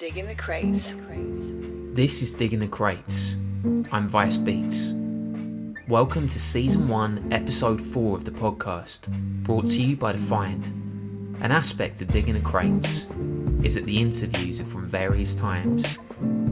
Digging 0.00 0.28
the 0.28 0.34
crates. 0.34 0.94
This 1.92 2.22
is 2.22 2.32
Digging 2.32 2.60
the 2.60 2.66
Crates. 2.66 3.36
I'm 3.92 4.08
Vice 4.08 4.38
Beats. 4.38 4.94
Welcome 5.88 6.26
to 6.28 6.40
Season 6.40 6.88
1, 6.88 7.30
Episode 7.30 7.82
4 7.82 8.16
of 8.16 8.24
the 8.24 8.30
podcast, 8.30 9.08
brought 9.42 9.66
to 9.66 9.82
you 9.82 9.96
by 9.96 10.12
The 10.12 10.18
Find. 10.18 10.64
An 11.42 11.52
aspect 11.52 12.00
of 12.00 12.08
Digging 12.08 12.32
the 12.32 12.40
Crates 12.40 13.06
is 13.62 13.74
that 13.74 13.84
the 13.84 14.00
interviews 14.00 14.58
are 14.58 14.64
from 14.64 14.86
various 14.86 15.34
times. 15.34 15.84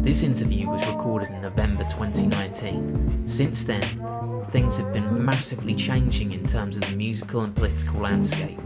This 0.03 0.23
interview 0.23 0.69
was 0.69 0.87
recorded 0.87 1.31
in 1.31 1.41
November 1.41 1.85
2019. 1.85 3.27
Since 3.27 3.65
then, 3.65 4.45
things 4.51 4.77
have 4.77 4.93
been 4.93 5.25
massively 5.25 5.75
changing 5.75 6.33
in 6.33 6.45
terms 6.45 6.77
of 6.77 6.83
the 6.83 6.95
musical 6.95 7.41
and 7.41 7.57
political 7.57 7.99
landscape. 7.99 8.59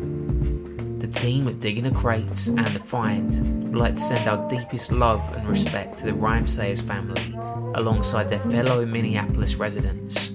The 0.98 1.06
team 1.06 1.46
at 1.46 1.60
Digging 1.60 1.84
the 1.84 1.92
Crates 1.92 2.48
and 2.48 2.66
The 2.66 2.80
Find 2.80 3.61
would 3.72 3.80
like 3.80 3.94
to 3.94 4.00
send 4.02 4.28
our 4.28 4.46
deepest 4.50 4.92
love 4.92 5.34
and 5.34 5.48
respect 5.48 5.96
to 5.96 6.04
the 6.04 6.12
Rhymesayers 6.12 6.82
family 6.82 7.32
alongside 7.74 8.28
their 8.28 8.38
fellow 8.38 8.84
Minneapolis 8.84 9.54
residents, 9.54 10.32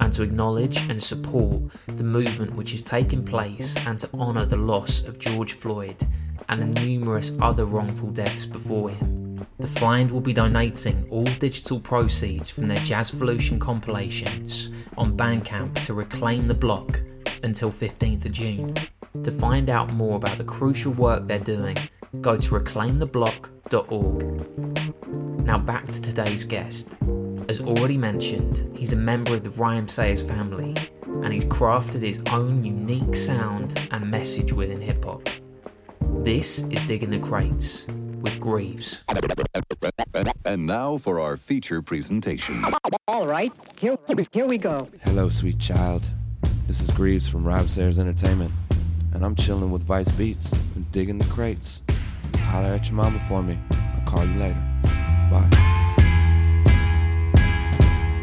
and 0.00 0.12
to 0.12 0.24
acknowledge 0.24 0.78
and 0.78 1.00
support 1.00 1.62
the 1.86 2.02
movement 2.02 2.56
which 2.56 2.72
has 2.72 2.82
taken 2.82 3.24
place 3.24 3.76
and 3.76 4.00
to 4.00 4.10
honour 4.14 4.46
the 4.46 4.56
loss 4.56 5.04
of 5.04 5.20
George 5.20 5.52
Floyd 5.52 6.08
and 6.48 6.60
the 6.60 6.80
numerous 6.80 7.30
other 7.40 7.66
wrongful 7.66 8.10
deaths 8.10 8.46
before 8.46 8.90
him. 8.90 9.46
The 9.60 9.68
Find 9.68 10.10
will 10.10 10.20
be 10.20 10.32
donating 10.32 11.06
all 11.08 11.24
digital 11.24 11.78
proceeds 11.78 12.50
from 12.50 12.66
their 12.66 12.80
Jazzvolution 12.80 13.60
compilations 13.60 14.70
on 14.98 15.16
Bandcamp 15.16 15.84
to 15.86 15.94
reclaim 15.94 16.48
the 16.48 16.54
block 16.54 17.00
until 17.44 17.70
15th 17.70 18.24
of 18.24 18.32
June. 18.32 18.74
To 19.22 19.30
find 19.30 19.70
out 19.70 19.92
more 19.92 20.16
about 20.16 20.38
the 20.38 20.44
crucial 20.44 20.92
work 20.92 21.28
they're 21.28 21.38
doing, 21.38 21.76
go 22.20 22.36
to 22.36 22.50
reclaimtheblock.org. 22.50 25.44
Now 25.44 25.58
back 25.58 25.86
to 25.86 26.00
today's 26.00 26.44
guest. 26.44 26.96
As 27.48 27.60
already 27.60 27.96
mentioned, 27.96 28.76
he's 28.76 28.92
a 28.92 28.96
member 28.96 29.34
of 29.34 29.44
the 29.44 29.50
Rhymesayers 29.50 30.26
family, 30.26 30.76
and 31.06 31.32
he's 31.32 31.44
crafted 31.46 32.02
his 32.02 32.22
own 32.30 32.64
unique 32.64 33.16
sound 33.16 33.78
and 33.90 34.10
message 34.10 34.52
within 34.52 34.80
hip 34.80 35.04
hop. 35.04 35.28
This 36.00 36.64
is 36.64 36.82
Digging 36.84 37.10
the 37.10 37.18
Crates 37.18 37.86
with 38.20 38.38
Grieves. 38.38 39.02
And 40.44 40.66
now 40.66 40.98
for 40.98 41.18
our 41.18 41.36
feature 41.36 41.82
presentation. 41.82 42.64
All 43.08 43.26
right, 43.26 43.52
here, 43.78 43.96
here 44.30 44.46
we 44.46 44.58
go. 44.58 44.88
Hello, 45.04 45.28
sweet 45.28 45.58
child. 45.58 46.06
This 46.66 46.80
is 46.80 46.90
Grieves 46.90 47.28
from 47.28 47.44
Rhymesayers 47.44 47.98
Entertainment, 47.98 48.52
and 49.14 49.24
I'm 49.24 49.34
chilling 49.34 49.72
with 49.72 49.82
Vice 49.82 50.10
Beats 50.12 50.52
and 50.52 50.90
digging 50.92 51.18
the 51.18 51.26
crates. 51.26 51.82
Holler 52.36 52.74
at 52.74 52.86
your 52.86 52.94
mama 52.94 53.18
for 53.28 53.42
me. 53.42 53.58
I'll 53.72 54.04
call 54.06 54.24
you 54.24 54.38
later. 54.38 54.62
Bye. 55.30 55.48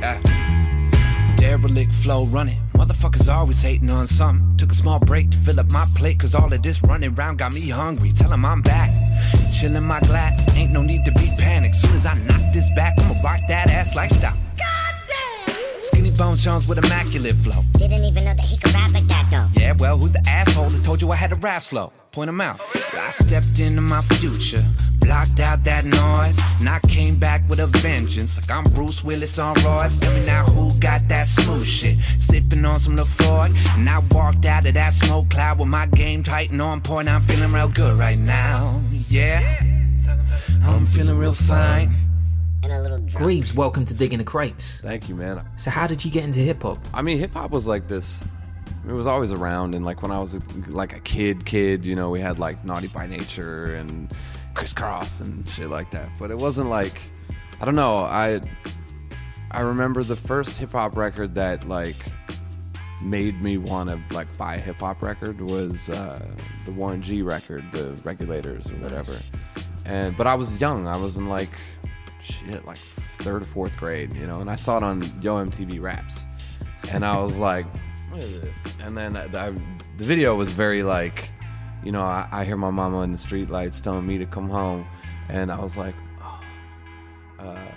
Ah. 0.04 1.34
Derelict 1.38 1.94
flow 1.94 2.26
running. 2.26 2.58
Motherfuckers 2.74 3.34
always 3.34 3.62
hating 3.62 3.90
on 3.90 4.08
something. 4.08 4.56
Took 4.58 4.72
a 4.72 4.76
small 4.76 5.00
break 5.00 5.30
to 5.32 5.38
fill 5.38 5.60
up 5.60 5.72
my 5.72 5.86
plate, 5.96 6.20
cause 6.20 6.36
all 6.36 6.54
of 6.54 6.62
this 6.62 6.82
running 6.84 7.14
round 7.16 7.40
got 7.40 7.54
me 7.54 7.70
hungry. 7.70 8.12
Tell 8.12 8.32
'em 8.32 8.46
I'm 8.46 8.62
back. 8.62 8.90
Chillin' 9.52 9.84
my 9.84 10.00
glass, 10.02 10.48
ain't 10.56 10.72
no 10.72 10.82
need 10.82 11.04
to 11.06 11.12
be 11.12 11.30
panicked. 11.38 11.76
Soon 11.76 11.94
as 11.96 12.06
I 12.06 12.14
knock 12.14 12.54
this 12.54 12.70
back, 12.76 12.98
I'ma 13.00 13.14
rock 13.24 13.42
that 13.50 13.70
ass 13.70 13.96
like 13.96 14.12
stop. 14.12 14.38
Skinny 15.92 16.12
Bone 16.12 16.38
Jones 16.38 16.68
with 16.70 16.78
immaculate 16.78 17.34
flow. 17.34 17.64
Didn't 17.74 18.04
even 18.06 18.24
know 18.24 18.34
that 18.36 18.46
he 18.46 18.58
could 18.58 18.74
rap 18.74 18.94
like 18.94 19.08
that 19.08 19.26
though. 19.32 19.48
Yeah, 19.60 19.74
well, 19.80 19.98
who's 19.98 20.14
the 20.14 20.24
asshole 20.30 20.70
that 20.70 20.84
told 20.84 21.02
you 21.02 21.12
I 21.12 21.16
had 21.16 21.32
a 21.32 21.36
rap 21.36 21.64
slow? 21.64 21.92
Point 22.12 22.30
him 22.30 22.42
out. 22.42 22.60
I 22.94 23.10
stepped 23.10 23.60
into 23.60 23.82
my 23.82 24.02
future, 24.02 24.64
blocked 25.00 25.40
out 25.40 25.64
that 25.64 25.86
noise, 25.86 26.40
and 26.60 26.70
I 26.70 26.80
came 26.88 27.16
back 27.16 27.42
with 27.50 27.60
a 27.60 27.66
vengeance. 27.80 28.38
Like 28.38 28.52
I'm 28.56 28.64
Bruce 28.76 29.04
Willis 29.04 29.40
on 29.40 29.56
Royce. 29.66 29.98
Tell 30.00 30.14
me 30.14 30.24
now 30.26 30.44
who 30.46 30.70
got 30.80 31.08
that 31.08 31.26
smooth 31.28 31.66
shit? 31.66 31.98
Sipping 32.20 32.66
on 32.66 32.76
some 32.76 32.96
LaFord, 32.96 33.50
and 33.76 33.90
I 33.90 34.00
walked 34.12 34.46
out 34.46 34.68
of 34.68 34.76
that 34.76 34.94
smoke 34.94 35.30
cloud 35.30 35.58
with 35.60 35.70
my 35.70 35.88
game 35.88 36.22
tight 36.22 36.52
and 36.52 36.62
on 36.62 36.82
point. 36.82 37.10
I'm 37.10 37.22
feeling 37.22 37.52
real 37.52 37.68
good 37.68 37.98
right 37.98 38.18
now. 38.18 38.80
Yeah, 39.10 39.42
I'm 40.64 40.86
feeling 40.86 41.18
real 41.18 41.34
fine. 41.34 42.09
And 42.62 42.74
a 42.74 42.82
little 42.82 42.98
drunk. 42.98 43.16
Grieves, 43.16 43.54
welcome 43.54 43.86
to 43.86 43.94
Digging 43.94 44.18
the 44.18 44.26
Crates. 44.26 44.82
Thank 44.82 45.08
you, 45.08 45.16
man. 45.16 45.42
So, 45.58 45.72
how 45.72 45.88
did 45.88 46.04
you 46.04 46.12
get 46.12 46.26
into 46.26 46.40
hip 46.40 46.62
hop? 46.62 46.78
I 46.94 47.02
mean, 47.02 47.18
hip 47.18 47.34
hop 47.34 47.52
was 47.52 47.68
like 47.68 47.88
this. 47.88 48.24
It 48.88 48.92
was 48.92 49.08
always 49.08 49.32
around, 49.32 49.76
and 49.76 49.86
like 49.86 50.02
when 50.02 50.12
I 50.12 50.20
was 50.20 50.36
a, 50.36 50.42
like 50.68 50.94
a 50.94 51.00
kid, 51.00 51.46
kid, 51.46 51.86
you 51.86 51.96
know, 51.96 52.10
we 52.10 52.20
had 52.20 52.38
like 52.40 52.66
Naughty 52.66 52.88
by 52.88 53.08
Nature 53.08 53.76
and 53.76 54.14
Kris 54.56 54.74
Kross 54.74 55.22
and 55.22 55.48
shit 55.48 55.70
like 55.70 55.92
that. 55.92 56.10
But 56.20 56.32
it 56.32 56.38
wasn't 56.38 56.70
like, 56.70 57.02
I 57.62 57.66
don't 57.66 57.76
know. 57.76 57.98
I 57.98 58.42
I 59.52 59.62
remember 59.62 60.04
the 60.04 60.16
first 60.16 60.58
hip 60.58 60.74
hop 60.74 60.98
record 60.98 61.36
that 61.36 61.68
like 61.68 61.96
made 63.02 63.42
me 63.42 63.58
want 63.58 63.90
to 63.90 64.00
like 64.14 64.36
buy 64.38 64.56
a 64.56 64.60
hip 64.60 64.82
hop 64.82 65.02
record 65.02 65.40
was 65.40 65.90
uh, 65.90 66.20
the 66.66 66.72
Warren 66.72 67.02
G 67.02 67.22
record, 67.22 67.64
the 67.72 68.00
Regulators 68.04 68.70
or 68.70 68.76
whatever. 68.76 69.14
And 69.86 70.16
but 70.18 70.28
I 70.28 70.36
was 70.36 70.60
young. 70.60 70.88
I 70.88 70.98
was 70.98 71.18
in 71.18 71.30
like 71.30 71.52
shit, 72.30 72.66
like 72.66 72.78
third 72.78 73.42
or 73.42 73.46
fourth 73.46 73.76
grade, 73.78 74.14
you 74.14 74.28
know. 74.28 74.42
And 74.42 74.50
I 74.50 74.56
saw 74.56 74.78
it 74.78 74.84
on 74.84 75.02
Yo 75.22 75.44
MTV 75.44 75.82
Raps, 75.82 76.26
and 76.92 77.06
I 77.06 77.20
was 77.20 77.38
like, 77.38 77.66
"What 78.10 78.22
is 78.22 78.42
this?" 78.42 78.76
And 78.82 78.96
then 78.98 79.16
I, 79.16 79.24
I, 79.26 79.50
the 79.52 80.04
video 80.04 80.36
was 80.36 80.54
very 80.54 80.84
like, 80.84 81.30
you 81.84 81.92
know, 81.92 82.02
I, 82.02 82.28
I 82.32 82.46
hear 82.46 82.58
my 82.58 82.70
mama 82.70 83.02
in 83.02 83.12
the 83.12 83.18
street 83.18 83.50
lights 83.50 83.82
telling 83.82 84.06
me 84.06 84.18
to 84.18 84.26
come 84.26 84.50
home, 84.50 84.86
and 85.30 85.52
I 85.52 85.60
was 85.60 85.78
like, 85.78 85.96
oh. 86.22 86.42
uh, 87.40 87.72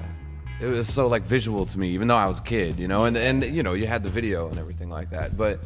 it 0.60 0.66
was 0.66 0.88
so 0.88 1.08
like 1.08 1.22
visual 1.22 1.66
to 1.66 1.78
me, 1.78 1.88
even 1.90 2.08
though 2.08 2.16
I 2.16 2.26
was 2.26 2.38
a 2.38 2.42
kid, 2.42 2.78
you 2.78 2.88
know, 2.88 3.04
and 3.04 3.16
and 3.16 3.42
you 3.44 3.62
know, 3.62 3.72
you 3.72 3.86
had 3.86 4.02
the 4.02 4.10
video 4.10 4.48
and 4.48 4.58
everything 4.58 4.90
like 4.90 5.10
that, 5.10 5.36
but 5.36 5.60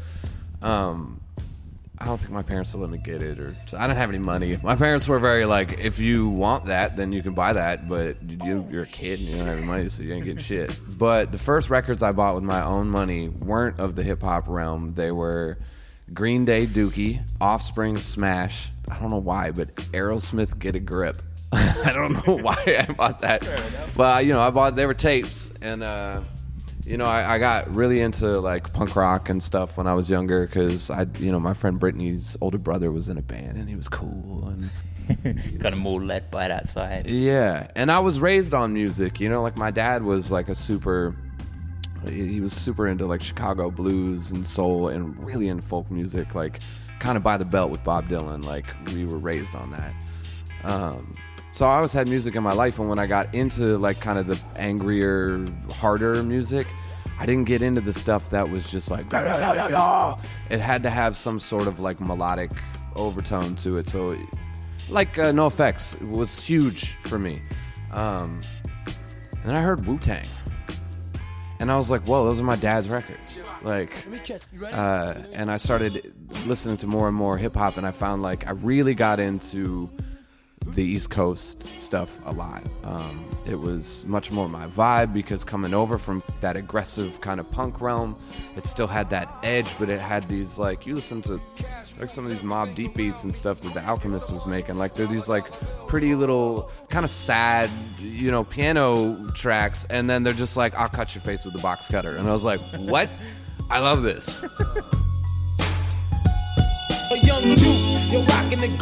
um, 0.61 1.21
I 1.99 2.05
don't 2.05 2.17
think 2.17 2.31
my 2.31 2.43
parents 2.43 2.73
would 2.73 2.81
let 2.81 2.91
me 2.91 2.99
get 2.99 3.23
it, 3.23 3.39
or 3.39 3.55
I 3.75 3.87
didn't 3.87 3.97
have 3.97 4.09
any 4.09 4.19
money. 4.19 4.57
My 4.61 4.75
parents 4.75 5.07
were 5.07 5.17
very 5.17 5.45
like, 5.45 5.79
if 5.79 5.97
you 5.97 6.29
want 6.29 6.65
that, 6.65 6.95
then 6.95 7.11
you 7.11 7.23
can 7.23 7.33
buy 7.33 7.53
that, 7.53 7.87
but 7.87 8.17
you, 8.21 8.67
you're 8.71 8.83
a 8.83 8.87
kid 8.87 9.19
and 9.19 9.27
you 9.27 9.37
don't 9.37 9.47
have 9.47 9.57
any 9.57 9.65
money, 9.65 9.89
so 9.89 10.03
you 10.03 10.13
ain't 10.13 10.23
getting 10.23 10.43
shit. 10.43 10.79
But 10.99 11.31
the 11.31 11.39
first 11.39 11.71
records 11.71 12.03
I 12.03 12.11
bought 12.11 12.35
with 12.35 12.43
my 12.43 12.63
own 12.63 12.87
money 12.89 13.29
weren't 13.29 13.79
of 13.79 13.95
the 13.95 14.03
hip 14.03 14.21
hop 14.21 14.47
realm. 14.47 14.93
They 14.93 15.11
were 15.11 15.57
Green 16.13 16.45
Day, 16.45 16.67
Dookie, 16.67 17.19
Offspring, 17.41 17.97
Smash. 17.97 18.69
I 18.91 18.99
don't 18.99 19.09
know 19.09 19.17
why, 19.17 19.51
but 19.51 19.67
Aerosmith, 19.91 20.59
Get 20.59 20.75
a 20.75 20.79
Grip. 20.79 21.17
I 21.51 21.93
don't 21.93 22.13
know 22.13 22.37
why 22.43 22.85
I 22.87 22.91
bought 22.93 23.19
that, 23.19 23.47
but 23.95 24.23
you 24.23 24.33
know, 24.33 24.41
I 24.41 24.51
bought 24.51 24.75
they 24.75 24.85
were 24.85 24.93
tapes, 24.93 25.51
and 25.63 25.81
uh, 25.81 26.21
you 26.87 26.97
know, 26.97 27.05
I, 27.05 27.35
I 27.35 27.37
got 27.39 27.75
really 27.75 28.01
into 28.01 28.39
like 28.39 28.71
punk 28.73 28.95
rock 28.95 29.29
and 29.29 29.41
stuff 29.43 29.77
when 29.77 29.87
I 29.87 29.93
was 29.93 30.09
younger 30.09 30.45
because 30.45 30.89
I, 30.89 31.05
you 31.19 31.31
know, 31.31 31.39
my 31.39 31.53
friend 31.53 31.79
Brittany's 31.79 32.37
older 32.41 32.57
brother 32.57 32.91
was 32.91 33.09
in 33.09 33.17
a 33.17 33.21
band 33.21 33.57
and 33.57 33.67
he 33.69 33.75
was 33.75 33.89
cool 33.89 34.47
and 34.47 34.69
Kind 35.23 35.67
of 35.73 35.77
more 35.77 36.01
led 36.01 36.29
by 36.31 36.49
that 36.49 36.67
side. 36.67 37.09
yeah, 37.09 37.71
and 37.77 37.89
I 37.89 37.99
was 37.99 38.19
raised 38.19 38.53
on 38.53 38.73
music. 38.73 39.21
You 39.21 39.29
know, 39.29 39.41
like 39.41 39.55
my 39.55 39.71
dad 39.71 40.03
was 40.03 40.31
like 40.33 40.49
a 40.49 40.55
super. 40.55 41.15
He 42.09 42.27
he 42.27 42.41
was 42.41 42.51
super 42.51 42.87
into 42.87 43.05
like 43.05 43.21
Chicago 43.21 43.71
blues 43.71 44.31
and 44.31 44.45
soul 44.45 44.89
and 44.89 45.17
really 45.25 45.47
into 45.47 45.63
folk 45.63 45.89
music, 45.89 46.35
like 46.35 46.59
kind 46.99 47.15
of 47.15 47.23
by 47.23 47.37
the 47.37 47.45
belt 47.45 47.71
with 47.71 47.85
Bob 47.85 48.09
Dylan. 48.09 48.43
Like 48.43 48.65
we 48.93 49.05
were 49.05 49.17
raised 49.17 49.55
on 49.55 49.71
that. 49.71 49.93
Um, 50.65 51.13
so 51.57 51.65
I 51.65 51.77
always 51.77 51.91
had 51.91 52.07
music 52.07 52.35
in 52.35 52.43
my 52.43 52.53
life, 52.53 52.77
and 52.77 52.87
when 52.87 52.99
I 52.99 53.07
got 53.07 53.33
into 53.33 53.79
like 53.79 53.99
kind 53.99 54.19
of 54.19 54.27
the 54.27 54.39
angrier, 54.57 55.43
harder 55.71 56.21
music, 56.21 56.67
I 57.17 57.25
didn't 57.25 57.45
get 57.45 57.63
into 57.63 57.81
the 57.81 57.93
stuff 57.93 58.29
that 58.29 58.47
was 58.47 58.69
just 58.69 58.91
like. 58.91 59.11
"Rah, 59.11 59.21
rah, 59.21 59.37
rah, 59.37 59.51
rah, 59.53 59.67
rah." 59.67 60.19
It 60.51 60.59
had 60.59 60.83
to 60.83 60.91
have 60.91 61.17
some 61.17 61.39
sort 61.39 61.65
of 61.65 61.79
like 61.79 61.99
melodic 61.99 62.51
overtone 62.95 63.55
to 63.55 63.77
it. 63.77 63.87
So, 63.87 64.15
like 64.91 65.17
uh, 65.17 65.31
NOFX 65.31 65.99
was 66.07 66.39
huge 66.39 66.91
for 66.91 67.17
me. 67.17 67.41
Um, 67.91 68.39
and 69.31 69.45
then 69.45 69.55
I 69.55 69.61
heard 69.61 69.83
Wu 69.87 69.97
Tang, 69.97 70.27
and 71.59 71.71
I 71.71 71.75
was 71.75 71.89
like, 71.89 72.05
"Whoa, 72.05 72.23
those 72.23 72.39
are 72.39 72.43
my 72.43 72.55
dad's 72.55 72.87
records!" 72.87 73.43
Like, 73.63 74.05
uh, 74.71 75.15
and 75.33 75.49
I 75.49 75.57
started 75.57 76.13
listening 76.45 76.77
to 76.77 76.87
more 76.87 77.07
and 77.07 77.17
more 77.17 77.35
hip 77.35 77.55
hop, 77.55 77.77
and 77.77 77.87
I 77.87 77.91
found 77.91 78.21
like 78.21 78.45
I 78.45 78.51
really 78.51 78.93
got 78.93 79.19
into 79.19 79.89
the 80.73 80.83
East 80.83 81.09
Coast 81.09 81.65
stuff 81.77 82.19
a 82.25 82.31
lot. 82.31 82.63
Um, 82.83 83.25
it 83.45 83.55
was 83.59 84.03
much 84.05 84.31
more 84.31 84.49
my 84.49 84.67
vibe 84.67 85.13
because 85.13 85.43
coming 85.43 85.73
over 85.73 85.97
from 85.97 86.21
that 86.41 86.55
aggressive 86.55 87.21
kind 87.21 87.39
of 87.39 87.49
punk 87.51 87.81
realm, 87.81 88.17
it 88.55 88.65
still 88.65 88.87
had 88.87 89.09
that 89.11 89.33
edge, 89.43 89.73
but 89.79 89.89
it 89.89 89.99
had 89.99 90.27
these 90.29 90.59
like 90.59 90.85
you 90.85 90.95
listen 90.95 91.21
to 91.23 91.39
like 91.99 92.09
some 92.09 92.25
of 92.25 92.31
these 92.31 92.41
Mobb 92.41 92.75
Deep 92.75 92.93
beats 92.95 93.23
and 93.23 93.33
stuff 93.33 93.61
that 93.61 93.73
the 93.73 93.83
Alchemist 93.83 94.31
was 94.31 94.45
making. 94.45 94.75
Like 94.77 94.93
they're 94.95 95.07
these 95.07 95.29
like 95.29 95.45
pretty 95.87 96.15
little 96.15 96.69
kind 96.89 97.03
of 97.03 97.09
sad, 97.09 97.69
you 97.99 98.31
know, 98.31 98.43
piano 98.43 99.31
tracks, 99.31 99.85
and 99.89 100.09
then 100.09 100.23
they're 100.23 100.33
just 100.33 100.57
like, 100.57 100.75
"I'll 100.75 100.89
cut 100.89 101.15
your 101.15 101.21
face 101.21 101.45
with 101.45 101.55
a 101.55 101.59
box 101.59 101.87
cutter," 101.87 102.15
and 102.15 102.27
I 102.27 102.31
was 102.31 102.43
like, 102.43 102.59
"What? 102.77 103.09
I 103.69 103.79
love 103.79 104.03
this." 104.03 104.43
A 107.09 107.17
young 107.19 107.55
you're 108.11 108.23
rocking 108.23 108.59
the 108.59 108.75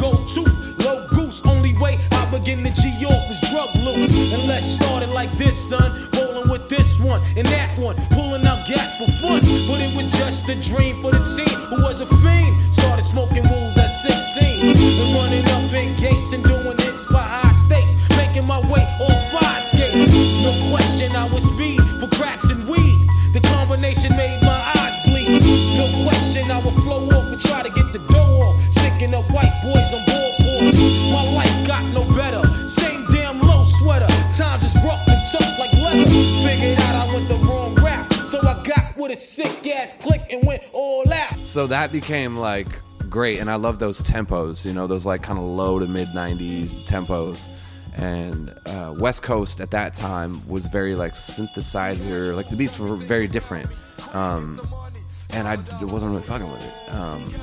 way 1.80 1.98
I 2.12 2.16
again 2.34 2.62
to 2.64 2.70
G 2.70 2.88
York 2.98 3.28
was 3.28 3.40
drug 3.50 3.74
loot. 3.76 4.10
And 4.10 4.46
let's 4.46 4.66
start 4.66 5.02
it 5.02 5.08
like 5.08 5.36
this, 5.38 5.56
son. 5.56 6.08
Rolling 6.14 6.48
with 6.48 6.68
this 6.68 6.98
one 7.00 7.22
and 7.36 7.46
that 7.48 7.78
one, 7.78 7.96
pulling 8.10 8.46
out 8.46 8.66
gats 8.66 8.94
for 8.96 9.10
fun. 9.22 9.40
But 9.40 9.80
it 9.80 9.96
was 9.96 10.06
just 10.06 10.48
a 10.48 10.54
dream 10.60 11.02
for 11.02 11.12
the 11.12 11.24
team 11.36 11.58
who 11.68 11.82
was 11.82 12.00
a 12.00 12.06
fiend. 12.06 12.74
Started 12.74 12.85
So 41.56 41.66
that 41.68 41.90
became 41.90 42.36
like 42.36 42.68
great, 43.08 43.38
and 43.38 43.50
I 43.50 43.54
love 43.54 43.78
those 43.78 44.02
tempos. 44.02 44.66
You 44.66 44.74
know, 44.74 44.86
those 44.86 45.06
like 45.06 45.22
kind 45.22 45.38
of 45.38 45.46
low 45.46 45.78
to 45.78 45.86
mid 45.86 46.08
'90s 46.08 46.84
tempos. 46.84 47.48
And 47.94 48.54
uh, 48.66 48.94
West 48.98 49.22
Coast 49.22 49.62
at 49.62 49.70
that 49.70 49.94
time 49.94 50.46
was 50.46 50.66
very 50.66 50.94
like 50.94 51.14
synthesizer, 51.14 52.36
like 52.36 52.50
the 52.50 52.56
beats 52.56 52.78
were 52.78 52.94
very 52.96 53.26
different. 53.26 53.70
Um, 54.12 54.60
and 55.30 55.48
I 55.48 55.54
wasn't 55.80 56.10
really 56.10 56.24
fucking 56.24 56.52
with 56.52 56.62
it. 56.62 56.92
Um, 56.92 57.34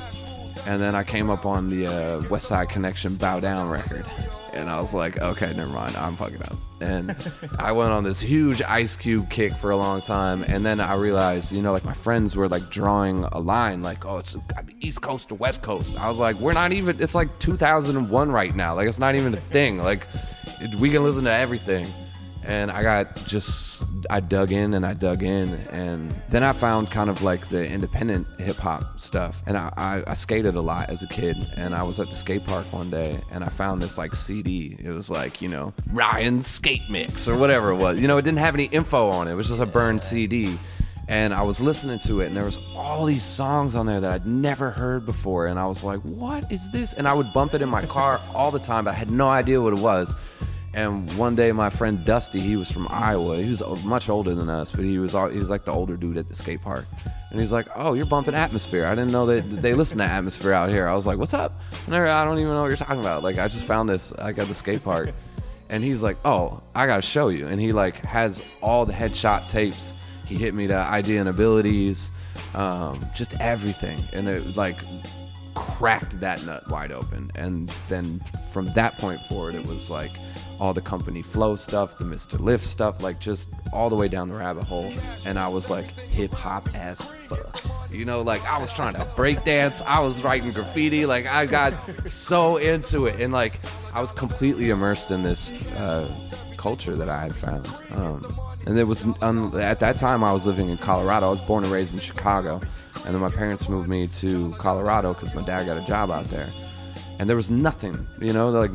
and 0.64 0.80
then 0.80 0.94
I 0.94 1.02
came 1.02 1.28
up 1.28 1.44
on 1.44 1.68
the 1.68 1.88
uh, 1.88 2.22
West 2.28 2.46
Side 2.46 2.68
Connection 2.68 3.16
Bow 3.16 3.40
Down 3.40 3.68
record, 3.68 4.06
and 4.52 4.70
I 4.70 4.80
was 4.80 4.94
like, 4.94 5.18
okay, 5.18 5.52
never 5.54 5.72
mind, 5.72 5.96
I'm 5.96 6.14
fucking 6.14 6.40
up. 6.40 6.56
And 6.84 7.16
I 7.58 7.72
went 7.72 7.92
on 7.92 8.04
this 8.04 8.20
huge 8.20 8.60
Ice 8.62 8.94
Cube 8.94 9.30
kick 9.30 9.56
for 9.56 9.70
a 9.70 9.76
long 9.76 10.00
time, 10.00 10.42
and 10.42 10.64
then 10.64 10.80
I 10.80 10.94
realized, 10.94 11.50
you 11.52 11.62
know, 11.62 11.72
like 11.72 11.84
my 11.84 11.94
friends 11.94 12.36
were 12.36 12.48
like 12.48 12.70
drawing 12.70 13.24
a 13.24 13.40
line, 13.40 13.82
like, 13.82 14.04
oh, 14.04 14.18
it's 14.18 14.36
East 14.80 15.00
Coast 15.00 15.28
to 15.30 15.34
West 15.34 15.62
Coast. 15.62 15.96
I 15.96 16.08
was 16.08 16.18
like, 16.18 16.36
we're 16.36 16.52
not 16.52 16.72
even. 16.72 17.02
It's 17.02 17.14
like 17.14 17.38
2001 17.38 18.30
right 18.30 18.54
now. 18.54 18.74
Like 18.74 18.86
it's 18.86 18.98
not 18.98 19.14
even 19.14 19.34
a 19.34 19.40
thing. 19.40 19.78
Like 19.78 20.06
we 20.78 20.90
can 20.90 21.02
listen 21.02 21.24
to 21.24 21.32
everything 21.32 21.92
and 22.46 22.70
I 22.70 22.82
got 22.82 23.16
just 23.24 23.84
I 24.10 24.20
dug 24.20 24.52
in 24.52 24.74
and 24.74 24.84
I 24.84 24.94
dug 24.94 25.22
in. 25.22 25.54
And 25.70 26.14
then 26.28 26.42
I 26.42 26.52
found 26.52 26.90
kind 26.90 27.08
of 27.08 27.22
like 27.22 27.48
the 27.48 27.66
independent 27.66 28.26
hip 28.38 28.56
hop 28.56 29.00
stuff. 29.00 29.42
And 29.46 29.56
I, 29.56 29.72
I, 29.76 30.02
I 30.10 30.14
skated 30.14 30.54
a 30.54 30.60
lot 30.60 30.90
as 30.90 31.02
a 31.02 31.06
kid. 31.08 31.36
And 31.56 31.74
I 31.74 31.82
was 31.82 32.00
at 32.00 32.10
the 32.10 32.16
skate 32.16 32.44
park 32.44 32.70
one 32.72 32.90
day 32.90 33.20
and 33.30 33.42
I 33.42 33.48
found 33.48 33.80
this 33.80 33.98
like 33.98 34.14
CD 34.14 34.76
it 34.78 34.90
was 34.90 35.10
like 35.10 35.40
you 35.40 35.48
know 35.48 35.72
Ryan's 35.92 36.46
skate 36.46 36.88
mix 36.90 37.28
or 37.28 37.36
whatever 37.36 37.70
it 37.70 37.76
was. 37.76 37.98
You 37.98 38.08
know 38.08 38.18
it 38.18 38.22
didn't 38.22 38.38
have 38.38 38.54
any 38.54 38.66
info 38.66 39.08
on 39.08 39.28
it. 39.28 39.32
It 39.32 39.36
was 39.36 39.48
just 39.48 39.60
a 39.60 39.66
burned 39.66 40.02
CD 40.02 40.58
and 41.08 41.34
I 41.34 41.42
was 41.42 41.60
listening 41.60 41.98
to 42.00 42.20
it 42.20 42.26
and 42.26 42.36
there 42.36 42.44
was 42.44 42.58
all 42.74 43.04
these 43.04 43.24
songs 43.24 43.74
on 43.74 43.86
there 43.86 44.00
that 44.00 44.10
I'd 44.10 44.26
never 44.26 44.70
heard 44.70 45.06
before. 45.06 45.46
And 45.46 45.58
I 45.58 45.66
was 45.66 45.82
like 45.82 46.00
what 46.00 46.50
is 46.52 46.70
this? 46.70 46.92
And 46.92 47.08
I 47.08 47.14
would 47.14 47.32
bump 47.32 47.54
it 47.54 47.62
in 47.62 47.70
my 47.70 47.86
car 47.86 48.20
all 48.34 48.50
the 48.50 48.58
time 48.58 48.84
but 48.84 48.90
I 48.90 48.94
had 48.94 49.10
no 49.10 49.28
idea 49.28 49.60
what 49.62 49.72
it 49.72 49.78
was 49.80 50.14
and 50.74 51.16
one 51.16 51.36
day, 51.36 51.52
my 51.52 51.70
friend 51.70 52.04
Dusty, 52.04 52.40
he 52.40 52.56
was 52.56 52.68
from 52.68 52.88
Iowa. 52.90 53.40
He 53.40 53.48
was 53.48 53.62
much 53.84 54.08
older 54.08 54.34
than 54.34 54.50
us, 54.50 54.72
but 54.72 54.84
he 54.84 54.98
was 54.98 55.14
all, 55.14 55.28
he 55.28 55.38
was 55.38 55.48
like 55.48 55.64
the 55.64 55.70
older 55.70 55.96
dude 55.96 56.16
at 56.16 56.28
the 56.28 56.34
skate 56.34 56.62
park. 56.62 56.86
And 57.30 57.38
he's 57.38 57.52
like, 57.52 57.66
"Oh, 57.76 57.94
you're 57.94 58.06
bumping 58.06 58.34
Atmosphere. 58.34 58.84
I 58.84 58.94
didn't 58.96 59.12
know 59.12 59.24
that 59.26 59.48
they 59.62 59.74
listen 59.74 59.98
to 59.98 60.04
Atmosphere 60.04 60.52
out 60.52 60.70
here." 60.70 60.88
I 60.88 60.94
was 60.94 61.06
like, 61.06 61.16
"What's 61.18 61.32
up?" 61.32 61.60
And 61.86 61.94
I 61.94 62.22
I 62.22 62.24
don't 62.24 62.38
even 62.38 62.52
know 62.52 62.62
what 62.62 62.68
you're 62.68 62.76
talking 62.76 63.00
about. 63.00 63.22
Like, 63.22 63.38
I 63.38 63.46
just 63.46 63.66
found 63.66 63.88
this. 63.88 64.12
I 64.14 64.32
got 64.32 64.48
the 64.48 64.54
skate 64.54 64.82
park, 64.82 65.10
and 65.68 65.84
he's 65.84 66.02
like, 66.02 66.16
"Oh, 66.24 66.60
I 66.74 66.86
gotta 66.86 67.02
show 67.02 67.28
you." 67.28 67.46
And 67.46 67.60
he 67.60 67.72
like 67.72 67.96
has 68.04 68.42
all 68.60 68.84
the 68.84 68.92
headshot 68.92 69.48
tapes. 69.48 69.94
He 70.24 70.34
hit 70.34 70.54
me 70.54 70.66
to 70.66 70.74
Eyedea 70.74 71.20
and 71.20 71.28
Abilities, 71.28 72.10
um, 72.54 73.06
just 73.14 73.34
everything, 73.40 74.02
and 74.12 74.28
it 74.28 74.56
like 74.56 74.78
cracked 75.54 76.18
that 76.20 76.44
nut 76.44 76.68
wide 76.68 76.92
open. 76.92 77.30
And 77.36 77.72
then 77.88 78.22
from 78.50 78.72
that 78.74 78.98
point 78.98 79.20
forward, 79.22 79.54
it 79.54 79.66
was 79.66 79.90
like 79.90 80.12
all 80.60 80.72
the 80.72 80.80
company 80.80 81.22
flow 81.22 81.56
stuff, 81.56 81.98
the 81.98 82.04
Mr. 82.04 82.38
Lif 82.38 82.64
stuff, 82.64 83.02
like 83.02 83.18
just 83.18 83.48
all 83.72 83.90
the 83.90 83.96
way 83.96 84.08
down 84.08 84.28
the 84.28 84.34
rabbit 84.34 84.64
hole. 84.64 84.92
And 85.24 85.38
I 85.38 85.48
was 85.48 85.70
like 85.70 85.90
hip 85.98 86.32
hop 86.32 86.68
as 86.74 87.00
fuck. 87.00 87.60
You 87.90 88.04
know, 88.04 88.22
like 88.22 88.42
I 88.44 88.58
was 88.58 88.72
trying 88.72 88.94
to 88.94 89.04
break 89.16 89.44
dance, 89.44 89.82
I 89.82 90.00
was 90.00 90.22
writing 90.22 90.50
graffiti, 90.52 91.06
like 91.06 91.26
I 91.26 91.46
got 91.46 91.74
so 92.06 92.56
into 92.56 93.06
it. 93.06 93.20
And 93.20 93.32
like 93.32 93.60
I 93.92 94.00
was 94.00 94.12
completely 94.12 94.70
immersed 94.70 95.10
in 95.10 95.22
this 95.22 95.52
uh, 95.76 96.12
culture 96.56 96.96
that 96.96 97.08
I 97.08 97.22
had 97.22 97.36
found. 97.36 97.68
Um, 97.90 98.40
and 98.66 98.78
it 98.78 98.84
was 98.84 99.06
um, 99.20 99.54
at 99.58 99.80
that 99.80 99.98
time 99.98 100.24
I 100.24 100.32
was 100.32 100.46
living 100.46 100.70
in 100.70 100.78
Colorado. 100.78 101.26
I 101.26 101.30
was 101.30 101.40
born 101.40 101.64
and 101.64 101.72
raised 101.72 101.94
in 101.94 102.00
Chicago, 102.00 102.60
and 103.04 103.14
then 103.14 103.20
my 103.20 103.30
parents 103.30 103.68
moved 103.68 103.88
me 103.88 104.08
to 104.08 104.52
Colorado 104.52 105.12
because 105.12 105.34
my 105.34 105.42
dad 105.42 105.66
got 105.66 105.76
a 105.76 105.84
job 105.86 106.10
out 106.10 106.28
there. 106.30 106.50
And 107.18 107.28
there 107.28 107.36
was 107.36 107.50
nothing, 107.50 108.06
you 108.20 108.32
know, 108.32 108.48
like 108.48 108.70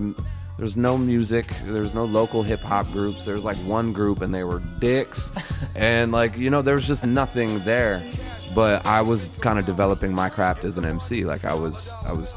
there 0.60 0.66
was 0.66 0.76
no 0.76 0.98
music. 0.98 1.54
There's 1.64 1.96
no 1.96 2.04
local 2.04 2.44
hip 2.44 2.60
hop 2.60 2.92
groups. 2.92 3.24
There's 3.24 3.46
like 3.46 3.56
one 3.60 3.94
group, 3.94 4.22
and 4.22 4.36
they 4.36 4.44
were 4.44 4.60
dicks, 4.80 5.32
and 5.76 6.12
like 6.12 6.36
you 6.38 6.50
know, 6.50 6.62
there 6.62 6.76
was 6.76 6.86
just 6.86 7.06
nothing 7.06 7.60
there. 7.64 8.06
But 8.54 8.86
I 8.86 9.02
was 9.02 9.30
kind 9.40 9.58
of 9.58 9.66
developing 9.66 10.14
my 10.14 10.28
craft 10.28 10.66
as 10.66 10.78
an 10.78 10.84
MC. 10.84 11.24
Like 11.24 11.46
I 11.46 11.54
was, 11.54 11.96
I 12.06 12.12
was 12.12 12.36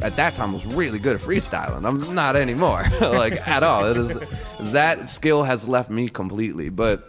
at 0.00 0.16
that 0.16 0.34
time 0.36 0.54
was 0.54 0.64
really 0.64 0.98
good 0.98 1.14
at 1.14 1.20
freestyling. 1.20 1.86
I'm 1.86 2.14
not 2.14 2.34
anymore, 2.34 2.86
like 3.02 3.46
at 3.46 3.62
all. 3.62 3.84
It 3.90 3.98
is 3.98 4.18
that 4.72 5.06
skill 5.06 5.42
has 5.42 5.68
left 5.68 5.90
me 5.90 6.08
completely. 6.08 6.70
But 6.70 7.06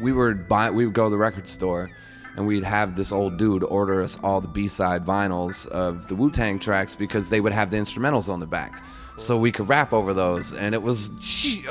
we 0.00 0.10
were 0.10 0.34
buy, 0.34 0.72
we 0.72 0.86
would 0.86 0.94
go 0.94 1.04
to 1.04 1.10
the 1.10 1.18
record 1.18 1.46
store, 1.46 1.88
and 2.36 2.48
we'd 2.48 2.64
have 2.64 2.96
this 2.96 3.12
old 3.12 3.36
dude 3.36 3.62
order 3.62 4.02
us 4.02 4.18
all 4.24 4.40
the 4.40 4.48
B 4.48 4.66
side 4.66 5.04
vinyls 5.04 5.68
of 5.68 6.08
the 6.08 6.16
Wu 6.16 6.32
Tang 6.32 6.58
tracks 6.58 6.96
because 6.96 7.30
they 7.30 7.40
would 7.40 7.52
have 7.52 7.70
the 7.70 7.76
instrumentals 7.76 8.28
on 8.28 8.40
the 8.40 8.46
back, 8.46 8.82
so 9.16 9.36
we 9.36 9.52
could 9.52 9.68
rap 9.68 9.92
over 9.92 10.14
those. 10.14 10.52
And 10.52 10.74
it 10.74 10.82
was 10.82 11.10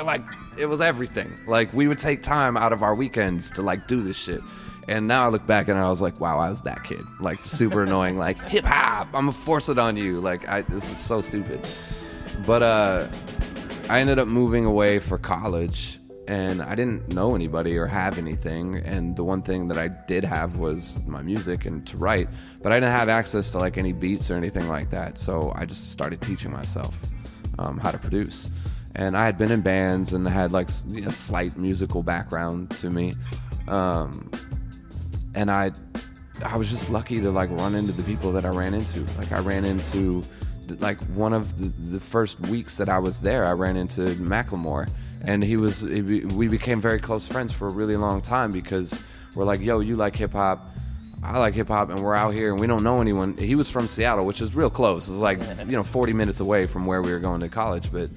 like 0.02 0.24
it 0.56 0.66
was 0.66 0.80
everything. 0.80 1.32
Like 1.46 1.72
we 1.72 1.88
would 1.88 1.98
take 1.98 2.22
time 2.22 2.56
out 2.56 2.72
of 2.72 2.82
our 2.82 2.94
weekends 2.94 3.50
to 3.52 3.62
like 3.62 3.86
do 3.86 4.02
this 4.02 4.16
shit. 4.16 4.40
And 4.88 5.06
now 5.06 5.24
I 5.24 5.28
look 5.28 5.46
back 5.46 5.68
and 5.68 5.78
I 5.78 5.88
was 5.88 6.00
like, 6.00 6.18
wow, 6.20 6.38
I 6.38 6.48
was 6.48 6.62
that 6.62 6.82
kid. 6.84 7.04
Like 7.20 7.44
super 7.44 7.82
annoying, 7.82 8.16
like 8.16 8.38
hip 8.48 8.64
hop, 8.64 9.08
I'm 9.08 9.26
gonna 9.26 9.32
force 9.32 9.68
it 9.68 9.78
on 9.78 9.96
you. 9.96 10.20
Like 10.20 10.48
I 10.48 10.62
this 10.62 10.90
is 10.90 10.98
so 10.98 11.20
stupid. 11.20 11.66
But 12.46 12.62
uh 12.62 13.08
I 13.88 14.00
ended 14.00 14.18
up 14.18 14.28
moving 14.28 14.64
away 14.64 15.00
for 15.00 15.18
college 15.18 15.98
and 16.28 16.62
I 16.62 16.76
didn't 16.76 17.12
know 17.12 17.34
anybody 17.34 17.76
or 17.76 17.86
have 17.86 18.16
anything. 18.16 18.76
And 18.76 19.16
the 19.16 19.24
one 19.24 19.42
thing 19.42 19.66
that 19.66 19.78
I 19.78 19.88
did 19.88 20.22
have 20.22 20.58
was 20.58 21.00
my 21.04 21.22
music 21.22 21.66
and 21.66 21.84
to 21.88 21.96
write, 21.96 22.28
but 22.62 22.70
I 22.70 22.76
didn't 22.76 22.92
have 22.92 23.08
access 23.08 23.50
to 23.50 23.58
like 23.58 23.78
any 23.78 23.92
beats 23.92 24.30
or 24.30 24.36
anything 24.36 24.68
like 24.68 24.90
that. 24.90 25.18
So 25.18 25.52
I 25.56 25.64
just 25.64 25.90
started 25.90 26.20
teaching 26.20 26.52
myself 26.52 26.96
um, 27.60 27.78
how 27.78 27.90
to 27.90 27.98
produce. 27.98 28.50
And 28.94 29.16
I 29.16 29.24
had 29.24 29.38
been 29.38 29.52
in 29.52 29.60
bands 29.60 30.12
and 30.12 30.26
had 30.28 30.50
like 30.50 30.68
a 30.68 31.12
slight 31.12 31.56
musical 31.56 32.02
background 32.02 32.70
to 32.72 32.90
me. 32.90 33.14
Um, 33.68 34.30
and 35.34 35.50
I 35.50 35.70
I 36.44 36.56
was 36.56 36.70
just 36.70 36.88
lucky 36.90 37.20
to 37.20 37.30
like 37.30 37.50
run 37.50 37.74
into 37.74 37.92
the 37.92 38.02
people 38.02 38.32
that 38.32 38.44
I 38.44 38.48
ran 38.48 38.74
into. 38.74 39.06
Like 39.18 39.30
I 39.30 39.38
ran 39.40 39.64
into 39.64 40.24
like 40.78 40.98
one 41.08 41.32
of 41.32 41.58
the, 41.58 41.68
the 41.90 42.00
first 42.00 42.40
weeks 42.48 42.76
that 42.78 42.88
I 42.88 42.98
was 42.98 43.20
there, 43.20 43.44
I 43.44 43.52
ran 43.52 43.76
into 43.76 44.02
Macklemore, 44.16 44.88
and 45.22 45.44
he 45.44 45.56
was 45.56 45.84
we 45.84 46.48
became 46.48 46.80
very 46.80 46.98
close 46.98 47.26
friends 47.26 47.52
for 47.52 47.68
a 47.68 47.72
really 47.72 47.96
long 47.96 48.20
time 48.20 48.50
because 48.50 49.02
we're 49.34 49.44
like, 49.44 49.60
yo, 49.60 49.80
you 49.80 49.96
like 49.96 50.16
hip 50.16 50.32
hop. 50.32 50.74
I 51.22 51.38
like 51.38 51.54
hip 51.54 51.68
hop, 51.68 51.90
and 51.90 52.00
we're 52.00 52.14
out 52.14 52.32
here, 52.32 52.50
and 52.50 52.60
we 52.60 52.66
don't 52.66 52.82
know 52.82 53.00
anyone. 53.00 53.36
He 53.36 53.54
was 53.54 53.68
from 53.68 53.88
Seattle, 53.88 54.24
which 54.24 54.40
is 54.40 54.54
real 54.54 54.70
close. 54.70 55.08
It's 55.08 55.18
like 55.18 55.42
you 55.66 55.72
know, 55.72 55.82
40 55.82 56.12
minutes 56.12 56.40
away 56.40 56.66
from 56.66 56.86
where 56.86 57.02
we 57.02 57.12
were 57.12 57.18
going 57.18 57.40
to 57.40 57.48
college. 57.48 57.90
But 57.92 58.08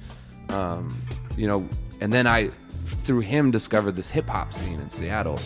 um, 0.48 0.96
you 1.36 1.46
know, 1.46 1.68
and 2.00 2.12
then 2.12 2.26
I, 2.26 2.48
through 2.84 3.20
him, 3.20 3.50
discovered 3.50 3.92
this 3.92 4.08
hip 4.08 4.28
hop 4.28 4.54
scene 4.54 4.80
in 4.80 4.88
Seattle, 4.88 5.38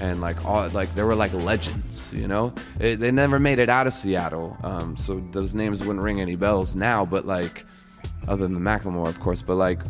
and 0.00 0.20
like 0.20 0.44
all 0.44 0.68
like 0.70 0.92
there 0.94 1.06
were 1.06 1.14
like 1.14 1.32
legends 1.34 2.12
you 2.14 2.26
know 2.26 2.52
it, 2.78 2.96
they 2.96 3.10
never 3.10 3.38
made 3.38 3.58
it 3.58 3.68
out 3.68 3.86
of 3.86 3.92
seattle 3.92 4.56
um, 4.64 4.96
so 4.96 5.22
those 5.30 5.54
names 5.54 5.80
wouldn't 5.80 6.00
ring 6.00 6.20
any 6.20 6.36
bells 6.36 6.74
now 6.74 7.04
but 7.04 7.26
like 7.26 7.66
other 8.26 8.46
than 8.46 8.58
macklemore 8.58 9.08
of 9.08 9.20
course 9.20 9.42
but 9.42 9.56
like 9.56 9.80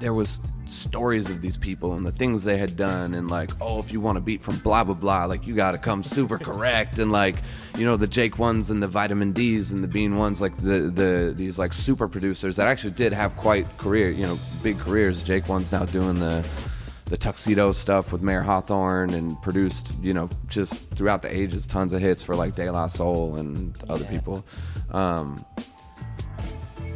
there 0.00 0.14
was 0.14 0.40
stories 0.66 1.30
of 1.30 1.40
these 1.40 1.56
people 1.56 1.94
and 1.94 2.04
the 2.04 2.12
things 2.12 2.42
they 2.42 2.56
had 2.56 2.76
done 2.76 3.14
and 3.14 3.30
like 3.30 3.50
oh 3.60 3.78
if 3.78 3.92
you 3.92 4.00
want 4.00 4.16
to 4.16 4.20
beat 4.20 4.42
from 4.42 4.56
blah 4.58 4.82
blah 4.82 4.94
blah 4.94 5.24
like 5.24 5.46
you 5.46 5.54
got 5.54 5.72
to 5.72 5.78
come 5.78 6.02
super 6.02 6.38
correct 6.38 6.98
and 6.98 7.12
like 7.12 7.36
you 7.78 7.84
know 7.84 7.96
the 7.96 8.06
jake 8.06 8.38
ones 8.38 8.68
and 8.70 8.82
the 8.82 8.88
vitamin 8.88 9.32
d's 9.32 9.70
and 9.70 9.82
the 9.82 9.88
bean 9.88 10.16
ones 10.16 10.40
like 10.40 10.56
the 10.56 10.90
the 10.90 11.32
these 11.36 11.58
like 11.58 11.72
super 11.72 12.08
producers 12.08 12.56
that 12.56 12.66
actually 12.66 12.92
did 12.92 13.12
have 13.12 13.36
quite 13.36 13.78
career 13.78 14.10
you 14.10 14.26
know 14.26 14.38
big 14.62 14.78
careers 14.78 15.22
jake 15.22 15.48
one's 15.48 15.70
now 15.70 15.84
doing 15.84 16.18
the 16.18 16.44
the 17.06 17.16
tuxedo 17.16 17.70
stuff 17.70 18.12
with 18.12 18.20
Mayer 18.20 18.42
Hawthorne 18.42 19.14
and 19.14 19.40
produced, 19.40 19.92
you 20.02 20.12
know, 20.12 20.28
just 20.48 20.90
throughout 20.90 21.22
the 21.22 21.32
ages, 21.32 21.66
tons 21.66 21.92
of 21.92 22.00
hits 22.00 22.20
for 22.20 22.34
like 22.34 22.56
De 22.56 22.68
La 22.68 22.88
Soul 22.88 23.36
and 23.36 23.76
other 23.88 24.04
people. 24.06 24.44
Um, 24.90 25.44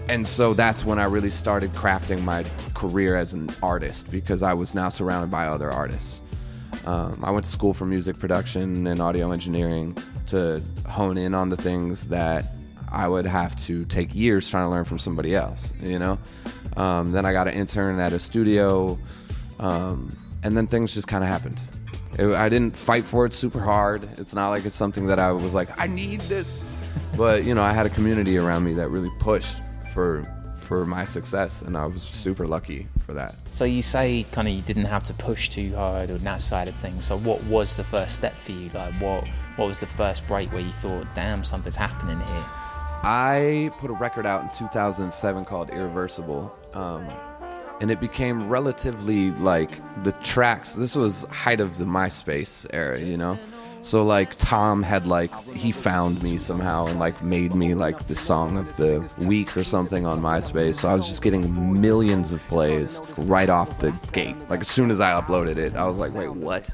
and 0.09 0.26
so 0.26 0.54
that's 0.54 0.85
when 0.85 0.99
I 0.99 1.04
really 1.04 1.30
started 1.30 1.73
crafting 1.73 2.23
my 2.23 2.45
career 2.75 3.16
as 3.16 3.33
an 3.33 3.50
artist 3.62 4.11
because 4.11 4.42
I 4.42 4.54
was 4.54 4.75
now 4.75 4.88
surrounded 4.88 5.30
by 5.30 5.47
other 5.47 5.71
artists. 5.71 6.23
Um, 6.87 7.21
I 7.23 7.30
went 7.30 7.45
to 7.45 7.50
school 7.50 7.75
for 7.75 7.85
music 7.85 8.19
production 8.19 8.87
and 8.87 9.00
audio 9.00 9.33
engineering 9.33 9.97
to 10.28 10.62
hone 10.88 11.19
in 11.19 11.35
on 11.35 11.50
the 11.50 11.57
things 11.57 12.09
that 12.09 12.54
I 12.90 13.07
would 13.07 13.26
have 13.26 13.54
to 13.66 13.85
take 13.85 14.14
years 14.14 14.49
trying 14.49 14.66
to 14.66 14.71
learn 14.71 14.85
from 14.85 14.99
somebody 14.99 15.35
else, 15.35 15.73
you 15.80 15.99
know? 15.99 16.19
Um, 16.76 17.12
then 17.12 17.25
I 17.25 17.33
got 17.33 17.49
an 17.49 17.54
intern 17.54 18.00
at 18.00 18.12
a 18.12 18.19
studio, 18.19 18.99
um, 19.59 20.16
and 20.42 20.57
then 20.57 20.66
things 20.66 20.95
just 20.95 21.07
kind 21.07 21.23
of 21.23 21.28
happened. 21.28 21.62
It, 22.19 22.26
I 22.26 22.49
didn't 22.49 22.75
fight 22.75 23.04
for 23.04 23.26
it 23.26 23.33
super 23.33 23.61
hard. 23.61 24.09
It's 24.19 24.35
not 24.35 24.49
like 24.50 24.64
it's 24.64 24.76
something 24.76 25.07
that 25.07 25.19
I 25.19 25.33
was 25.33 25.54
like, 25.54 25.78
I 25.78 25.87
need 25.87 26.21
this. 26.23 26.64
But, 27.16 27.45
you 27.45 27.54
know, 27.54 27.62
I 27.62 27.73
had 27.73 27.87
a 27.87 27.90
community 27.90 28.37
around 28.37 28.64
me 28.64 28.73
that 28.75 28.88
really 28.88 29.11
pushed 29.19 29.57
for 29.92 30.26
for 30.56 30.87
my 30.87 31.04
success, 31.04 31.62
and 31.62 31.76
I 31.76 31.87
was 31.87 32.02
super 32.02 32.47
lucky 32.47 32.87
for 33.04 33.12
that. 33.14 33.35
So 33.50 33.64
you 33.64 33.82
say 33.82 34.25
kind 34.30 34.47
of 34.47 34.54
you 34.54 34.62
didn't 34.62 34.85
have 34.85 35.02
to 35.04 35.14
push 35.14 35.49
too 35.49 35.75
hard 35.75 36.11
on 36.11 36.18
that 36.18 36.42
side 36.42 36.68
of 36.68 36.76
things. 36.76 37.06
So 37.06 37.18
what 37.18 37.42
was 37.44 37.76
the 37.76 37.85
first 37.85 38.14
step 38.14 38.35
for 38.37 38.52
you? 38.52 38.68
Like 38.70 38.94
what 39.00 39.26
what 39.56 39.66
was 39.66 39.80
the 39.80 39.87
first 39.87 40.26
break 40.26 40.52
where 40.52 40.61
you 40.61 40.73
thought, 40.73 41.06
damn, 41.14 41.44
something's 41.44 41.76
happening 41.76 42.18
here? 42.18 42.44
I 43.02 43.73
put 43.78 43.90
a 43.90 43.94
record 43.94 44.26
out 44.26 44.42
in 44.42 44.50
2007 44.50 45.44
called 45.47 45.70
Irreversible. 45.70 46.54
Um, 46.75 47.09
and 47.80 47.90
it 47.90 47.99
became 47.99 48.49
relatively 48.49 49.30
like 49.32 49.80
the 50.04 50.12
tracks. 50.12 50.75
This 50.75 50.94
was 50.94 51.25
height 51.25 51.61
of 51.61 51.78
the 51.78 51.87
MySpace 51.87 52.66
era, 52.73 53.00
you 53.00 53.16
know. 53.16 53.38
So 53.82 54.04
like 54.04 54.37
Tom 54.37 54.82
had 54.82 55.06
like 55.06 55.32
he 55.49 55.72
found 55.72 56.22
me 56.22 56.38
somehow 56.38 56.87
and 56.87 56.99
like 56.99 57.22
made 57.22 57.54
me 57.54 57.75
like 57.75 58.06
the 58.06 58.14
song 58.14 58.56
of 58.58 58.76
the 58.76 59.00
week 59.20 59.56
or 59.56 59.64
something 59.64 60.06
on 60.06 60.20
MySpace. 60.20 60.76
So 60.76 60.88
I 60.88 60.94
was 60.94 61.06
just 61.06 61.22
getting 61.22 61.80
millions 61.80 62.32
of 62.32 62.40
plays 62.49 63.00
right 63.18 63.49
off 63.49 63.78
the 63.78 63.90
gate. 64.12 64.37
Like 64.49 64.60
as 64.60 64.68
soon 64.68 64.90
as 64.90 65.00
I 65.00 65.18
uploaded 65.18 65.56
it, 65.56 65.75
I 65.76 65.87
was 65.87 65.99
like, 65.99 66.12
wait, 66.14 66.28
what? 66.28 66.70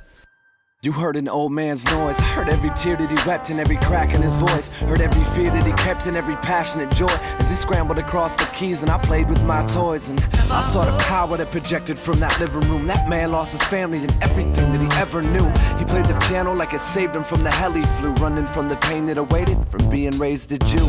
You 0.83 0.92
heard 0.92 1.16
an 1.16 1.26
old 1.26 1.52
man's 1.52 1.87
noise, 1.87 2.18
heard 2.18 2.50
every 2.50 2.68
tear 2.76 2.97
that 2.97 3.11
he 3.11 3.28
wept 3.28 3.49
and 3.49 3.59
every 3.59 3.78
crack 3.78 4.12
in 4.12 4.21
his 4.21 4.37
voice, 4.37 4.68
heard 4.68 5.00
every 5.00 5.25
fear 5.35 5.50
that 5.50 5.64
he 5.64 5.73
kept 5.73 6.06
and 6.06 6.18
every 6.18 6.37
passionate 6.37 6.90
joy 6.90 7.09
as 7.38 7.49
he 7.49 7.56
scrambled 7.56 7.99
across 7.99 8.35
the 8.35 8.45
keys 8.54 8.83
and 8.83 8.90
I 8.90 8.99
played 8.99 9.30
with 9.30 9.42
my 9.45 9.66
toys 9.68 10.11
and 10.11 10.21
I 10.50 10.61
saw 10.61 10.85
the 10.85 10.97
power 11.04 11.38
that 11.38 11.50
projected 11.50 11.99
from 11.99 12.21
that 12.21 12.38
living 12.38 12.68
room. 12.68 12.87
That 12.87 13.09
man 13.09 13.33
lost 13.33 13.52
his 13.52 13.62
family 13.62 14.00
and 14.04 14.23
everything 14.23 14.71
that 14.71 14.80
he 14.83 15.00
ever 15.00 15.23
knew. 15.23 15.47
He 15.78 15.87
played 15.87 16.04
the 16.04 16.26
piano 16.28 16.52
like 16.52 16.75
it 16.75 16.80
saved 16.83 17.16
him 17.16 17.25
from 17.25 17.42
the 17.42 17.50
hell 17.50 17.73
he 17.73 17.83
flew, 17.99 18.12
running 18.14 18.47
from 18.47 18.68
the 18.68 18.76
pain 18.76 19.06
that 19.06 19.16
awaited 19.16 19.56
from 19.68 19.88
being 19.88 20.16
raised 20.18 20.52
a 20.52 20.59
Jew. 20.59 20.87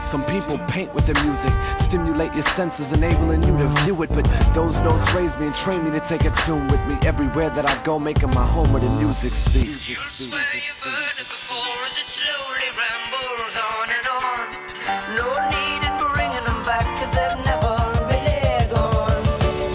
Some 0.00 0.24
people 0.26 0.56
paint 0.68 0.94
with 0.94 1.06
their 1.06 1.22
music, 1.24 1.52
stimulate 1.76 2.32
your 2.32 2.42
senses, 2.42 2.92
enabling 2.92 3.42
you 3.42 3.56
to 3.58 3.66
view 3.82 4.00
it. 4.02 4.10
But 4.10 4.24
those 4.54 4.80
notes 4.80 5.12
raised 5.12 5.38
me 5.40 5.46
and 5.46 5.54
trained 5.54 5.84
me 5.84 5.90
to 5.90 6.00
take 6.00 6.24
a 6.24 6.30
tune 6.30 6.66
with 6.68 6.80
me 6.86 6.96
everywhere 7.02 7.50
that 7.50 7.68
I 7.68 7.84
go, 7.84 7.98
making 7.98 8.30
my 8.30 8.46
home 8.46 8.72
where 8.72 8.80
the 8.80 8.88
music 9.08 9.32
speaks. 9.32 9.88
You 9.88 9.96
swear 9.96 10.44
you've 10.52 10.84
heard 10.84 11.16
it 11.16 11.24
before 11.32 11.80
as 11.88 11.96
it 11.96 12.04
slowly 12.04 12.68
rambles 12.76 13.56
on 13.56 13.88
and 13.88 14.06
on. 14.20 14.44
No 15.16 15.32
need 15.48 15.80
in 15.80 15.96
bringing 16.12 16.44
them 16.44 16.60
back, 16.68 16.84
cause 17.00 17.08
they've 17.16 17.40
never 17.40 17.72
really 18.04 18.68
gone. 18.68 19.24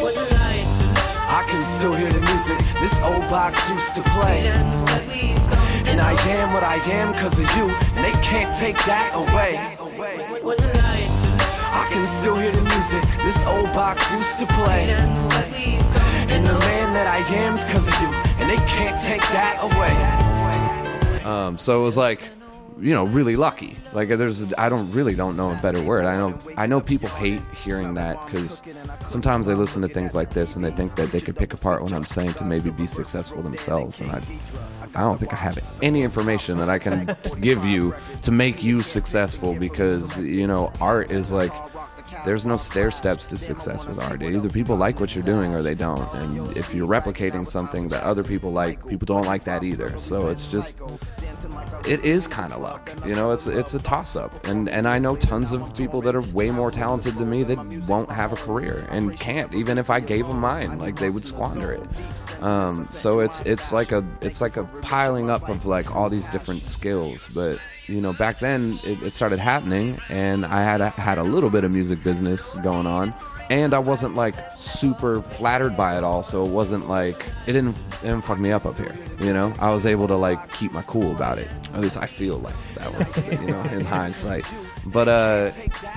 When 0.05 0.13
the 0.13 0.27
lights 0.37 0.77
are 0.85 1.41
I 1.41 1.41
can 1.49 1.63
still 1.63 1.95
hear 1.95 2.13
the 2.13 2.21
music 2.29 2.59
this 2.77 3.01
old 3.01 3.27
box 3.27 3.67
used 3.71 3.95
to 3.95 4.03
play. 4.13 4.45
like 4.93 5.07
we've 5.09 5.41
come 5.49 5.89
And 5.89 5.99
I 5.99 6.13
am 6.29 6.53
what 6.53 6.63
I 6.63 6.77
am 6.93 7.13
because 7.13 7.39
of 7.39 7.49
you, 7.57 7.73
and 7.97 8.05
they 8.05 8.13
can't 8.21 8.53
take 8.53 8.77
that 8.85 9.17
away. 9.17 9.57
when 10.45 10.57
the 10.61 10.69
lights 10.85 11.19
I 11.73 11.89
can 11.89 12.05
still 12.05 12.37
hear 12.37 12.51
the 12.51 12.61
music 12.61 13.01
this 13.25 13.41
old 13.45 13.73
box 13.73 14.11
used 14.13 14.37
to 14.39 14.45
play. 14.45 14.93
like 15.33 15.49
we've 15.57 15.81
come 15.97 16.29
And 16.29 16.45
the 16.45 16.53
man 16.69 16.93
that 16.93 17.07
I 17.09 17.17
am's 17.33 17.65
because 17.65 17.87
of 17.87 17.97
you, 17.99 18.32
and 18.43 18.51
they 18.51 18.63
can't 18.65 19.00
take 19.01 19.21
that 19.31 19.57
away. 19.63 21.23
Um, 21.23 21.57
so 21.57 21.81
it 21.81 21.85
was 21.85 21.95
like, 21.95 22.29
you 22.77 22.93
know, 22.93 23.05
really 23.05 23.38
lucky. 23.38 23.77
Like 23.93 24.09
there's, 24.09 24.51
I 24.55 24.67
don't 24.67 24.91
really 24.91 25.15
don't 25.15 25.38
know 25.38 25.53
a 25.53 25.59
better 25.62 25.81
word. 25.81 26.05
I 26.05 26.17
know, 26.17 26.38
I 26.57 26.65
know 26.65 26.81
people 26.81 27.07
hate 27.07 27.41
hearing 27.63 27.93
that 27.93 28.17
because 28.25 28.62
sometimes 29.07 29.45
they 29.45 29.53
listen 29.53 29.81
to 29.83 29.88
things 29.88 30.13
like 30.13 30.31
this 30.31 30.57
and 30.57 30.65
they 30.65 30.71
think 30.71 30.95
that 30.97 31.13
they 31.13 31.21
could 31.21 31.38
pick 31.38 31.53
apart 31.53 31.83
what 31.83 31.93
I'm 31.93 32.03
saying 32.03 32.33
to 32.33 32.43
maybe 32.43 32.69
be 32.69 32.85
successful 32.85 33.41
themselves. 33.41 34.01
And 34.01 34.12
I, 34.12 34.21
I 34.93 35.01
don't 35.01 35.17
think 35.17 35.31
I 35.31 35.38
have 35.38 35.57
any 35.81 36.03
information 36.03 36.57
that 36.57 36.69
I 36.69 36.79
can 36.79 37.15
give 37.39 37.63
you 37.63 37.95
to 38.23 38.31
make 38.31 38.62
you 38.62 38.81
successful 38.81 39.57
because 39.57 40.19
you 40.19 40.47
know, 40.47 40.69
art 40.81 41.12
is 41.12 41.31
like. 41.31 41.53
There's 42.25 42.45
no 42.45 42.57
stair 42.57 42.91
steps 42.91 43.25
to 43.27 43.37
success 43.37 43.85
with 43.85 43.99
art. 43.99 44.21
Either 44.21 44.49
people 44.49 44.75
like 44.77 44.99
what 44.99 45.15
you're 45.15 45.23
doing 45.23 45.53
or 45.53 45.61
they 45.61 45.75
don't. 45.75 46.11
And 46.13 46.55
if 46.55 46.73
you're 46.73 46.87
replicating 46.87 47.47
something 47.47 47.89
that 47.89 48.03
other 48.03 48.23
people 48.23 48.51
like, 48.51 48.85
people 48.87 49.05
don't 49.05 49.25
like 49.25 49.43
that 49.43 49.63
either. 49.63 49.99
So 49.99 50.27
it's 50.27 50.49
just 50.51 50.77
it 51.87 52.03
is 52.05 52.27
kind 52.27 52.53
of 52.53 52.61
luck. 52.61 52.91
You 53.05 53.15
know, 53.15 53.31
it's 53.31 53.47
it's 53.47 53.73
a 53.73 53.79
toss 53.79 54.15
up. 54.15 54.45
And 54.47 54.69
and 54.69 54.87
I 54.87 54.99
know 54.99 55.15
tons 55.15 55.51
of 55.51 55.75
people 55.75 56.01
that 56.01 56.15
are 56.15 56.21
way 56.21 56.49
more 56.51 56.71
talented 56.71 57.15
than 57.15 57.29
me 57.29 57.43
that 57.43 57.57
won't 57.87 58.09
have 58.09 58.33
a 58.33 58.35
career 58.35 58.87
and 58.89 59.17
can't 59.19 59.53
even 59.53 59.77
if 59.77 59.89
I 59.89 59.99
gave 59.99 60.27
them 60.27 60.39
mine, 60.39 60.79
like 60.79 60.95
they 60.95 61.09
would 61.09 61.25
squander 61.25 61.71
it. 61.71 62.43
Um, 62.43 62.83
so 62.83 63.19
it's 63.19 63.41
it's 63.41 63.71
like 63.71 63.91
a 63.91 64.05
it's 64.21 64.41
like 64.41 64.57
a 64.57 64.63
piling 64.81 65.29
up 65.29 65.47
of 65.49 65.65
like 65.65 65.95
all 65.95 66.09
these 66.09 66.27
different 66.27 66.65
skills, 66.65 67.29
but 67.33 67.59
you 67.87 67.99
know, 67.99 68.13
back 68.13 68.39
then 68.39 68.79
it, 68.83 69.01
it 69.03 69.11
started 69.11 69.39
happening, 69.39 69.99
and 70.09 70.45
I 70.45 70.63
had 70.63 70.79
a, 70.81 70.89
had 70.89 71.17
a 71.17 71.23
little 71.23 71.49
bit 71.49 71.63
of 71.63 71.71
music 71.71 72.03
business 72.03 72.55
going 72.55 72.87
on, 72.87 73.13
and 73.49 73.73
I 73.73 73.79
wasn't 73.79 74.15
like 74.15 74.35
super 74.55 75.21
flattered 75.21 75.75
by 75.75 75.97
it 75.97 76.03
all, 76.03 76.23
so 76.23 76.45
it 76.45 76.49
wasn't 76.49 76.87
like 76.87 77.25
it 77.45 77.53
didn't 77.53 77.75
it 77.75 78.01
didn't 78.03 78.23
fuck 78.23 78.39
me 78.39 78.51
up 78.51 78.65
up 78.65 78.77
here. 78.77 78.97
You 79.19 79.33
know, 79.33 79.53
I 79.59 79.69
was 79.69 79.85
able 79.85 80.07
to 80.07 80.15
like 80.15 80.51
keep 80.53 80.71
my 80.71 80.81
cool 80.83 81.13
about 81.23 81.39
it. 81.39 81.47
At 81.73 81.79
least 81.79 81.97
I 81.97 82.05
feel 82.05 82.37
like 82.39 82.55
that 82.75 82.91
was 82.97 83.15
you 83.31 83.47
know 83.47 83.61
in 83.71 83.85
hindsight. 83.85 84.45
But 84.85 85.07
uh, 85.07 85.51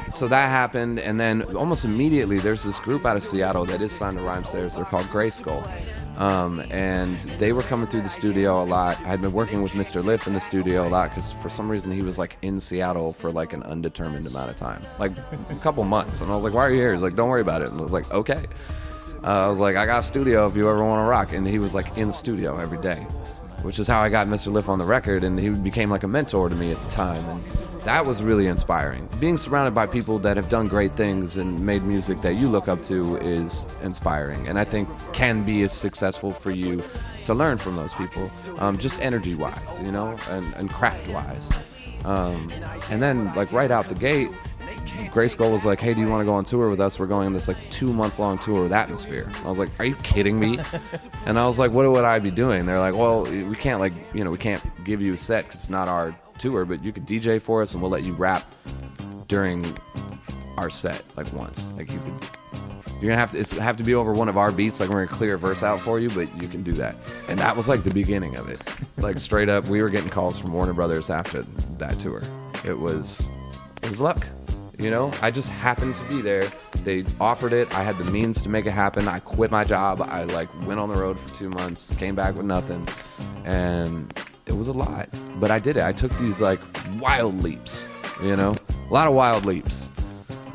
so 0.09 0.29
that 0.29 0.49
happened, 0.49 1.01
and 1.01 1.19
then 1.19 1.43
almost 1.57 1.85
immediately 1.85 2.39
there's 2.39 2.63
this 2.63 2.79
group 2.79 3.05
out 3.05 3.17
of 3.17 3.25
Seattle 3.25 3.65
that 3.67 3.83
is 3.83 3.91
signed 3.91 4.19
to 4.19 4.23
Rhymesayers. 4.23 4.77
They're 4.77 4.85
called 4.85 5.07
Grayskul. 5.07 5.61
Um, 6.19 6.61
and 6.71 7.21
they 7.39 7.53
were 7.53 7.61
coming 7.61 7.87
through 7.87 8.01
the 8.01 8.09
studio 8.09 8.63
a 8.63 8.65
lot. 8.65 8.97
I 9.01 9.09
had 9.09 9.21
been 9.21 9.33
working 9.33 9.61
with 9.61 9.73
Mr. 9.73 10.03
Lif 10.03 10.27
in 10.27 10.33
the 10.33 10.41
studio 10.41 10.89
a 10.89 10.89
lot 10.89 11.11
because 11.11 11.31
for 11.33 11.51
some 11.51 11.71
reason 11.71 11.93
he 11.93 12.01
was 12.01 12.19
like 12.19 12.39
in 12.41 12.59
Seattle 12.59 13.13
for 13.13 13.31
like 13.31 13.53
an 13.53 13.63
undetermined 13.65 14.27
amount 14.27 14.49
of 14.49 14.57
time, 14.57 14.83
like 14.99 15.13
a 15.51 15.57
couple 15.57 15.85
months. 15.85 16.23
And 16.23 16.31
I 16.31 16.35
was 16.35 16.45
like, 16.45 16.55
"Why 16.55 16.63
are 16.63 16.71
you 16.71 16.79
here?" 16.79 16.93
He's 16.93 17.03
like, 17.03 17.17
"Don't 17.17 17.29
worry 17.29 17.43
about 17.43 17.61
it." 17.61 17.71
And 17.71 17.81
I 17.81 17.83
was 17.83 17.93
like, 17.93 18.11
"Okay." 18.13 18.47
Uh, 19.25 19.47
I 19.47 19.49
was 19.49 19.59
like, 19.59 19.77
"I 19.77 19.85
got 19.85 19.99
a 19.99 20.03
studio 20.03 20.47
if 20.47 20.57
you 20.57 20.71
ever 20.71 20.83
want 20.85 21.05
to 21.05 21.09
rock." 21.11 21.35
And 21.35 21.47
he 21.47 21.59
was 21.59 21.75
like 21.75 21.99
in 21.99 22.09
the 22.09 22.15
studio 22.15 22.57
every 22.57 22.81
day, 22.81 23.05
which 23.63 23.79
is 23.79 23.89
how 23.89 24.01
I 24.01 24.09
got 24.09 24.27
Mr. 24.27 24.53
Lif 24.53 24.69
on 24.69 24.79
the 24.79 24.85
record. 24.85 25.25
And 25.25 25.39
he 25.39 25.51
became 25.51 25.91
like 25.91 26.03
a 26.03 26.09
mentor 26.09 26.49
to 26.49 26.55
me 26.55 26.73
at 26.73 26.81
the 26.81 26.91
time. 26.91 27.25
And 27.29 27.43
that 27.87 28.05
was 28.05 28.21
really 28.21 28.49
inspiring. 28.49 29.09
Being 29.21 29.39
surrounded 29.39 29.73
by 29.73 29.87
people 29.87 30.19
that 30.19 30.37
have 30.37 30.49
done 30.49 30.67
great 30.67 30.95
things 30.95 31.37
and 31.37 31.65
made 31.65 31.85
music 31.85 32.21
that 32.23 32.35
you 32.35 32.49
look 32.49 32.67
up 32.67 32.83
to 32.85 33.17
is 33.19 33.65
inspiring, 33.81 34.49
and 34.49 34.59
I 34.59 34.65
think 34.65 34.89
can 35.13 35.45
be 35.45 35.63
as 35.63 35.73
successful 35.73 36.33
for 36.33 36.51
you 36.51 36.83
to 37.23 37.33
learn 37.33 37.59
from 37.59 37.77
those 37.77 37.95
people, 37.95 38.29
um, 38.59 38.77
just 38.77 39.01
energy 39.01 39.37
wise, 39.37 39.65
you 39.81 39.93
know, 39.93 40.17
and, 40.31 40.45
and 40.57 40.69
craft 40.69 41.07
wise. 41.09 41.49
Um, 42.05 42.53
and 42.91 43.01
then, 43.01 43.33
like 43.37 43.53
right 43.53 43.71
out 43.71 43.89
the 43.89 43.95
gate, 43.95 44.31
Grayskul 44.87 45.51
was 45.51 45.65
like, 45.65 45.81
"Hey, 45.81 45.95
do 45.95 46.01
you 46.01 46.09
want 46.09 46.21
to 46.21 46.25
go 46.25 46.35
on 46.35 46.45
tour 46.45 46.69
with 46.71 46.81
us? 46.81 46.99
We're 46.99 47.07
going 47.07 47.27
on 47.27 47.33
this 47.33 47.49
like 47.49 47.57
two 47.71 47.93
month 47.93 48.19
long 48.19 48.39
tour 48.39 48.63
with 48.63 48.73
Atmosphere." 48.73 49.31
I 49.45 49.49
was 49.49 49.59
like, 49.59 49.71
"Are 49.79 49.85
you 49.85 49.95
kidding 49.97 50.39
me?" 50.39 50.59
and 51.27 51.39
I 51.39 51.47
was 51.47 51.59
like, 51.59 51.71
"What 51.73 51.91
would 51.91 52.05
I 52.05 52.19
be 52.19 52.31
doing?" 52.31 52.67
They're 52.67 52.81
like, 52.81 52.95
"Well, 52.95 53.25
we 53.25 53.57
can't 53.57 53.81
like 53.81 53.93
you 54.15 54.25
know 54.25 54.31
we 54.31 54.39
can't 54.39 54.63
give 54.85 55.01
you 55.01 55.15
a 55.15 55.17
set 55.17 55.47
because 55.47 55.63
it's 55.63 55.71
not 55.71 55.89
our 55.89 56.17
tour, 56.39 56.65
but 56.65 56.83
you 56.85 56.93
could 56.93 57.07
DJ 57.07 57.41
for 57.41 57.63
us 57.63 57.73
and 57.73 57.83
we'll 57.83 57.91
let 57.91 58.05
you 58.05 58.13
rap 58.15 58.45
during 59.29 59.77
our 60.57 60.71
set 60.71 61.03
like 61.17 61.33
once. 61.33 61.73
Like 61.77 61.93
you 61.93 61.99
could." 61.99 62.29
You're 63.01 63.11
gonna 63.11 63.21
have 63.21 63.33
to 63.33 63.39
it's 63.39 63.53
have 63.53 63.77
to 63.77 63.85
be 63.85 63.95
over 63.95 64.15
one 64.15 64.29
of 64.29 64.39
our 64.39 64.51
beats. 64.51 64.81
Like 64.81 64.89
we're 64.89 65.05
gonna 65.05 65.17
clear 65.17 65.35
a 65.35 65.39
verse 65.39 65.63
out 65.63 65.83
for 65.83 66.01
you, 66.01 66.09
but 66.09 66.35
you 66.43 66.49
can 66.49 66.63
do 66.63 66.73
that. 66.73 66.97
And 67.29 67.39
that 67.41 67.55
was 67.55 67.69
like 67.69 67.85
the 67.85 67.91
beginning 67.91 68.37
of 68.37 68.49
it. 68.49 68.63
Like 68.97 69.19
straight 69.19 69.51
up, 69.51 69.67
we 69.67 69.83
were 69.83 69.91
getting 69.91 70.09
calls 70.09 70.39
from 70.39 70.55
Warner 70.55 70.73
Brothers 70.73 71.11
after 71.11 71.43
that 71.77 71.99
tour. 71.99 72.23
It 72.65 72.79
was 72.79 73.29
it 73.83 73.91
was 73.91 74.01
luck. 74.01 74.27
You 74.79 74.91
know, 74.91 75.11
I 75.23 75.31
just 75.31 75.49
happened 75.49 75.97
to 75.97 76.05
be 76.05 76.21
there. 76.21 76.53
They 76.85 77.05
offered 77.19 77.55
it. 77.55 77.75
I 77.75 77.83
had 77.83 77.97
the 77.97 78.05
means 78.05 78.43
to 78.43 78.51
make 78.51 78.67
it 78.67 78.73
happen. 78.73 79.09
I 79.09 79.21
quit 79.21 79.51
my 79.51 79.65
job. 79.65 80.03
I 80.03 80.25
like 80.25 80.49
went 80.67 80.79
on 80.81 80.91
the 80.91 80.97
road 80.97 81.19
for 81.19 81.35
two 81.35 81.49
months, 81.49 81.95
came 81.95 82.15
back 82.15 82.35
with 82.35 82.45
nothing, 82.45 82.87
and 83.45 84.13
it 84.45 84.53
was 84.53 84.69
a 84.69 84.75
lot. 84.75 85.09
But 85.41 85.51
I 85.51 85.59
did 85.59 85.79
it. 85.79 85.83
I 85.83 85.93
took 85.93 86.13
these 86.19 86.43
like 86.43 86.61
wild 87.01 87.43
leaps. 87.43 87.89
You 88.23 88.37
know, 88.37 88.55
a 88.91 88.93
lot 88.93 89.07
of 89.07 89.15
wild 89.15 89.47
leaps. 89.47 89.91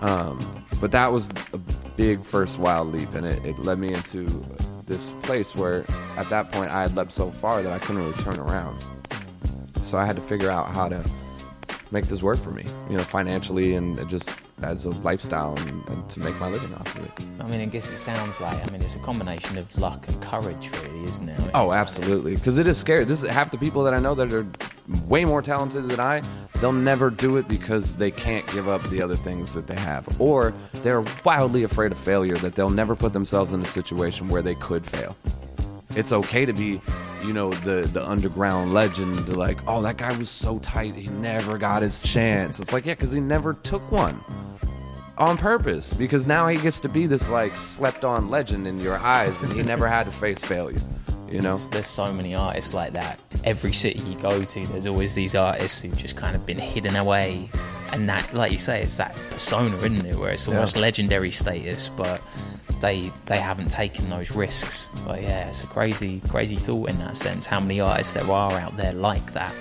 Um, 0.01 0.65
but 0.79 0.91
that 0.91 1.11
was 1.11 1.31
a 1.53 1.57
big 1.57 2.23
first 2.23 2.59
wild 2.59 2.91
leap, 2.91 3.13
and 3.15 3.25
it, 3.25 3.43
it 3.43 3.57
led 3.59 3.79
me 3.79 3.93
into 3.93 4.45
this 4.85 5.11
place 5.23 5.55
where, 5.55 5.85
at 6.17 6.29
that 6.29 6.51
point, 6.51 6.71
I 6.71 6.83
had 6.83 6.95
leapt 6.95 7.11
so 7.11 7.31
far 7.31 7.63
that 7.63 7.71
I 7.71 7.79
couldn't 7.79 8.03
really 8.03 8.17
turn 8.21 8.39
around. 8.39 8.85
So 9.83 9.97
I 9.97 10.05
had 10.05 10.15
to 10.15 10.21
figure 10.21 10.49
out 10.49 10.67
how 10.69 10.89
to 10.89 11.03
make 11.91 12.07
this 12.07 12.23
work 12.23 12.39
for 12.39 12.51
me, 12.51 12.65
you 12.89 12.97
know, 12.97 13.03
financially 13.03 13.75
and 13.75 14.09
just 14.09 14.29
as 14.63 14.85
a 14.85 14.89
lifestyle 14.89 15.57
and, 15.57 15.87
and 15.89 16.09
to 16.09 16.19
make 16.19 16.37
my 16.39 16.47
living 16.49 16.73
off 16.75 16.95
of 16.95 17.05
it. 17.05 17.11
I 17.39 17.47
mean, 17.47 17.61
I 17.61 17.65
guess 17.65 17.89
it 17.89 17.97
sounds 17.97 18.39
like. 18.39 18.65
I 18.65 18.71
mean, 18.71 18.81
it's 18.81 18.95
a 18.95 18.99
combination 18.99 19.57
of 19.57 19.75
luck 19.77 20.07
and 20.07 20.21
courage, 20.21 20.69
really, 20.71 21.03
isn't 21.05 21.27
it? 21.27 21.37
I 21.39 21.41
mean, 21.41 21.51
Oh, 21.53 21.73
absolutely. 21.73 22.35
Because 22.35 22.57
it 22.57 22.67
is 22.67 22.77
scary. 22.77 23.03
This 23.03 23.23
is 23.23 23.29
half 23.29 23.51
the 23.51 23.57
people 23.57 23.83
that 23.83 23.93
I 23.93 23.99
know 23.99 24.13
that 24.15 24.31
are 24.33 24.45
way 25.07 25.25
more 25.25 25.41
talented 25.41 25.89
than 25.89 25.99
I. 25.99 26.21
They'll 26.59 26.71
never 26.71 27.09
do 27.09 27.37
it 27.37 27.47
because 27.47 27.95
they 27.95 28.11
can't 28.11 28.45
give 28.51 28.69
up 28.69 28.81
the 28.89 29.01
other 29.01 29.15
things 29.15 29.53
that 29.53 29.67
they 29.67 29.75
have, 29.75 30.07
or 30.21 30.53
they're 30.83 31.03
wildly 31.25 31.63
afraid 31.63 31.91
of 31.91 31.97
failure 31.97 32.37
that 32.37 32.55
they'll 32.55 32.69
never 32.69 32.95
put 32.95 33.13
themselves 33.13 33.53
in 33.53 33.61
a 33.61 33.65
situation 33.65 34.29
where 34.29 34.41
they 34.41 34.55
could 34.55 34.85
fail. 34.85 35.15
It's 35.95 36.11
okay 36.11 36.45
to 36.45 36.53
be, 36.53 36.81
you 37.25 37.33
know, 37.33 37.51
the 37.51 37.87
the 37.91 38.07
underground 38.07 38.73
legend. 38.73 39.29
Like, 39.35 39.59
oh, 39.67 39.81
that 39.81 39.97
guy 39.97 40.17
was 40.17 40.29
so 40.29 40.59
tight, 40.59 40.95
he 40.95 41.07
never 41.09 41.57
got 41.57 41.81
his 41.81 41.99
chance. 41.99 42.59
It's 42.59 42.73
like, 42.73 42.85
yeah, 42.85 42.93
because 42.93 43.11
he 43.11 43.19
never 43.19 43.53
took 43.55 43.91
one 43.91 44.23
on 45.17 45.37
purpose. 45.37 45.93
Because 45.93 46.25
now 46.25 46.47
he 46.47 46.57
gets 46.57 46.79
to 46.81 46.89
be 46.89 47.07
this 47.07 47.29
like 47.29 47.55
slept 47.57 48.05
on 48.05 48.29
legend 48.29 48.67
in 48.67 48.79
your 48.79 48.97
eyes, 48.97 49.41
and 49.43 49.51
he 49.53 49.61
never 49.63 49.87
had 49.87 50.05
to 50.05 50.11
face 50.11 50.43
failure. 50.43 50.79
You 51.29 51.41
know. 51.41 51.55
There's, 51.55 51.69
there's 51.69 51.87
so 51.87 52.13
many 52.13 52.35
artists 52.35 52.73
like 52.73 52.91
that. 52.93 53.17
Every 53.45 53.71
city 53.73 53.99
you 53.99 54.17
go 54.17 54.43
to, 54.43 54.67
there's 54.67 54.85
always 54.85 55.15
these 55.15 55.33
artists 55.33 55.81
who've 55.81 55.97
just 55.97 56.17
kind 56.17 56.35
of 56.35 56.45
been 56.45 56.59
hidden 56.59 56.95
away. 56.97 57.49
And 57.93 58.07
that, 58.09 58.33
like 58.33 58.51
you 58.53 58.57
say, 58.57 58.81
it's 58.83 58.97
that 58.97 59.15
persona, 59.31 59.77
isn't 59.77 60.05
it? 60.05 60.15
Where 60.15 60.31
it's 60.31 60.47
almost 60.47 60.75
Yeah. 60.75 60.81
legendary 60.81 61.31
status, 61.31 61.89
but 61.89 62.21
they 62.81 63.11
they 63.27 63.37
haven't 63.37 63.69
taken 63.71 64.09
those 64.09 64.31
risks. 64.31 64.89
But 65.05 65.21
yeah, 65.21 65.47
it's 65.47 65.63
a 65.63 65.67
crazy, 65.67 66.21
crazy 66.29 66.57
thought 66.57 66.89
in 66.89 66.97
that 66.99 67.15
sense. 67.15 67.45
How 67.45 67.59
many 67.59 67.79
artists 67.79 68.13
there 68.13 68.29
are 68.29 68.53
out 68.53 68.75
there 68.77 68.93
like 68.93 69.33
that? 69.33 69.53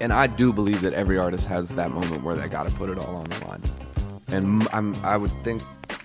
and 0.00 0.12
I 0.12 0.26
do 0.26 0.52
believe 0.52 0.80
that 0.82 0.92
every 0.92 1.18
artist 1.18 1.46
has 1.48 1.74
that 1.74 1.90
moment 1.90 2.22
where 2.22 2.36
they 2.36 2.48
got 2.48 2.68
to 2.68 2.74
put 2.74 2.90
it 2.90 2.98
all 2.98 3.16
on 3.16 3.24
the 3.24 3.46
line. 3.46 3.62
And 4.28 4.68
I'm, 4.72 4.94
I 5.04 5.16
would 5.16 5.32
think 5.44 5.62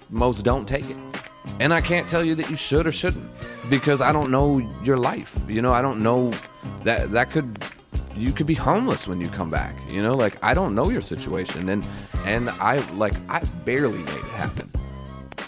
most 0.10 0.43
don't 0.43 0.67
take 0.67 0.89
it. 0.89 0.98
And 1.60 1.74
I 1.74 1.81
can't 1.81 2.07
tell 2.07 2.24
you 2.24 2.36
that 2.36 2.50
you 2.50 2.55
should 2.55 2.86
or 2.86 2.91
shouldn't 2.91 3.29
because 3.69 4.01
I 4.01 4.12
don't 4.12 4.29
know 4.29 4.60
your 4.83 4.98
life. 4.98 5.39
You 5.48 5.62
know, 5.62 5.74
I 5.74 5.81
don't 5.81 6.03
know 6.03 6.33
that 6.83 7.12
that 7.12 7.31
could 7.31 7.63
you 8.15 8.31
could 8.31 8.45
be 8.45 8.53
homeless 8.53 9.07
when 9.07 9.19
you 9.21 9.27
come 9.29 9.50
back. 9.50 9.75
You 9.89 10.03
know, 10.03 10.15
like 10.15 10.38
I 10.43 10.53
don't 10.53 10.75
know 10.75 10.89
your 10.89 11.01
situation 11.01 11.67
and 11.69 11.86
and 12.25 12.50
I 12.51 12.77
like 12.91 13.13
I 13.27 13.39
barely 13.65 14.00
made 14.00 14.10
it 14.15 14.24
happen. 14.24 14.71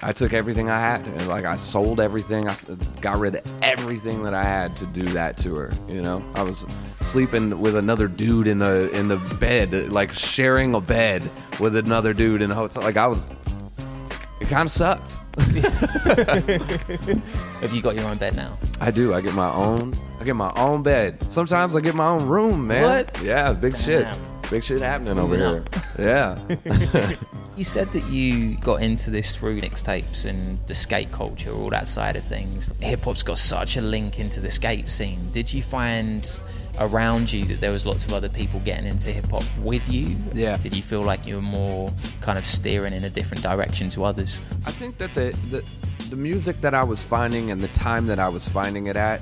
I 0.05 0.11
took 0.11 0.33
everything 0.33 0.69
I 0.69 0.79
had 0.79 1.07
and 1.07 1.27
like 1.29 1.45
I 1.45 1.55
sold 1.55 2.01
everything. 2.01 2.49
I 2.49 2.57
got 2.99 3.17
rid 3.19 3.35
of 3.35 3.53
everything 3.63 4.23
that 4.23 4.33
I 4.33 4.43
had 4.43 4.75
to 4.77 4.85
do 4.87 5.03
that 5.13 5.37
to 5.39 5.55
her. 5.55 5.71
You 5.87 6.01
know, 6.01 6.23
I 6.35 6.43
was 6.43 6.65
sleeping 6.99 7.61
with 7.61 7.77
another 7.77 8.09
dude 8.09 8.47
in 8.47 8.59
the 8.59 8.91
in 8.91 9.07
the 9.07 9.17
bed, 9.39 9.73
like 9.91 10.11
sharing 10.13 10.75
a 10.75 10.81
bed 10.81 11.29
with 11.59 11.77
another 11.77 12.13
dude 12.13 12.41
in 12.41 12.51
a 12.51 12.55
hotel. 12.55 12.83
Like 12.83 12.97
I 12.97 13.07
was, 13.07 13.25
it 14.41 14.49
kind 14.49 14.65
of 14.65 14.71
sucked. 14.71 15.19
Have 17.61 17.73
you 17.73 17.81
got 17.81 17.95
your 17.95 18.05
own 18.05 18.17
bed 18.17 18.35
now? 18.35 18.57
I 18.81 18.91
do. 18.91 19.13
I 19.13 19.21
get 19.21 19.33
my 19.33 19.51
own. 19.53 19.95
I 20.19 20.25
get 20.25 20.35
my 20.35 20.51
own 20.55 20.83
bed. 20.83 21.31
Sometimes 21.31 21.75
I 21.75 21.81
get 21.81 21.95
my 21.95 22.07
own 22.07 22.27
room, 22.27 22.67
man. 22.67 22.83
What? 22.83 23.21
Yeah, 23.23 23.53
big 23.53 23.77
shit. 23.77 24.05
Big 24.49 24.63
shit 24.63 24.81
happening 24.81 25.17
over 25.17 25.37
here. 25.37 25.63
Yeah. 25.97 26.37
You 27.55 27.63
said 27.63 27.91
that 27.91 28.03
you 28.05 28.57
got 28.57 28.81
into 28.81 29.11
this 29.11 29.35
through 29.35 29.61
mixtapes 29.61 30.25
and 30.25 30.57
the 30.67 30.73
skate 30.73 31.11
culture, 31.11 31.51
all 31.51 31.69
that 31.69 31.87
side 31.87 32.15
of 32.15 32.23
things. 32.23 32.75
Hip 32.79 33.01
hop's 33.01 33.21
got 33.21 33.37
such 33.37 33.77
a 33.77 33.81
link 33.81 34.19
into 34.19 34.39
the 34.39 34.49
skate 34.49 34.89
scene. 34.89 35.29
Did 35.31 35.53
you 35.53 35.61
find 35.61 36.39
around 36.79 37.31
you 37.31 37.45
that 37.45 37.61
there 37.61 37.71
was 37.71 37.85
lots 37.85 38.05
of 38.05 38.13
other 38.13 38.29
people 38.29 38.59
getting 38.61 38.87
into 38.87 39.11
hip 39.11 39.29
hop 39.29 39.43
with 39.59 39.87
you? 39.87 40.17
Yeah. 40.33 40.57
Did 40.57 40.75
you 40.75 40.81
feel 40.81 41.01
like 41.01 41.27
you 41.27 41.35
were 41.35 41.41
more 41.41 41.93
kind 42.21 42.39
of 42.39 42.45
steering 42.47 42.93
in 42.93 43.03
a 43.03 43.09
different 43.09 43.43
direction 43.43 43.89
to 43.91 44.03
others? 44.03 44.39
I 44.65 44.71
think 44.71 44.97
that 44.97 45.13
the, 45.13 45.37
the 45.51 45.63
the 46.09 46.15
music 46.15 46.61
that 46.61 46.73
I 46.73 46.83
was 46.83 47.01
finding 47.01 47.49
and 47.51 47.61
the 47.61 47.69
time 47.69 48.07
that 48.07 48.19
I 48.19 48.29
was 48.29 48.47
finding 48.47 48.87
it 48.87 48.95
at, 48.95 49.21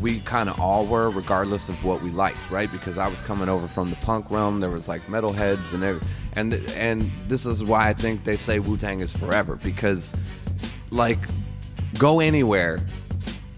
we 0.00 0.20
kind 0.20 0.48
of 0.48 0.60
all 0.60 0.86
were, 0.86 1.10
regardless 1.10 1.68
of 1.68 1.84
what 1.84 2.02
we 2.02 2.10
liked, 2.10 2.50
right? 2.50 2.70
Because 2.70 2.98
I 2.98 3.08
was 3.08 3.20
coming 3.20 3.48
over 3.48 3.66
from 3.66 3.90
the 3.90 3.96
punk 3.96 4.30
realm. 4.30 4.60
There 4.60 4.70
was 4.70 4.88
like 4.88 5.02
metalheads 5.06 5.72
and 5.72 5.82
every, 5.82 6.06
and 6.34 6.54
and 6.76 7.10
this 7.28 7.46
is 7.46 7.64
why 7.64 7.88
I 7.88 7.92
think 7.92 8.24
they 8.24 8.36
say 8.36 8.58
Wu 8.58 8.76
Tang 8.76 9.00
is 9.00 9.16
forever 9.16 9.56
because, 9.56 10.14
like, 10.90 11.18
go 11.98 12.20
anywhere, 12.20 12.78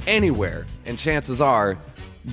anywhere, 0.07 0.66
and 0.87 0.98
chances 0.98 1.40
are. 1.40 1.78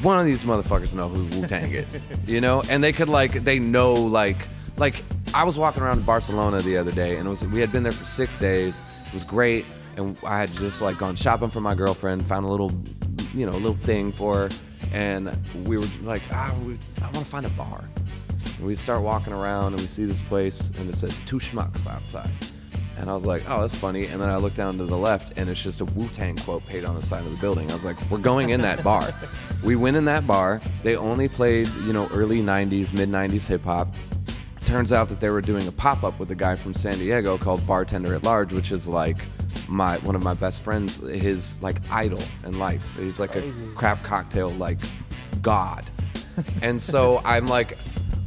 One 0.01 0.19
of 0.19 0.25
these 0.25 0.43
motherfuckers 0.43 0.93
know 0.93 1.07
who 1.07 1.23
Wu 1.39 1.47
Tang 1.47 1.71
is, 1.71 2.05
you 2.27 2.41
know, 2.41 2.61
and 2.69 2.83
they 2.83 2.91
could 2.91 3.09
like 3.09 3.43
they 3.43 3.59
know 3.59 3.93
like 3.93 4.37
like 4.77 5.03
I 5.33 5.43
was 5.43 5.57
walking 5.57 5.83
around 5.83 6.05
Barcelona 6.05 6.61
the 6.61 6.77
other 6.77 6.91
day, 6.91 7.17
and 7.17 7.27
it 7.27 7.29
was 7.29 7.45
we 7.47 7.59
had 7.59 7.71
been 7.71 7.83
there 7.83 7.91
for 7.91 8.05
six 8.05 8.37
days. 8.39 8.83
It 9.07 9.13
was 9.13 9.23
great, 9.23 9.65
and 9.97 10.17
I 10.23 10.39
had 10.39 10.51
just 10.53 10.81
like 10.81 10.97
gone 10.97 11.15
shopping 11.15 11.49
for 11.49 11.61
my 11.61 11.75
girlfriend, 11.75 12.25
found 12.25 12.45
a 12.45 12.49
little, 12.49 12.71
you 13.35 13.45
know, 13.45 13.51
a 13.51 13.59
little 13.59 13.75
thing 13.75 14.11
for 14.11 14.49
and 14.93 15.37
we 15.65 15.77
were 15.77 15.85
like, 16.03 16.21
ah, 16.31 16.53
we, 16.63 16.77
I 17.01 17.05
want 17.05 17.17
to 17.17 17.25
find 17.25 17.45
a 17.45 17.49
bar. 17.49 17.83
And 18.57 18.65
we 18.65 18.75
start 18.75 19.01
walking 19.01 19.33
around, 19.33 19.73
and 19.73 19.81
we 19.81 19.87
see 19.87 20.05
this 20.05 20.21
place, 20.21 20.71
and 20.77 20.89
it 20.89 20.95
says 20.95 21.21
two 21.21 21.37
schmucks 21.37 21.85
outside. 21.87 22.29
And 22.97 23.09
I 23.09 23.13
was 23.13 23.25
like, 23.25 23.43
oh, 23.49 23.59
that's 23.59 23.75
funny. 23.75 24.05
And 24.05 24.21
then 24.21 24.29
I 24.29 24.37
look 24.37 24.53
down 24.53 24.77
to 24.77 24.85
the 24.85 24.97
left, 24.97 25.37
and 25.37 25.49
it's 25.49 25.61
just 25.61 25.81
a 25.81 25.85
Wu 25.85 26.07
Tang 26.09 26.37
quote 26.37 26.65
paid 26.65 26.85
on 26.85 26.95
the 26.95 27.01
side 27.01 27.25
of 27.25 27.31
the 27.31 27.41
building. 27.41 27.69
I 27.69 27.73
was 27.73 27.83
like, 27.83 27.97
we're 28.09 28.19
going 28.19 28.49
in 28.49 28.61
that 28.61 28.83
bar. 28.83 29.13
we 29.63 29.75
went 29.75 29.97
in 29.97 30.05
that 30.05 30.25
bar. 30.25 30.61
They 30.83 30.95
only 30.95 31.27
played, 31.27 31.67
you 31.85 31.91
know, 31.91 32.07
early 32.13 32.41
90s, 32.41 32.93
mid 32.93 33.09
90s 33.09 33.47
hip 33.47 33.63
hop. 33.63 33.93
Turns 34.61 34.93
out 34.93 35.09
that 35.09 35.19
they 35.19 35.29
were 35.29 35.41
doing 35.41 35.67
a 35.67 35.71
pop 35.73 36.03
up 36.03 36.17
with 36.19 36.31
a 36.31 36.35
guy 36.35 36.55
from 36.55 36.73
San 36.73 36.97
Diego 36.97 37.37
called 37.37 37.67
Bartender 37.67 38.15
at 38.15 38.23
Large, 38.23 38.53
which 38.53 38.71
is 38.71 38.87
like 38.87 39.17
my 39.69 39.97
one 39.99 40.15
of 40.15 40.23
my 40.23 40.33
best 40.33 40.61
friends, 40.61 40.99
his 40.99 41.61
like 41.61 41.77
idol 41.91 42.21
in 42.43 42.57
life. 42.59 42.85
He's 42.97 43.19
like 43.19 43.35
a 43.35 43.43
craft 43.75 44.03
cocktail 44.03 44.49
like 44.51 44.79
god. 45.41 45.85
and 46.61 46.81
so 46.81 47.21
I'm 47.25 47.47
like, 47.47 47.77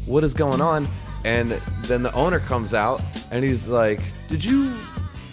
what 0.06 0.24
is 0.24 0.34
going 0.34 0.60
on? 0.60 0.88
And 1.24 1.52
then 1.82 2.02
the 2.02 2.12
owner 2.14 2.40
comes 2.40 2.74
out 2.74 3.02
and 3.30 3.44
he's 3.44 3.68
like, 3.68 4.00
Did 4.28 4.44
you 4.44 4.76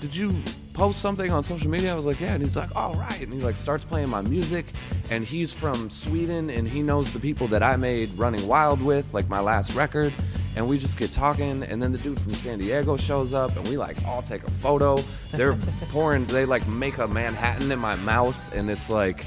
did 0.02 0.16
you 0.16 0.36
post 0.74 1.02
something 1.02 1.32
on 1.32 1.44
social 1.44 1.70
media? 1.70 1.92
I 1.94 1.96
was 1.96 2.06
like, 2.06 2.20
Yeah. 2.20 2.34
And 2.34 2.44
he's 2.44 2.58
like, 2.58 2.76
All 2.76 2.96
right. 2.96 3.22
And 3.22 3.34
he 3.34 3.40
like 3.40 3.58
starts 3.58 3.84
playing 3.84 4.10
my 4.10 4.22
music. 4.22 4.66
And 5.10 5.24
he's 5.24 5.54
from 5.54 5.90
Sweden 5.90 6.50
and 6.50 6.68
he 6.68 6.82
knows 6.82 7.14
the 7.14 7.20
people 7.20 7.48
that 7.48 7.64
I 7.64 7.76
made 7.76 8.10
Running 8.18 8.46
Wild 8.48 8.82
with, 8.82 9.14
like 9.14 9.30
my 9.30 9.40
last 9.40 9.76
record. 9.76 10.14
And 10.56 10.68
we 10.68 10.78
just 10.78 10.98
get 10.98 11.12
talking, 11.12 11.64
and 11.64 11.82
then 11.82 11.92
the 11.92 11.98
dude 11.98 12.20
from 12.20 12.34
San 12.34 12.60
Diego 12.60 12.96
shows 12.96 13.34
up, 13.34 13.56
and 13.56 13.68
we 13.68 13.78
like 13.78 13.98
all 14.06 14.22
take 14.22 14.44
a 14.44 14.52
photo. 14.52 14.98
They're 15.32 15.56
pouring, 15.90 16.26
they 16.26 16.46
like 16.46 16.66
make 16.68 16.98
a 16.98 17.08
Manhattan 17.08 17.72
in 17.72 17.80
my 17.80 17.96
mouth, 17.98 18.38
and 18.54 18.70
it's 18.70 18.90
like, 18.90 19.26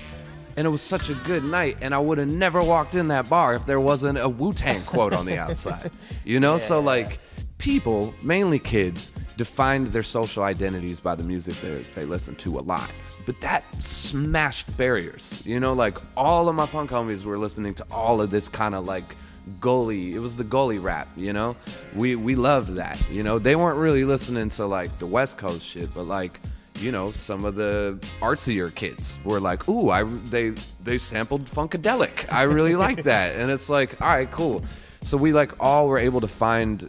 and 0.56 0.66
it 0.66 0.70
was 0.70 0.82
such 0.82 1.08
a 1.08 1.14
good 1.14 1.44
night 1.44 1.76
and 1.82 1.94
i 1.94 1.98
would 1.98 2.18
have 2.18 2.26
never 2.26 2.60
walked 2.60 2.96
in 2.96 3.06
that 3.06 3.28
bar 3.28 3.54
if 3.54 3.64
there 3.64 3.78
wasn't 3.78 4.18
a 4.18 4.28
wu-tang 4.28 4.82
quote 4.82 5.12
on 5.12 5.24
the 5.24 5.38
outside 5.44 5.88
you 6.24 6.40
know? 6.40 6.58
So 6.58 6.80
like 6.80 7.20
people 7.58 8.12
mainly 8.22 8.58
kids 8.58 9.12
defined 9.36 9.88
their 9.88 10.02
social 10.02 10.42
identities 10.42 11.00
by 11.00 11.14
the 11.14 11.22
music 11.22 11.54
they, 11.60 11.82
they 11.94 12.04
listen 12.04 12.34
to 12.36 12.56
a 12.56 12.60
lot. 12.60 12.90
But 13.26 13.40
that 13.40 13.64
smashed 13.82 14.76
barriers 14.76 15.42
you 15.46 15.60
know? 15.60 15.74
Like 15.74 15.98
all 16.16 16.48
of 16.48 16.56
my 16.56 16.66
punk 16.66 16.90
homies 16.90 17.24
were 17.24 17.38
listening 17.38 17.74
to 17.74 17.86
all 17.90 18.20
of 18.20 18.30
this 18.30 18.48
kind 18.48 18.74
of 18.74 18.84
like 18.84 19.14
gully 19.60 20.14
it 20.14 20.18
was 20.18 20.36
the 20.36 20.44
gully 20.44 20.78
rap 20.78 21.08
you 21.16 21.32
know 21.32 21.56
we 21.94 22.14
we 22.14 22.34
loved 22.34 22.76
that 22.76 23.00
you 23.10 23.22
know 23.22 23.38
they 23.38 23.56
weren't 23.56 23.78
really 23.78 24.04
listening 24.04 24.48
to 24.48 24.66
like 24.66 24.96
the 24.98 25.06
west 25.06 25.38
coast 25.38 25.64
shit 25.64 25.92
but 25.94 26.04
like 26.04 26.40
you 26.80 26.92
know, 26.92 27.10
some 27.10 27.44
of 27.44 27.54
the 27.54 27.98
artsier 28.20 28.74
kids 28.74 29.18
were 29.24 29.40
like, 29.40 29.68
"Ooh, 29.68 29.90
I 29.90 30.04
they 30.04 30.50
they 30.82 30.98
sampled 30.98 31.46
Funkadelic. 31.46 32.30
I 32.32 32.42
really 32.42 32.76
like 32.86 33.02
that." 33.04 33.36
And 33.36 33.50
it's 33.50 33.68
like, 33.68 34.00
"All 34.00 34.08
right, 34.08 34.30
cool." 34.30 34.64
So 35.02 35.16
we 35.16 35.32
like 35.32 35.52
all 35.60 35.88
were 35.88 35.98
able 35.98 36.20
to 36.20 36.28
find 36.28 36.88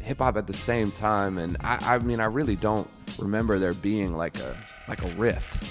hip 0.00 0.18
hop 0.18 0.36
at 0.36 0.46
the 0.46 0.52
same 0.52 0.90
time, 0.90 1.38
and 1.38 1.56
I, 1.60 1.94
I 1.94 1.98
mean, 1.98 2.20
I 2.20 2.26
really 2.26 2.56
don't 2.56 2.88
remember 3.18 3.58
there 3.58 3.74
being 3.74 4.16
like 4.16 4.38
a 4.38 4.56
like 4.88 5.02
a 5.02 5.08
rift. 5.16 5.62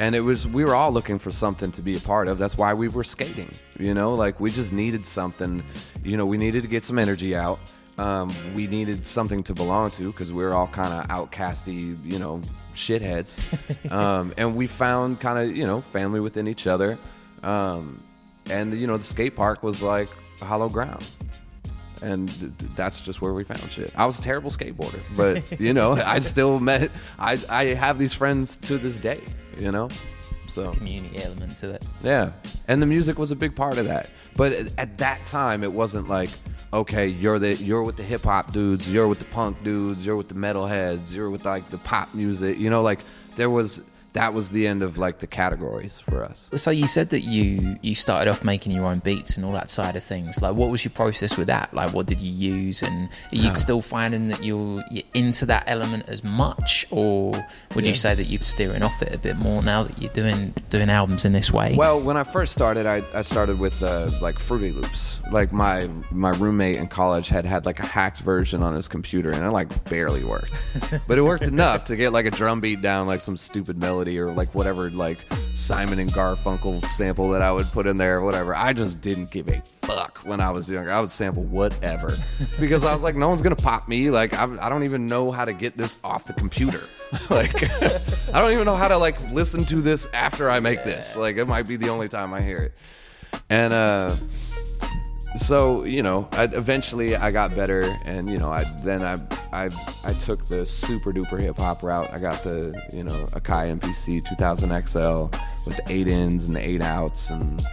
And 0.00 0.16
it 0.16 0.20
was 0.20 0.48
we 0.48 0.64
were 0.64 0.74
all 0.74 0.90
looking 0.90 1.18
for 1.18 1.30
something 1.30 1.70
to 1.72 1.82
be 1.82 1.94
a 1.94 2.00
part 2.00 2.26
of. 2.26 2.38
That's 2.38 2.56
why 2.56 2.74
we 2.74 2.88
were 2.88 3.04
skating. 3.04 3.50
You 3.78 3.94
know, 3.94 4.14
like 4.14 4.40
we 4.40 4.50
just 4.50 4.72
needed 4.72 5.06
something. 5.06 5.62
You 6.02 6.16
know, 6.16 6.26
we 6.26 6.38
needed 6.38 6.62
to 6.62 6.68
get 6.68 6.82
some 6.82 6.98
energy 6.98 7.36
out. 7.36 7.60
Um, 7.98 8.32
we 8.54 8.66
needed 8.66 9.06
something 9.06 9.42
to 9.42 9.52
belong 9.52 9.90
to 9.92 10.06
because 10.06 10.32
we 10.32 10.42
were 10.42 10.54
all 10.54 10.68
kind 10.68 10.94
of 10.94 11.06
outcasty, 11.08 12.02
you 12.02 12.18
know, 12.18 12.40
shitheads. 12.74 13.38
um, 13.92 14.32
and 14.38 14.56
we 14.56 14.66
found 14.66 15.20
kind 15.20 15.38
of, 15.38 15.54
you 15.54 15.66
know, 15.66 15.82
family 15.82 16.18
within 16.18 16.48
each 16.48 16.66
other. 16.66 16.98
Um, 17.42 18.02
and, 18.46 18.80
you 18.80 18.86
know, 18.86 18.96
the 18.96 19.04
skate 19.04 19.36
park 19.36 19.62
was 19.62 19.82
like 19.82 20.08
a 20.40 20.46
hollow 20.46 20.70
ground. 20.70 21.06
And 22.02 22.30
th- 22.30 22.52
th- 22.58 22.70
that's 22.74 23.02
just 23.02 23.20
where 23.20 23.34
we 23.34 23.44
found 23.44 23.70
shit. 23.70 23.92
I 23.98 24.06
was 24.06 24.18
a 24.18 24.22
terrible 24.22 24.50
skateboarder, 24.50 25.00
but, 25.14 25.60
you 25.60 25.74
know, 25.74 25.92
I 25.92 26.20
still 26.20 26.58
met, 26.58 26.90
I, 27.18 27.38
I 27.50 27.64
have 27.74 27.98
these 27.98 28.14
friends 28.14 28.56
to 28.58 28.78
this 28.78 28.96
day, 28.96 29.20
you 29.60 29.70
know? 29.70 29.88
So. 30.48 30.72
Community 30.72 31.22
element 31.22 31.54
to 31.56 31.70
it. 31.70 31.84
Yeah, 32.02 32.32
and 32.66 32.82
the 32.82 32.86
music 32.86 33.18
was 33.18 33.30
a 33.30 33.36
big 33.36 33.54
part 33.54 33.78
of 33.78 33.84
that. 33.86 34.10
But 34.34 34.52
at- 34.52 34.72
at 34.78 34.98
that 34.98 35.24
time, 35.24 35.62
it 35.62 35.72
wasn't 35.72 36.08
like, 36.08 36.30
okay, 36.72 37.06
you're 37.06 37.38
the 37.38 37.54
you're 37.54 37.84
with 37.84 37.96
the 37.96 38.02
hip 38.02 38.22
hop 38.22 38.52
dudes, 38.52 38.92
you're 38.92 39.06
with 39.06 39.20
the 39.20 39.26
punk 39.26 39.62
dudes, 39.62 40.04
you're 40.04 40.16
with 40.16 40.28
the 40.28 40.34
metal 40.34 40.66
heads, 40.66 41.14
you're 41.14 41.30
with 41.30 41.44
like 41.44 41.70
the 41.70 41.78
pop 41.78 42.12
music. 42.14 42.58
You 42.58 42.68
know, 42.68 42.82
like 42.82 42.98
there 43.36 43.50
was 43.50 43.80
that 44.12 44.34
was 44.34 44.50
the 44.50 44.66
end 44.66 44.82
of 44.82 44.98
like 44.98 45.20
the 45.20 45.26
categories 45.26 46.00
for 46.00 46.24
us. 46.24 46.50
So 46.56 46.70
you 46.70 46.86
said 46.88 47.10
that 47.10 47.20
you 47.20 47.76
you 47.82 47.94
started 47.94 48.28
off 48.30 48.42
making 48.42 48.72
your 48.72 48.84
own 48.86 48.98
beats 48.98 49.36
and 49.36 49.46
all 49.46 49.52
that 49.52 49.70
side 49.70 49.94
of 49.96 50.02
things. 50.02 50.40
Like, 50.42 50.54
what 50.54 50.70
was 50.70 50.84
your 50.84 50.90
process 50.92 51.36
with 51.36 51.46
that? 51.46 51.72
Like, 51.72 51.92
what 51.92 52.06
did 52.06 52.20
you 52.20 52.32
use? 52.32 52.82
And 52.82 53.08
are 53.32 53.36
you 53.36 53.50
Oh. 53.52 53.54
still 53.54 53.80
finding 53.80 54.28
that 54.28 54.42
you're, 54.44 54.82
you're 54.90 55.04
into 55.14 55.46
that 55.46 55.64
element 55.66 56.04
as 56.08 56.24
much, 56.24 56.86
or 56.90 57.32
would 57.74 57.86
you 57.86 57.94
say 57.94 58.14
that 58.14 58.24
you're 58.26 58.42
steering 58.42 58.82
off 58.82 59.00
it 59.02 59.14
a 59.14 59.18
bit 59.18 59.36
more 59.36 59.62
now 59.62 59.84
that 59.84 59.96
you're 60.00 60.12
doing 60.12 60.54
doing 60.70 60.90
albums 60.90 61.24
in 61.24 61.32
this 61.32 61.52
way? 61.52 61.74
Well, 61.76 62.00
when 62.00 62.16
I 62.16 62.24
first 62.24 62.52
started, 62.52 62.86
I, 62.86 63.02
I 63.14 63.22
started 63.22 63.58
with 63.58 63.82
uh, 63.82 64.10
like 64.20 64.38
Fruity 64.38 64.72
Loops. 64.72 65.20
Like 65.30 65.52
my 65.52 65.88
my 66.10 66.30
roommate 66.30 66.76
in 66.76 66.88
college 66.88 67.28
had 67.28 67.44
had 67.44 67.64
like 67.66 67.78
a 67.78 67.86
hacked 67.86 68.18
version 68.20 68.62
on 68.62 68.74
his 68.74 68.88
computer, 68.88 69.30
and 69.30 69.44
it 69.44 69.50
like 69.50 69.84
barely 69.84 70.24
worked, 70.24 70.64
but 71.06 71.16
it 71.18 71.22
worked 71.22 71.44
enough 71.44 71.84
to 71.84 71.96
get 71.96 72.12
like 72.12 72.26
a 72.26 72.30
drum 72.30 72.60
beat 72.60 72.82
down, 72.82 73.06
like 73.06 73.20
some 73.20 73.36
stupid 73.36 73.78
melody 73.78 73.99
or 74.08 74.32
like 74.32 74.54
whatever 74.54 74.90
like 74.90 75.18
Simon 75.54 75.98
and 75.98 76.10
Garfunkel 76.10 76.84
sample 76.86 77.30
that 77.30 77.42
I 77.42 77.52
would 77.52 77.66
put 77.66 77.86
in 77.86 77.96
there, 77.96 78.18
or 78.18 78.24
whatever. 78.24 78.54
I 78.54 78.72
just 78.72 79.00
didn't 79.00 79.30
give 79.30 79.48
a 79.48 79.60
fuck 79.82 80.18
when 80.24 80.40
I 80.40 80.50
was 80.50 80.68
younger. 80.68 80.90
I 80.90 81.00
would 81.00 81.10
sample 81.10 81.42
whatever 81.44 82.16
because 82.60 82.84
I 82.84 82.92
was 82.92 83.02
like, 83.02 83.16
no 83.16 83.28
one's 83.28 83.42
gonna 83.42 83.56
pop 83.56 83.88
me. 83.88 84.10
Like 84.10 84.34
I, 84.34 84.44
I 84.60 84.68
don't 84.68 84.84
even 84.84 85.06
know 85.06 85.30
how 85.30 85.44
to 85.44 85.52
get 85.52 85.76
this 85.76 85.98
off 86.02 86.24
the 86.24 86.32
computer. 86.32 86.82
like 87.30 87.62
I 88.32 88.40
don't 88.40 88.52
even 88.52 88.64
know 88.64 88.76
how 88.76 88.88
to 88.88 88.98
like 88.98 89.20
listen 89.30 89.64
to 89.66 89.76
this 89.76 90.06
after 90.12 90.50
I 90.50 90.60
make 90.60 90.84
this. 90.84 91.16
Like 91.16 91.36
it 91.36 91.46
might 91.46 91.68
be 91.68 91.76
the 91.76 91.88
only 91.88 92.08
time 92.08 92.32
I 92.32 92.40
hear 92.40 92.58
it. 92.58 92.72
And 93.48 93.72
uh 93.72 94.16
so 95.36 95.84
you 95.84 96.02
know, 96.02 96.28
I, 96.32 96.44
eventually 96.44 97.16
I 97.16 97.30
got 97.30 97.54
better, 97.54 97.96
and 98.04 98.28
you 98.28 98.38
know, 98.38 98.50
I 98.50 98.64
then 98.82 99.02
I 99.02 99.16
I 99.52 99.70
I 100.04 100.12
took 100.14 100.46
the 100.46 100.66
super 100.66 101.12
duper 101.12 101.40
hip 101.40 101.56
hop 101.56 101.82
route. 101.82 102.12
I 102.12 102.18
got 102.18 102.42
the 102.42 102.80
you 102.92 103.04
know 103.04 103.26
Akai 103.32 103.78
MPC 103.78 104.24
2000 104.24 104.88
XL 104.88 105.22
with 105.66 105.76
the 105.76 105.84
eight 105.88 106.08
ins 106.08 106.46
and 106.46 106.56
the 106.56 106.68
eight 106.68 106.82
outs, 106.82 107.30
and 107.30 107.64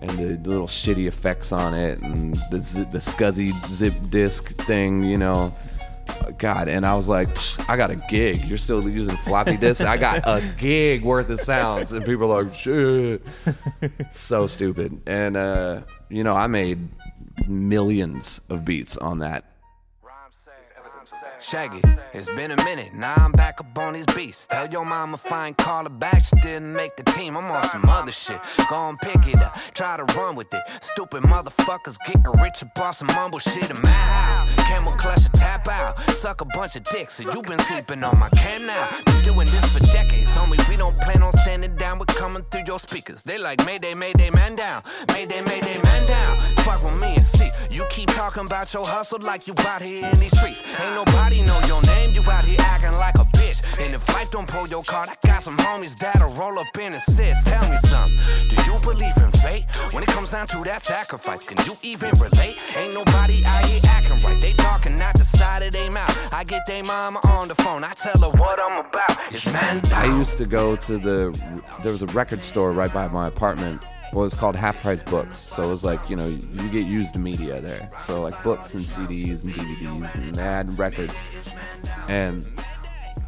and 0.00 0.10
the 0.10 0.48
little 0.48 0.66
shitty 0.66 1.06
effects 1.06 1.52
on 1.52 1.74
it, 1.74 2.00
and 2.00 2.34
the 2.50 2.86
the 2.90 2.98
SCSI 2.98 3.66
zip 3.68 3.94
disc 4.10 4.56
thing, 4.62 5.02
you 5.04 5.16
know. 5.16 5.52
God, 6.38 6.68
and 6.68 6.86
I 6.86 6.94
was 6.94 7.08
like, 7.08 7.28
"Psh, 7.28 7.68
I 7.68 7.76
got 7.76 7.90
a 7.90 7.96
gig. 7.96 8.44
You're 8.44 8.58
still 8.58 8.88
using 8.88 9.16
floppy 9.16 9.56
disks? 9.56 9.84
I 9.84 9.96
got 9.96 10.22
a 10.24 10.42
gig 10.58 11.02
worth 11.02 11.28
of 11.30 11.40
sounds. 11.40 11.92
And 11.92 12.04
people 12.04 12.32
are 12.32 12.44
like, 12.44 12.54
shit. 12.54 13.22
so 14.12 14.46
stupid. 14.46 15.00
And, 15.06 15.36
uh, 15.36 15.80
you 16.08 16.24
know, 16.24 16.34
I 16.34 16.46
made 16.46 16.88
millions 17.46 18.40
of 18.48 18.64
beats 18.64 18.96
on 18.96 19.18
that. 19.20 19.44
Shaggy, 21.46 21.80
it's 22.12 22.26
been 22.30 22.50
a 22.50 22.56
minute, 22.64 22.92
now 22.92 23.14
I'm 23.14 23.30
back 23.30 23.60
up 23.60 23.78
on 23.78 23.92
these 23.92 24.06
beats. 24.16 24.48
Tell 24.48 24.66
your 24.66 24.84
mama 24.84 25.16
fine, 25.16 25.54
call 25.54 25.84
her 25.84 25.88
back, 25.88 26.20
she 26.24 26.34
didn't 26.40 26.72
make 26.72 26.96
the 26.96 27.04
team. 27.04 27.36
I'm 27.36 27.48
on 27.52 27.62
some 27.68 27.84
other 27.88 28.10
shit. 28.10 28.40
Go 28.68 28.88
and 28.88 28.98
pick 28.98 29.28
it 29.28 29.40
up, 29.40 29.56
try 29.72 29.96
to 29.96 30.02
run 30.18 30.34
with 30.34 30.52
it. 30.52 30.62
Stupid 30.80 31.22
motherfuckers 31.22 31.98
getting 32.04 32.24
rich 32.42 32.64
up 32.64 32.94
some 32.96 33.06
mumble 33.14 33.38
shit 33.38 33.70
in 33.70 33.80
my 33.80 33.88
house. 33.88 34.44
Camel 34.66 34.92
clutch 34.94 35.24
a 35.24 35.28
tap 35.38 35.68
out, 35.68 36.00
suck 36.00 36.40
a 36.40 36.44
bunch 36.46 36.74
of 36.74 36.82
dicks. 36.82 37.14
So 37.14 37.30
you 37.32 37.42
been 37.42 37.60
sleeping 37.60 38.02
on 38.02 38.18
my 38.18 38.28
cam 38.30 38.66
now. 38.66 38.88
Been 39.04 39.22
doing 39.22 39.46
this 39.46 39.64
for 39.72 39.78
decades, 39.92 40.34
homie. 40.34 40.68
We 40.68 40.76
don't 40.76 41.00
plan 41.02 41.22
on 41.22 41.30
standing 41.30 41.76
down, 41.76 42.00
we're 42.00 42.06
coming 42.06 42.44
through 42.50 42.64
your 42.66 42.80
speakers. 42.80 43.22
They 43.22 43.38
like 43.38 43.64
Mayday, 43.64 43.94
Mayday, 43.94 44.30
man 44.30 44.56
down. 44.56 44.82
Mayday, 45.12 45.42
Mayday, 45.42 45.80
man 45.80 46.06
down. 46.08 46.40
Fuck 46.64 46.82
with 46.82 47.00
me 47.00 47.14
and 47.14 47.24
see. 47.24 47.50
You 47.70 47.86
keep 47.90 48.08
talking 48.08 48.44
about 48.44 48.74
your 48.74 48.84
hustle 48.84 49.20
like 49.22 49.46
you 49.46 49.54
out 49.60 49.82
here 49.82 50.08
in 50.12 50.18
these 50.18 50.36
streets. 50.36 50.62
Ain't 50.80 50.94
nobody 50.94 51.35
know 51.44 51.58
your 51.66 51.82
name, 51.82 52.14
you 52.14 52.22
out 52.30 52.44
here 52.44 52.56
acting 52.60 52.92
like 52.92 53.16
a 53.16 53.26
bitch. 53.36 53.62
And 53.78 53.94
if 53.94 54.08
life 54.14 54.30
don't 54.30 54.48
pull 54.48 54.66
your 54.68 54.82
card, 54.82 55.08
I 55.08 55.26
got 55.26 55.42
some 55.42 55.56
homies 55.58 55.96
that'll 55.98 56.32
roll 56.32 56.58
up 56.58 56.76
in 56.78 56.94
assist. 56.94 57.46
Tell 57.46 57.68
me 57.70 57.76
something. 57.78 58.18
Do 58.48 58.56
you 58.64 58.78
believe 58.80 59.16
in 59.16 59.30
fate? 59.42 59.64
When 59.92 60.02
it 60.02 60.08
comes 60.08 60.32
down 60.32 60.46
to 60.48 60.62
that 60.64 60.82
sacrifice, 60.82 61.44
can 61.44 61.64
you 61.66 61.76
even 61.82 62.10
relate? 62.20 62.58
Ain't 62.76 62.94
nobody 62.94 63.44
out 63.44 63.64
here 63.66 63.80
acting 63.84 64.20
right. 64.20 64.40
They 64.40 64.52
talking 64.54 65.00
out 65.00 65.14
the 65.14 65.24
side 65.24 65.62
of 65.62 65.72
their 65.72 65.90
mouth. 65.90 66.32
I 66.32 66.44
get 66.44 66.66
their 66.66 66.84
mama 66.84 67.20
on 67.24 67.48
the 67.48 67.54
phone. 67.54 67.84
I 67.84 67.92
tell 67.94 68.18
her 68.20 68.36
what 68.38 68.58
I'm 68.60 68.84
about. 68.84 69.18
It's 69.30 69.52
man 69.52 69.80
I 69.92 70.06
used 70.06 70.38
to 70.38 70.46
go 70.46 70.76
to 70.76 70.98
the, 70.98 71.62
there 71.82 71.92
was 71.92 72.02
a 72.02 72.06
record 72.06 72.42
store 72.42 72.72
right 72.72 72.92
by 72.92 73.08
my 73.08 73.28
apartment. 73.28 73.82
Well, 74.12 74.24
it's 74.24 74.34
called 74.34 74.56
Half 74.56 74.80
Price 74.82 75.02
Books. 75.02 75.38
So 75.38 75.64
it 75.64 75.68
was 75.68 75.84
like, 75.84 76.08
you 76.08 76.16
know, 76.16 76.28
you 76.28 76.68
get 76.70 76.86
used 76.86 77.16
media 77.16 77.60
there. 77.60 77.88
So 78.00 78.22
like 78.22 78.40
books 78.42 78.74
and 78.74 78.84
CDs 78.84 79.44
and 79.44 79.52
DVDs 79.52 80.38
and 80.38 80.78
records. 80.78 81.22
And 82.08 82.46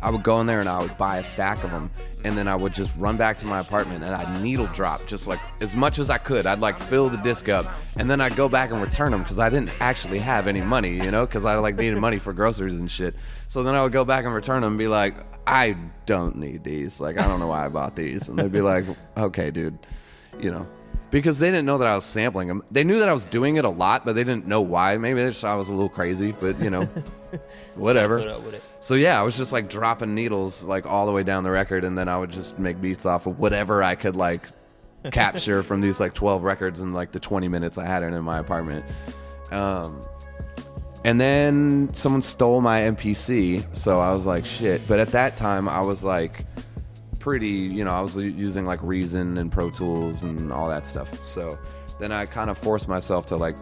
I 0.00 0.10
would 0.10 0.22
go 0.22 0.40
in 0.40 0.46
there 0.46 0.60
and 0.60 0.68
I 0.68 0.80
would 0.80 0.96
buy 0.96 1.18
a 1.18 1.24
stack 1.24 1.62
of 1.64 1.72
them. 1.72 1.90
And 2.24 2.36
then 2.36 2.48
I 2.48 2.54
would 2.54 2.72
just 2.72 2.96
run 2.96 3.16
back 3.16 3.36
to 3.38 3.46
my 3.46 3.60
apartment 3.60 4.04
and 4.04 4.14
I'd 4.14 4.42
needle 4.42 4.66
drop 4.68 5.06
just 5.06 5.26
like 5.26 5.40
as 5.60 5.74
much 5.74 5.98
as 5.98 6.10
I 6.10 6.18
could. 6.18 6.46
I'd 6.46 6.60
like 6.60 6.78
fill 6.78 7.08
the 7.08 7.16
disc 7.18 7.48
up 7.48 7.66
and 7.96 8.08
then 8.08 8.20
I'd 8.20 8.36
go 8.36 8.48
back 8.48 8.70
and 8.70 8.80
return 8.80 9.10
them 9.12 9.22
because 9.22 9.38
I 9.38 9.50
didn't 9.50 9.70
actually 9.80 10.18
have 10.20 10.46
any 10.46 10.60
money, 10.60 10.94
you 10.94 11.10
know, 11.10 11.26
because 11.26 11.44
I 11.44 11.56
like 11.56 11.76
needed 11.76 11.98
money 11.98 12.18
for 12.18 12.32
groceries 12.32 12.78
and 12.78 12.90
shit. 12.90 13.14
So 13.48 13.62
then 13.62 13.74
I 13.74 13.82
would 13.82 13.92
go 13.92 14.04
back 14.04 14.24
and 14.24 14.34
return 14.34 14.62
them 14.62 14.72
and 14.72 14.78
be 14.78 14.88
like, 14.88 15.14
I 15.46 15.76
don't 16.06 16.36
need 16.36 16.62
these. 16.62 17.00
Like, 17.00 17.18
I 17.18 17.26
don't 17.26 17.40
know 17.40 17.48
why 17.48 17.64
I 17.64 17.68
bought 17.68 17.96
these. 17.96 18.28
And 18.28 18.38
they'd 18.38 18.52
be 18.52 18.60
like, 18.60 18.84
okay, 19.16 19.50
dude, 19.50 19.78
you 20.40 20.50
know. 20.50 20.66
Because 21.10 21.38
they 21.38 21.50
didn't 21.50 21.64
know 21.64 21.78
that 21.78 21.88
I 21.88 21.94
was 21.94 22.04
sampling 22.04 22.48
them. 22.48 22.62
They 22.70 22.84
knew 22.84 22.98
that 22.98 23.08
I 23.08 23.14
was 23.14 23.24
doing 23.24 23.56
it 23.56 23.64
a 23.64 23.70
lot, 23.70 24.04
but 24.04 24.14
they 24.14 24.24
didn't 24.24 24.46
know 24.46 24.60
why. 24.60 24.98
Maybe 24.98 25.22
they 25.22 25.28
just 25.28 25.40
thought 25.40 25.52
I 25.52 25.56
was 25.56 25.70
a 25.70 25.72
little 25.72 25.88
crazy, 25.88 26.32
but 26.32 26.60
you 26.60 26.68
know, 26.68 26.84
whatever. 27.74 28.18
put 28.18 28.28
up 28.28 28.42
with 28.42 28.54
it. 28.54 28.62
So 28.80 28.94
yeah, 28.94 29.18
I 29.18 29.22
was 29.22 29.36
just 29.36 29.52
like 29.52 29.70
dropping 29.70 30.14
needles 30.14 30.64
like 30.64 30.86
all 30.86 31.06
the 31.06 31.12
way 31.12 31.22
down 31.22 31.44
the 31.44 31.50
record, 31.50 31.84
and 31.84 31.96
then 31.96 32.08
I 32.08 32.18
would 32.18 32.30
just 32.30 32.58
make 32.58 32.80
beats 32.80 33.06
off 33.06 33.26
of 33.26 33.38
whatever 33.38 33.82
I 33.82 33.94
could 33.94 34.16
like 34.16 34.48
capture 35.10 35.62
from 35.62 35.80
these 35.80 36.00
like 36.00 36.14
12 36.14 36.42
records 36.42 36.80
in 36.80 36.92
like 36.92 37.12
the 37.12 37.20
20 37.20 37.48
minutes 37.48 37.78
I 37.78 37.86
had 37.86 38.02
it 38.02 38.12
in 38.12 38.22
my 38.22 38.38
apartment. 38.38 38.84
Um, 39.50 40.02
and 41.04 41.20
then 41.20 41.90
someone 41.94 42.22
stole 42.22 42.60
my 42.60 42.80
MPC, 42.80 43.74
so 43.74 44.00
I 44.00 44.12
was 44.12 44.26
like, 44.26 44.44
shit. 44.44 44.86
But 44.86 44.98
at 44.98 45.08
that 45.10 45.36
time, 45.36 45.68
I 45.68 45.80
was 45.80 46.02
like 46.02 46.44
pretty, 47.18 47.48
you 47.48 47.84
know, 47.84 47.90
I 47.90 48.00
was 48.00 48.16
using 48.16 48.64
like 48.64 48.82
Reason 48.82 49.38
and 49.38 49.50
Pro 49.50 49.70
Tools 49.70 50.22
and 50.22 50.52
all 50.52 50.68
that 50.68 50.86
stuff. 50.86 51.24
So 51.24 51.58
then 51.98 52.12
I 52.12 52.26
kind 52.26 52.50
of 52.50 52.58
forced 52.58 52.88
myself 52.88 53.26
to 53.26 53.36
like 53.36 53.56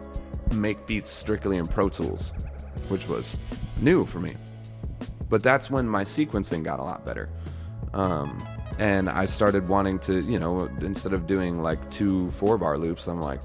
make 0.53 0.85
beats 0.85 1.09
strictly 1.09 1.57
in 1.57 1.67
Pro 1.67 1.89
Tools, 1.89 2.33
which 2.89 3.07
was 3.07 3.37
new 3.79 4.05
for 4.05 4.19
me. 4.19 4.35
But 5.29 5.43
that's 5.43 5.69
when 5.69 5.87
my 5.87 6.03
sequencing 6.03 6.63
got 6.63 6.79
a 6.79 6.83
lot 6.83 7.05
better. 7.05 7.29
Um, 7.93 8.45
and 8.79 9.09
I 9.09 9.25
started 9.25 9.67
wanting 9.67 9.99
to, 9.99 10.21
you 10.21 10.39
know, 10.39 10.69
instead 10.81 11.13
of 11.13 11.25
doing 11.27 11.61
like 11.61 11.89
two 11.89 12.29
four 12.31 12.57
bar 12.57 12.77
loops, 12.77 13.07
I'm 13.07 13.21
like, 13.21 13.41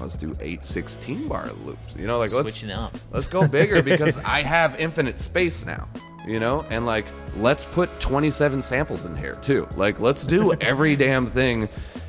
let's 0.00 0.16
do 0.16 0.34
eight 0.40 0.66
16 0.66 1.28
bar 1.28 1.48
loops. 1.64 1.96
You 1.96 2.06
know, 2.06 2.18
like 2.18 2.32
let's 2.32 2.62
up. 2.64 2.96
let's 3.10 3.28
go 3.28 3.48
bigger 3.48 3.82
because 3.94 4.18
I 4.18 4.42
have 4.42 4.78
infinite 4.78 5.18
space 5.18 5.64
now, 5.64 5.88
you 6.26 6.40
know? 6.40 6.64
And 6.70 6.86
like, 6.86 7.06
let's 7.36 7.64
put 7.64 8.00
27 8.00 8.62
samples 8.62 9.06
in 9.06 9.16
here 9.16 9.36
too. 9.36 9.68
Like, 9.76 10.00
let's 10.00 10.24
do 10.24 10.52
every 10.60 10.96
damn 10.96 11.26
thing. 11.26 11.68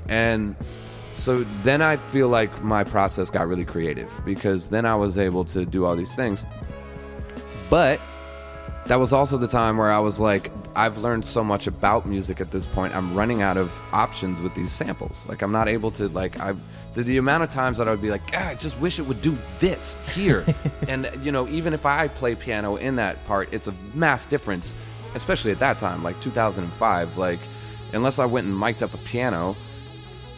And 0.10 0.56
so 1.14 1.40
then 1.64 1.82
I 1.82 1.98
feel 1.98 2.30
like 2.30 2.64
my 2.64 2.84
process 2.84 3.30
got 3.30 3.48
really 3.48 3.66
creative 3.66 4.14
because 4.26 4.70
then 4.70 4.86
I 4.86 4.96
was 4.96 5.18
able 5.18 5.46
to 5.46 5.66
do 5.66 5.86
all 5.86 5.96
these 5.96 6.16
things. 6.16 6.46
But 7.70 8.00
that 8.88 9.00
was 9.00 9.12
also 9.12 9.38
the 9.38 9.48
time 9.48 9.78
where 9.78 9.92
I 9.92 10.00
was 10.00 10.20
like, 10.20 10.50
I've 10.76 11.00
learned 11.00 11.26
so 11.26 11.44
much 11.44 11.68
about 11.68 12.06
music 12.06 12.40
at 12.40 12.52
this 12.52 12.66
point. 12.66 12.96
I'm 12.96 13.14
running 13.14 13.42
out 13.42 13.58
of 13.58 13.72
options 13.92 14.42
with 14.42 14.56
these 14.56 14.72
samples. 14.72 15.28
Like, 15.28 15.42
I'm 15.42 15.52
not 15.52 15.68
able 15.68 15.92
to 15.92 16.08
like 16.10 16.40
I've 16.40 16.60
the, 16.94 17.04
the 17.04 17.18
amount 17.18 17.44
of 17.44 17.50
times 17.50 17.78
that 17.80 17.88
I 17.88 17.92
would 17.92 18.02
be 18.02 18.10
like, 18.10 18.22
ah, 18.34 18.48
I 18.48 18.56
just 18.56 18.80
wish 18.80 18.98
it 18.98 19.04
would 19.04 19.22
do 19.22 19.38
this 19.60 19.98
here. 20.16 20.46
and 20.88 21.12
you 21.22 21.32
know, 21.32 21.48
even 21.50 21.74
if 21.74 21.86
I 21.86 22.08
play 22.08 22.34
piano 22.36 22.78
in 22.78 22.96
that 22.96 23.24
part, 23.26 23.54
it's 23.54 23.68
a 23.68 23.74
mass 23.94 24.26
difference, 24.26 24.76
especially 25.16 25.52
at 25.52 25.60
that 25.60 25.78
time, 25.78 26.02
like 26.02 26.20
2005. 26.22 27.18
Like, 27.18 27.40
unless 27.92 28.20
I 28.20 28.26
went 28.26 28.48
and 28.48 28.58
mic'd 28.58 28.84
up 28.84 28.94
a 28.94 29.00
piano 29.00 29.58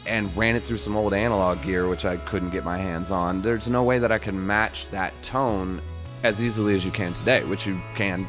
and 0.08 0.36
ran 0.36 0.56
it 0.56 0.64
through 0.64 0.78
some 0.78 0.96
old 0.96 1.14
analog 1.14 1.62
gear, 1.62 1.88
which 1.88 2.04
I 2.04 2.18
couldn't 2.18 2.50
get 2.50 2.64
my 2.64 2.80
hands 2.80 3.12
on, 3.12 3.44
there's 3.44 3.70
no 3.70 3.84
way 3.84 4.00
that 4.00 4.12
I 4.12 4.18
can 4.18 4.46
match 4.48 4.90
that 4.90 5.14
tone 5.22 5.82
as 6.24 6.42
easily 6.42 6.74
as 6.76 6.84
you 6.84 6.92
can 6.92 7.14
today, 7.14 7.44
which 7.44 7.68
you 7.68 7.80
can 7.96 8.28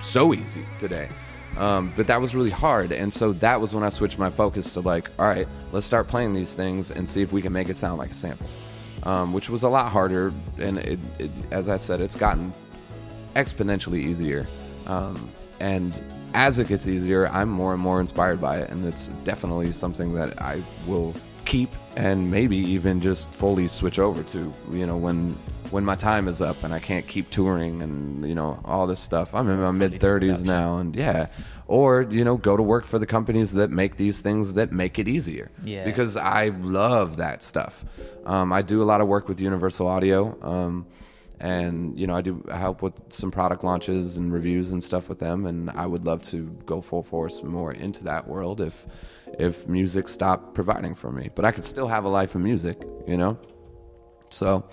so 0.00 0.34
easy 0.34 0.64
today. 0.78 1.08
Um, 1.56 1.92
but 1.96 2.06
that 2.08 2.20
was 2.20 2.34
really 2.34 2.50
hard. 2.50 2.92
And 2.92 3.12
so 3.12 3.32
that 3.34 3.60
was 3.60 3.74
when 3.74 3.82
I 3.82 3.88
switched 3.88 4.18
my 4.18 4.28
focus 4.28 4.74
to 4.74 4.80
like, 4.80 5.10
all 5.18 5.26
right, 5.26 5.48
let's 5.72 5.86
start 5.86 6.06
playing 6.06 6.34
these 6.34 6.54
things 6.54 6.90
and 6.90 7.08
see 7.08 7.22
if 7.22 7.32
we 7.32 7.40
can 7.40 7.52
make 7.52 7.68
it 7.68 7.76
sound 7.76 7.98
like 7.98 8.10
a 8.10 8.14
sample, 8.14 8.46
um, 9.04 9.32
which 9.32 9.48
was 9.48 9.62
a 9.62 9.68
lot 9.68 9.90
harder. 9.90 10.34
And 10.58 10.78
it, 10.78 10.98
it, 11.18 11.30
as 11.50 11.68
I 11.68 11.78
said, 11.78 12.00
it's 12.00 12.16
gotten 12.16 12.52
exponentially 13.34 14.00
easier. 14.00 14.46
Um, 14.86 15.30
and 15.60 16.02
as 16.34 16.58
it 16.58 16.68
gets 16.68 16.86
easier, 16.86 17.28
I'm 17.28 17.48
more 17.48 17.72
and 17.72 17.80
more 17.80 18.00
inspired 18.00 18.40
by 18.40 18.58
it. 18.58 18.70
And 18.70 18.84
it's 18.84 19.08
definitely 19.24 19.72
something 19.72 20.14
that 20.14 20.40
I 20.42 20.62
will 20.86 21.14
keep 21.46 21.74
and 21.96 22.30
maybe 22.30 22.56
even 22.56 23.00
just 23.00 23.32
fully 23.32 23.68
switch 23.68 23.98
over 23.98 24.22
to 24.22 24.52
you 24.70 24.86
know 24.86 24.96
when 24.96 25.30
when 25.70 25.84
my 25.84 25.96
time 25.96 26.28
is 26.28 26.42
up 26.42 26.62
and 26.62 26.74
I 26.74 26.78
can't 26.78 27.06
keep 27.06 27.30
touring 27.30 27.82
and 27.82 28.28
you 28.28 28.34
know 28.34 28.60
all 28.64 28.86
this 28.86 29.00
stuff. 29.00 29.34
I'm 29.34 29.48
in 29.48 29.60
my 29.60 29.70
mid 29.70 30.00
30s 30.00 30.44
now 30.44 30.76
and 30.76 30.94
yeah, 30.94 31.26
or 31.66 32.02
you 32.10 32.24
know 32.24 32.36
go 32.36 32.56
to 32.56 32.62
work 32.62 32.84
for 32.84 32.98
the 32.98 33.06
companies 33.06 33.54
that 33.54 33.70
make 33.70 33.96
these 33.96 34.20
things 34.20 34.54
that 34.54 34.72
make 34.72 34.98
it 34.98 35.08
easier. 35.08 35.50
Yeah. 35.64 35.84
Because 35.84 36.16
I 36.16 36.48
love 36.48 37.16
that 37.16 37.42
stuff. 37.42 37.84
Um, 38.24 38.52
I 38.52 38.62
do 38.62 38.82
a 38.82 38.84
lot 38.84 39.00
of 39.00 39.08
work 39.08 39.28
with 39.28 39.40
Universal 39.40 39.86
Audio. 39.86 40.36
Um, 40.42 40.86
and 41.38 41.98
you 41.98 42.06
know, 42.06 42.16
I 42.16 42.22
do 42.22 42.42
help 42.50 42.82
with 42.82 42.94
some 43.10 43.30
product 43.30 43.62
launches 43.62 44.16
and 44.16 44.32
reviews 44.32 44.70
and 44.70 44.82
stuff 44.82 45.08
with 45.08 45.18
them. 45.18 45.46
And 45.46 45.70
I 45.70 45.86
would 45.86 46.06
love 46.06 46.22
to 46.24 46.46
go 46.64 46.80
full 46.80 47.02
force 47.02 47.42
more 47.42 47.72
into 47.72 48.04
that 48.04 48.26
world 48.26 48.60
if 48.60 48.86
if 49.38 49.66
music 49.68 50.08
stopped 50.08 50.54
providing 50.54 50.94
for 50.94 51.10
me. 51.10 51.30
But 51.34 51.44
I 51.44 51.52
could 51.52 51.64
still 51.64 51.88
have 51.88 52.04
a 52.04 52.08
life 52.08 52.34
of 52.34 52.40
music, 52.40 52.80
you 53.06 53.16
know. 53.16 53.38
So, 54.30 54.68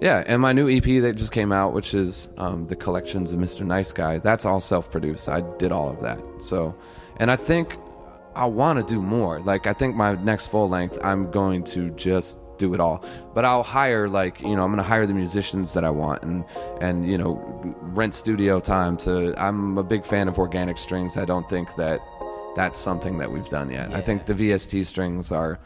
yeah, 0.00 0.24
and 0.26 0.40
my 0.40 0.52
new 0.52 0.70
EP 0.70 1.02
that 1.02 1.14
just 1.16 1.32
came 1.32 1.52
out, 1.52 1.72
which 1.72 1.94
is 1.94 2.28
um, 2.36 2.66
the 2.66 2.76
collections 2.76 3.32
of 3.32 3.40
Mr. 3.40 3.64
Nice 3.64 3.92
Guy, 3.92 4.18
that's 4.18 4.44
all 4.44 4.60
self-produced. 4.60 5.28
I 5.28 5.40
did 5.58 5.72
all 5.72 5.90
of 5.90 6.00
that. 6.02 6.20
So, 6.40 6.74
and 7.18 7.30
I 7.30 7.36
think 7.36 7.76
I 8.34 8.46
want 8.46 8.78
to 8.78 8.94
do 8.94 9.00
more. 9.00 9.40
Like, 9.40 9.66
I 9.66 9.72
think 9.72 9.96
my 9.96 10.14
next 10.16 10.48
full 10.48 10.68
length, 10.68 10.98
I'm 11.02 11.30
going 11.30 11.64
to 11.64 11.90
just 11.90 12.38
do 12.58 12.74
it 12.74 12.80
all. 12.80 13.04
But 13.34 13.44
I'll 13.44 13.62
hire 13.62 14.08
like 14.08 14.40
you 14.40 14.56
know 14.56 14.62
I'm 14.62 14.70
going 14.70 14.78
to 14.78 14.82
hire 14.82 15.06
the 15.06 15.14
musicians 15.14 15.74
that 15.74 15.84
I 15.84 15.90
want 15.90 16.22
and 16.22 16.44
and 16.80 17.06
you 17.06 17.18
know 17.18 17.34
rent 17.80 18.14
studio 18.14 18.60
time 18.60 18.96
to. 18.98 19.34
I'm 19.36 19.78
a 19.78 19.82
big 19.82 20.04
fan 20.04 20.28
of 20.28 20.38
organic 20.38 20.78
strings. 20.78 21.16
I 21.16 21.24
don't 21.24 21.48
think 21.48 21.74
that 21.76 22.00
that's 22.56 22.80
something 22.80 23.18
that 23.18 23.30
we've 23.30 23.48
done 23.48 23.70
yet. 23.70 23.94
I 23.94 24.00
think 24.00 24.26
the 24.26 24.34
VST 24.34 24.86
strings 24.86 25.30
are. 25.30 25.60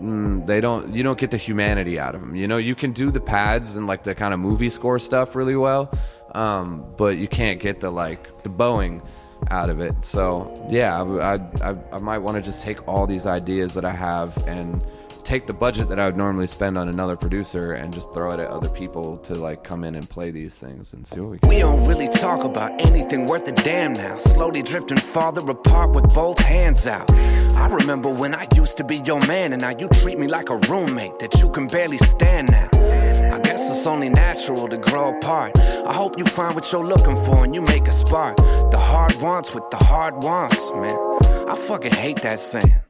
Mm, 0.00 0.46
they 0.46 0.60
don't. 0.60 0.94
You 0.94 1.02
don't 1.02 1.18
get 1.18 1.30
the 1.30 1.36
humanity 1.36 1.98
out 2.00 2.14
of 2.14 2.22
them. 2.22 2.34
You 2.34 2.48
know, 2.48 2.56
you 2.56 2.74
can 2.74 2.92
do 2.92 3.10
the 3.10 3.20
pads 3.20 3.76
and 3.76 3.86
like 3.86 4.02
the 4.02 4.14
kind 4.14 4.32
of 4.32 4.40
movie 4.40 4.70
score 4.70 4.98
stuff 4.98 5.36
really 5.36 5.56
well, 5.56 5.92
um, 6.34 6.86
but 6.96 7.18
you 7.18 7.28
can't 7.28 7.60
get 7.60 7.80
the 7.80 7.90
like 7.90 8.42
the 8.44 8.48
bowing 8.48 9.02
out 9.50 9.68
of 9.68 9.80
it. 9.80 10.04
So 10.04 10.66
yeah, 10.70 11.02
I 11.02 11.34
I, 11.34 11.70
I, 11.70 11.76
I 11.92 11.98
might 11.98 12.18
want 12.18 12.36
to 12.36 12.42
just 12.42 12.62
take 12.62 12.88
all 12.88 13.06
these 13.06 13.26
ideas 13.26 13.74
that 13.74 13.84
I 13.84 13.92
have 13.92 14.36
and 14.48 14.82
take 15.28 15.46
the 15.46 15.52
budget 15.52 15.90
that 15.90 16.00
I 16.00 16.06
would 16.06 16.16
normally 16.16 16.46
spend 16.46 16.78
on 16.78 16.88
another 16.88 17.14
producer 17.14 17.74
and 17.74 17.92
just 17.92 18.14
throw 18.14 18.30
it 18.30 18.40
at 18.40 18.48
other 18.48 18.70
people 18.70 19.18
to 19.18 19.34
like 19.34 19.62
come 19.62 19.84
in 19.84 19.94
and 19.94 20.08
play 20.08 20.30
these 20.30 20.54
things 20.54 20.94
and 20.94 21.06
see 21.06 21.20
what 21.20 21.30
we 21.32 21.38
can. 21.38 21.50
We 21.50 21.58
don't 21.58 21.86
really 21.86 22.08
talk 22.08 22.44
about 22.44 22.80
anything 22.80 23.26
worth 23.26 23.46
a 23.46 23.52
damn 23.52 23.92
now. 23.92 24.16
Slowly 24.16 24.62
drifting 24.62 24.96
farther 24.96 25.42
apart 25.50 25.90
with 25.90 26.14
both 26.14 26.38
hands 26.38 26.86
out. 26.86 27.10
I 27.12 27.66
remember 27.66 28.08
when 28.08 28.34
I 28.34 28.46
used 28.56 28.78
to 28.78 28.84
be 28.84 29.02
your 29.04 29.20
man, 29.26 29.52
and 29.52 29.60
now 29.60 29.76
you 29.78 29.88
treat 30.00 30.18
me 30.18 30.28
like 30.28 30.48
a 30.48 30.56
roommate 30.56 31.18
that 31.18 31.34
you 31.40 31.50
can 31.50 31.66
barely 31.66 31.98
stand 31.98 32.50
now. 32.50 32.70
I 32.72 33.38
guess 33.40 33.68
it's 33.68 33.86
only 33.86 34.08
natural 34.08 34.66
to 34.66 34.78
grow 34.78 35.14
apart. 35.14 35.58
I 35.58 35.92
hope 35.92 36.18
you 36.18 36.24
find 36.24 36.54
what 36.54 36.72
you're 36.72 36.86
looking 36.86 37.22
for 37.26 37.44
and 37.44 37.54
you 37.54 37.60
make 37.60 37.86
a 37.86 37.92
spark. 37.92 38.38
The 38.70 38.78
hard 38.78 39.14
wants 39.16 39.52
with 39.52 39.68
the 39.68 39.76
hard 39.76 40.22
wants, 40.22 40.70
man. 40.72 40.98
I 41.46 41.54
fucking 41.54 41.92
hate 41.92 42.22
that 42.22 42.40
saying. 42.40 42.80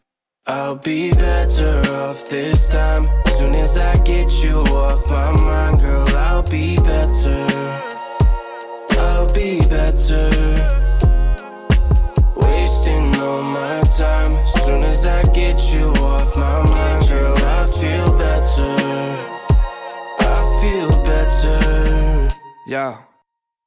I'll 0.50 0.76
be 0.76 1.12
better 1.12 1.82
off 1.92 2.30
this 2.30 2.68
time. 2.68 3.06
Soon 3.36 3.54
as 3.54 3.76
I 3.76 4.02
get 4.02 4.32
you 4.42 4.60
off 4.72 5.06
my 5.06 5.32
mind, 5.32 5.80
girl, 5.80 6.08
I'll 6.16 6.42
be 6.42 6.76
better. 6.76 7.46
I'll 8.92 9.30
be 9.34 9.60
better. 9.68 10.30
Wasting 12.34 13.14
all 13.16 13.42
my 13.42 13.82
time. 13.98 14.38
Soon 14.64 14.84
as 14.84 15.04
I 15.04 15.22
get 15.34 15.60
you 15.70 15.88
off 16.00 16.34
my 16.34 16.62
mind, 16.62 17.08
girl, 17.10 17.36
I 17.36 17.66
feel 17.78 18.10
better. 18.16 18.74
I 20.20 20.40
feel 20.62 20.90
better. 21.04 22.30
Yeah. 22.66 23.07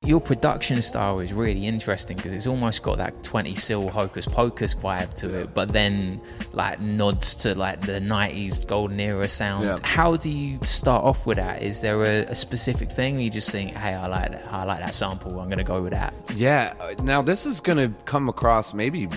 Your 0.04 0.20
production 0.20 0.82
style 0.82 1.20
is 1.20 1.32
really 1.32 1.68
interesting 1.68 2.18
because 2.18 2.34
it's 2.34 2.48
almost 2.48 2.82
got 2.82 2.98
that 2.98 3.22
20syl 3.22 3.88
Hocus 3.88 4.26
Pocus 4.26 4.74
vibe 4.74 5.14
to 5.14 5.32
it, 5.42 5.54
but 5.54 5.72
then 5.72 6.20
like 6.54 6.82
nods 6.82 7.36
to 7.36 7.54
like 7.54 7.82
the 7.82 8.00
90s 8.02 8.66
golden 8.66 9.00
era 9.00 9.28
sound. 9.28 9.66
Yeah. 9.66 9.78
How 9.84 10.16
do 10.18 10.32
you 10.32 10.58
start 10.66 11.04
off 11.04 11.28
with 11.28 11.38
that? 11.38 11.62
Is 11.62 11.82
there 11.82 12.04
a, 12.04 12.22
a 12.22 12.34
specific 12.34 12.92
thing? 12.92 13.20
You 13.20 13.30
just 13.30 13.52
think, 13.52 13.76
hey, 13.76 13.94
I 13.94 14.08
like 14.08 14.32
that, 14.32 14.52
I 14.52 14.64
like 14.64 14.80
that 14.80 14.96
sample. 14.96 15.40
I'm 15.40 15.50
gonna 15.50 15.64
go 15.64 15.84
with 15.84 15.92
that. 15.94 16.16
Yeah. 16.34 16.74
uh, 16.82 16.96
Now 17.04 17.22
this 17.22 17.46
is 17.46 17.60
gonna 17.60 17.90
come 18.06 18.28
across 18.28 18.74
maybe 18.74 19.08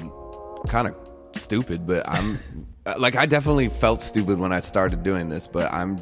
kind 0.68 0.86
of 0.88 0.94
stupid, 1.32 1.86
but 1.86 2.06
I'm 2.06 2.38
uh, 2.84 2.92
like 2.98 3.16
I 3.16 3.24
definitely 3.24 3.70
felt 3.70 4.02
stupid 4.02 4.38
when 4.38 4.52
I 4.52 4.60
started 4.60 5.02
doing 5.02 5.30
this, 5.30 5.46
but 5.46 5.72
I'm 5.72 5.98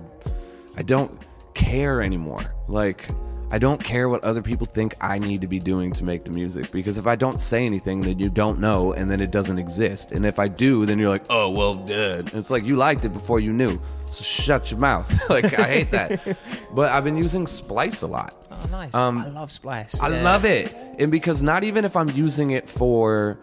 I 0.77 0.83
don't 0.83 1.23
care 1.55 2.03
anymore. 2.03 2.53
Like 2.66 3.07
I 3.53 3.59
don't 3.59 3.83
care 3.85 4.09
what 4.09 4.25
other 4.25 4.41
people 4.41 4.67
think 4.67 4.95
I 5.01 5.19
need 5.19 5.43
to 5.43 5.47
be 5.47 5.59
doing 5.59 5.93
to 5.93 6.05
make 6.05 6.25
the 6.25 6.31
music 6.31 6.73
because 6.73 6.97
if 6.97 7.07
I 7.07 7.17
don't 7.17 7.38
say 7.38 7.67
anything, 7.67 8.01
then 8.01 8.19
you 8.19 8.31
don't 8.31 8.59
know, 8.59 8.95
and 8.95 9.11
then 9.11 9.21
it 9.21 9.31
doesn't 9.31 9.59
exist. 9.59 10.11
And 10.11 10.25
if 10.25 10.38
I 10.38 10.49
do, 10.49 10.87
then 10.87 10.99
you're 10.99 11.11
like, 11.11 11.27
oh 11.29 11.51
well, 11.51 11.75
duh. 11.75 12.23
It's 12.33 12.51
like 12.51 12.65
you 12.65 12.77
liked 12.77 13.05
it 13.05 13.11
before 13.12 13.41
you 13.41 13.53
knew, 13.53 13.79
so 14.11 14.25
shut 14.25 14.71
your 14.71 14.81
mouth. 14.81 15.07
like 15.31 15.59
I 15.59 15.65
hate 15.69 15.91
that. 15.91 16.37
but 16.75 16.91
I've 16.91 17.05
been 17.05 17.19
using 17.19 17.47
Splice 17.47 18.01
a 18.01 18.07
lot. 18.07 18.35
Oh, 18.51 18.69
nice. 18.71 18.95
Um, 18.95 19.19
I 19.19 19.29
love 19.29 19.51
Splice. 19.53 20.01
I 20.01 20.09
Yeah. 20.09 20.23
love 20.23 20.45
it. 20.47 20.75
And 20.99 21.11
because 21.12 21.43
not 21.43 21.62
even 21.62 21.85
if 21.85 21.95
I'm 21.95 22.09
using 22.11 22.53
it 22.53 22.71
for 22.71 23.38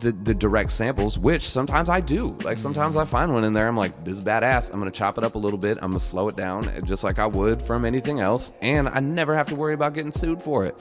the, 0.00 0.12
the 0.12 0.34
direct 0.34 0.72
samples, 0.72 1.18
which 1.18 1.48
sometimes 1.48 1.88
I 1.88 2.00
do. 2.00 2.36
Like 2.42 2.58
sometimes 2.58 2.96
I 2.96 3.04
find 3.04 3.32
one 3.32 3.44
in 3.44 3.52
there, 3.52 3.68
I'm 3.68 3.76
like, 3.76 4.04
this 4.04 4.14
is 4.14 4.24
badass. 4.24 4.72
I'm 4.72 4.78
gonna 4.78 4.90
chop 4.90 5.18
it 5.18 5.24
up 5.24 5.34
a 5.34 5.38
little 5.38 5.58
bit. 5.58 5.78
I'm 5.82 5.90
gonna 5.90 6.00
slow 6.00 6.28
it 6.28 6.36
down 6.36 6.84
just 6.84 7.04
like 7.04 7.18
I 7.18 7.26
would 7.26 7.62
from 7.62 7.84
anything 7.84 8.20
else. 8.20 8.52
And 8.62 8.88
I 8.88 9.00
never 9.00 9.36
have 9.36 9.48
to 9.48 9.56
worry 9.56 9.74
about 9.74 9.94
getting 9.94 10.12
sued 10.12 10.42
for 10.42 10.64
it. 10.66 10.76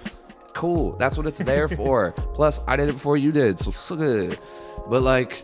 Cool. 0.54 0.96
That's 0.98 1.18
what 1.18 1.28
it's 1.28 1.40
there 1.40 1.68
for. 1.70 2.12
Plus, 2.34 2.62
I 2.68 2.76
did 2.76 2.90
it 2.90 2.94
before 2.94 3.18
you 3.18 3.32
did, 3.32 3.60
so 3.60 3.72
so 3.72 3.96
good. 3.98 4.40
But 4.88 5.04
like 5.04 5.44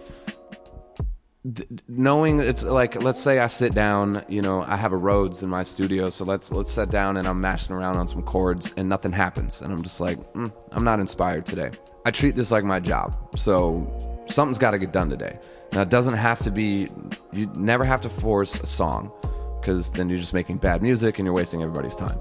knowing 1.87 2.39
it's 2.39 2.63
like 2.63 3.01
let's 3.03 3.21
say 3.21 3.39
I 3.39 3.47
sit 3.47 3.73
down, 3.73 4.23
you 4.27 4.41
know, 4.41 4.63
I 4.63 4.75
have 4.75 4.91
a 4.91 4.97
Rhodes 4.97 5.43
in 5.43 5.49
my 5.49 5.63
studio, 5.63 6.09
so 6.09 6.25
let's 6.25 6.51
let's 6.51 6.71
sit 6.71 6.89
down 6.89 7.17
and 7.17 7.27
I'm 7.27 7.39
mashing 7.41 7.75
around 7.75 7.97
on 7.97 8.07
some 8.07 8.21
chords 8.23 8.73
and 8.77 8.89
nothing 8.89 9.11
happens, 9.11 9.61
and 9.61 9.71
I'm 9.71 9.83
just 9.83 10.01
like, 10.01 10.17
mm, 10.33 10.51
I'm 10.71 10.83
not 10.83 10.99
inspired 10.99 11.45
today. 11.45 11.71
I 12.05 12.11
treat 12.11 12.35
this 12.35 12.51
like 12.51 12.63
my 12.63 12.79
job, 12.79 13.15
so 13.37 14.23
something's 14.27 14.57
got 14.57 14.71
to 14.71 14.79
get 14.79 14.91
done 14.91 15.09
today. 15.09 15.39
Now 15.73 15.81
it 15.81 15.89
doesn't 15.89 16.15
have 16.15 16.39
to 16.39 16.51
be. 16.51 16.89
You 17.31 17.51
never 17.55 17.83
have 17.83 18.01
to 18.01 18.09
force 18.09 18.59
a 18.59 18.65
song, 18.65 19.11
because 19.59 19.91
then 19.91 20.09
you're 20.09 20.19
just 20.19 20.33
making 20.33 20.57
bad 20.57 20.81
music 20.81 21.19
and 21.19 21.25
you're 21.25 21.35
wasting 21.35 21.61
everybody's 21.61 21.95
time. 21.95 22.19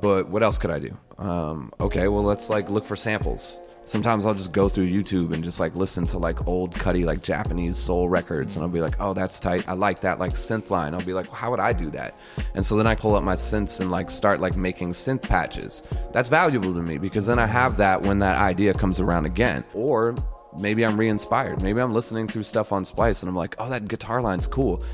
But 0.00 0.28
what 0.28 0.42
else 0.42 0.58
could 0.58 0.70
I 0.70 0.78
do? 0.78 0.96
Um, 1.18 1.72
okay, 1.80 2.08
well 2.08 2.22
let's 2.22 2.50
like 2.50 2.70
look 2.70 2.84
for 2.84 2.96
samples. 2.96 3.60
Sometimes 3.88 4.26
I'll 4.26 4.34
just 4.34 4.52
go 4.52 4.68
through 4.68 4.88
YouTube 4.88 5.32
and 5.32 5.42
just 5.42 5.58
like 5.58 5.74
listen 5.74 6.06
to 6.08 6.18
like 6.18 6.46
old 6.46 6.74
cutty 6.74 7.06
like 7.06 7.22
Japanese 7.22 7.78
soul 7.78 8.10
records, 8.10 8.54
and 8.54 8.62
I'll 8.62 8.70
be 8.70 8.82
like, 8.82 8.96
oh, 9.00 9.14
that's 9.14 9.40
tight. 9.40 9.66
I 9.66 9.72
like 9.72 10.02
that 10.02 10.18
like 10.18 10.32
synth 10.32 10.68
line. 10.68 10.92
I'll 10.92 11.00
be 11.00 11.14
like, 11.14 11.30
how 11.30 11.50
would 11.50 11.58
I 11.58 11.72
do 11.72 11.88
that? 11.92 12.14
And 12.54 12.64
so 12.64 12.76
then 12.76 12.86
I 12.86 12.94
pull 12.94 13.14
up 13.14 13.24
my 13.24 13.34
synths 13.34 13.80
and 13.80 13.90
like 13.90 14.10
start 14.10 14.40
like 14.40 14.56
making 14.56 14.92
synth 14.92 15.22
patches. 15.22 15.82
That's 16.12 16.28
valuable 16.28 16.74
to 16.74 16.82
me 16.82 16.98
because 16.98 17.24
then 17.24 17.38
I 17.38 17.46
have 17.46 17.78
that 17.78 18.02
when 18.02 18.18
that 18.18 18.36
idea 18.36 18.74
comes 18.74 19.00
around 19.00 19.24
again. 19.24 19.64
Or 19.72 20.14
maybe 20.58 20.84
I'm 20.84 20.98
re-inspired. 20.98 21.62
Maybe 21.62 21.80
I'm 21.80 21.94
listening 21.94 22.28
through 22.28 22.42
stuff 22.42 22.72
on 22.72 22.84
Splice 22.84 23.22
and 23.22 23.30
I'm 23.30 23.36
like, 23.36 23.56
oh, 23.58 23.70
that 23.70 23.88
guitar 23.88 24.20
line's 24.20 24.46
cool. 24.46 24.84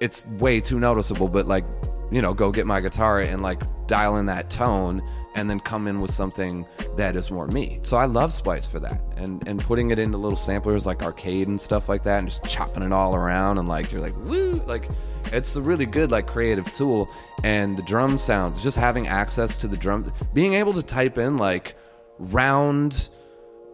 It's 0.00 0.26
way 0.26 0.60
too 0.60 0.80
noticeable, 0.80 1.28
but 1.28 1.46
like 1.46 1.64
you 2.10 2.20
know, 2.20 2.34
go 2.34 2.50
get 2.50 2.66
my 2.66 2.80
guitar 2.80 3.20
and 3.20 3.42
like 3.42 3.62
dial 3.86 4.16
in 4.16 4.26
that 4.26 4.50
tone 4.50 5.02
and 5.34 5.48
then 5.48 5.60
come 5.60 5.86
in 5.86 6.00
with 6.00 6.10
something 6.10 6.66
that 6.96 7.16
is 7.16 7.30
more 7.30 7.46
me. 7.46 7.78
So 7.82 7.96
I 7.96 8.06
love 8.06 8.32
Splice 8.32 8.66
for 8.66 8.80
that. 8.80 9.00
And 9.16 9.46
and 9.46 9.60
putting 9.60 9.90
it 9.90 9.98
into 9.98 10.18
little 10.18 10.36
samplers 10.36 10.86
like 10.86 11.02
arcade 11.02 11.48
and 11.48 11.60
stuff 11.60 11.88
like 11.88 12.02
that 12.04 12.18
and 12.18 12.28
just 12.28 12.44
chopping 12.44 12.82
it 12.82 12.92
all 12.92 13.14
around 13.14 13.58
and 13.58 13.68
like 13.68 13.92
you're 13.92 14.00
like 14.00 14.16
woo 14.24 14.54
like 14.66 14.88
it's 15.32 15.56
a 15.56 15.60
really 15.60 15.86
good 15.86 16.10
like 16.10 16.26
creative 16.26 16.70
tool 16.72 17.08
and 17.44 17.76
the 17.76 17.82
drum 17.82 18.18
sounds 18.18 18.62
just 18.62 18.76
having 18.76 19.06
access 19.06 19.56
to 19.56 19.68
the 19.68 19.76
drum 19.76 20.12
being 20.34 20.54
able 20.54 20.72
to 20.72 20.82
type 20.82 21.18
in 21.18 21.36
like 21.36 21.76
round 22.18 23.10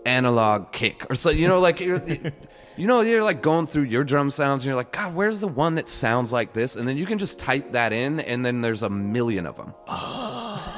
analog 0.04 0.70
kick 0.72 1.06
or 1.10 1.14
so 1.14 1.30
you 1.30 1.48
know 1.48 1.58
like 1.58 1.80
you're 1.80 2.02
you 2.06 2.32
know 2.86 3.00
you're 3.00 3.24
like 3.24 3.42
going 3.42 3.66
through 3.66 3.84
your 3.84 4.04
drum 4.04 4.30
sounds 4.30 4.62
and 4.62 4.66
you're 4.66 4.76
like 4.76 4.92
god 4.92 5.14
where's 5.14 5.40
the 5.40 5.48
one 5.48 5.74
that 5.74 5.88
sounds 5.88 6.32
like 6.32 6.52
this 6.52 6.76
and 6.76 6.86
then 6.86 6.96
you 6.96 7.06
can 7.06 7.18
just 7.18 7.38
type 7.38 7.72
that 7.72 7.92
in 7.92 8.20
and 8.20 8.44
then 8.44 8.60
there's 8.60 8.82
a 8.82 8.90
million 8.90 9.46
of 9.46 9.56
them 9.56 9.74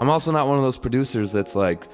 i'm 0.00 0.10
also 0.10 0.32
not 0.32 0.46
one 0.48 0.56
of 0.56 0.62
those 0.62 0.78
producers 0.78 1.32
that's 1.32 1.54
like 1.54 1.86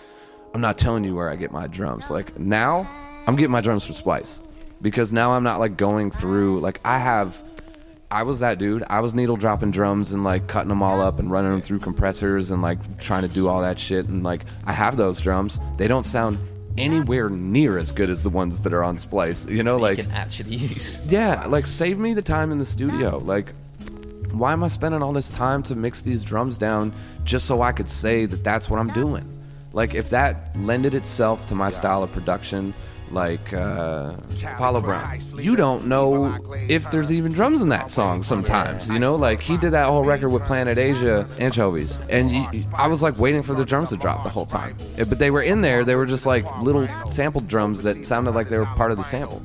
i'm 0.54 0.60
not 0.60 0.78
telling 0.78 1.04
you 1.04 1.14
where 1.14 1.30
i 1.30 1.36
get 1.36 1.50
my 1.50 1.66
drums 1.66 2.10
like 2.10 2.38
now 2.38 2.88
i'm 3.26 3.36
getting 3.36 3.50
my 3.50 3.60
drums 3.60 3.84
from 3.84 3.94
splice 3.94 4.42
because 4.82 5.12
now 5.12 5.32
i'm 5.32 5.42
not 5.42 5.58
like 5.58 5.76
going 5.76 6.10
through 6.10 6.60
like 6.60 6.80
i 6.84 6.98
have 6.98 7.42
I 8.10 8.22
was 8.22 8.38
that 8.38 8.58
dude. 8.58 8.84
I 8.88 9.00
was 9.00 9.14
needle 9.14 9.36
dropping 9.36 9.72
drums 9.72 10.12
and 10.12 10.22
like 10.22 10.46
cutting 10.46 10.68
them 10.68 10.82
all 10.82 11.00
up 11.00 11.18
and 11.18 11.30
running 11.30 11.50
them 11.50 11.60
through 11.60 11.80
compressors 11.80 12.50
and 12.52 12.62
like 12.62 12.98
trying 12.98 13.22
to 13.22 13.28
do 13.28 13.48
all 13.48 13.60
that 13.62 13.78
shit. 13.78 14.06
And 14.06 14.22
like, 14.22 14.44
I 14.64 14.72
have 14.72 14.96
those 14.96 15.20
drums. 15.20 15.60
They 15.76 15.88
don't 15.88 16.04
sound 16.04 16.38
anywhere 16.78 17.28
near 17.28 17.78
as 17.78 17.92
good 17.92 18.10
as 18.10 18.22
the 18.22 18.30
ones 18.30 18.60
that 18.60 18.72
are 18.72 18.84
on 18.84 18.98
Splice. 18.98 19.48
You 19.48 19.62
know, 19.62 19.76
like 19.76 19.98
you 19.98 20.04
can 20.04 20.12
actually 20.12 20.56
use. 20.56 21.00
yeah, 21.06 21.46
like 21.46 21.66
save 21.66 21.98
me 21.98 22.14
the 22.14 22.22
time 22.22 22.52
in 22.52 22.58
the 22.58 22.66
studio. 22.66 23.18
Like, 23.18 23.52
why 24.32 24.52
am 24.52 24.62
I 24.62 24.68
spending 24.68 25.02
all 25.02 25.12
this 25.12 25.30
time 25.30 25.62
to 25.64 25.74
mix 25.74 26.02
these 26.02 26.24
drums 26.24 26.58
down 26.58 26.92
just 27.24 27.46
so 27.46 27.62
I 27.62 27.72
could 27.72 27.88
say 27.88 28.26
that 28.26 28.44
that's 28.44 28.68
what 28.70 28.78
I'm 28.78 28.92
doing? 28.92 29.32
Like, 29.72 29.94
if 29.94 30.10
that 30.10 30.56
lended 30.56 30.94
itself 30.94 31.46
to 31.46 31.54
my 31.54 31.68
style 31.68 32.02
of 32.02 32.10
production, 32.10 32.72
like 33.10 33.52
uh, 33.52 34.14
Apollo 34.54 34.80
Brown, 34.80 35.20
you 35.38 35.54
don't 35.54 35.86
know 35.86 36.36
if 36.68 36.90
there's 36.90 37.12
even 37.12 37.32
drums 37.32 37.62
in 37.62 37.68
that 37.68 37.90
song 37.90 38.22
sometimes. 38.22 38.88
You 38.88 38.98
know, 38.98 39.14
like 39.14 39.42
he 39.42 39.56
did 39.56 39.72
that 39.72 39.86
whole 39.86 40.02
record 40.02 40.30
with 40.30 40.42
Planet 40.42 40.78
Asia 40.78 41.28
Anchovies, 41.38 41.98
and 42.08 42.32
you, 42.32 42.46
I 42.74 42.88
was 42.88 43.02
like 43.02 43.18
waiting 43.18 43.42
for 43.42 43.54
the 43.54 43.64
drums 43.64 43.90
to 43.90 43.96
drop 43.96 44.22
the 44.22 44.28
whole 44.28 44.46
time. 44.46 44.76
But 44.96 45.18
they 45.18 45.30
were 45.30 45.42
in 45.42 45.60
there, 45.60 45.84
they 45.84 45.94
were 45.94 46.06
just 46.06 46.26
like 46.26 46.44
little 46.60 46.88
sampled 47.06 47.46
drums 47.46 47.82
that 47.84 48.04
sounded 48.06 48.32
like 48.32 48.48
they 48.48 48.58
were 48.58 48.66
part 48.66 48.90
of 48.90 48.98
the 48.98 49.04
sample. 49.04 49.42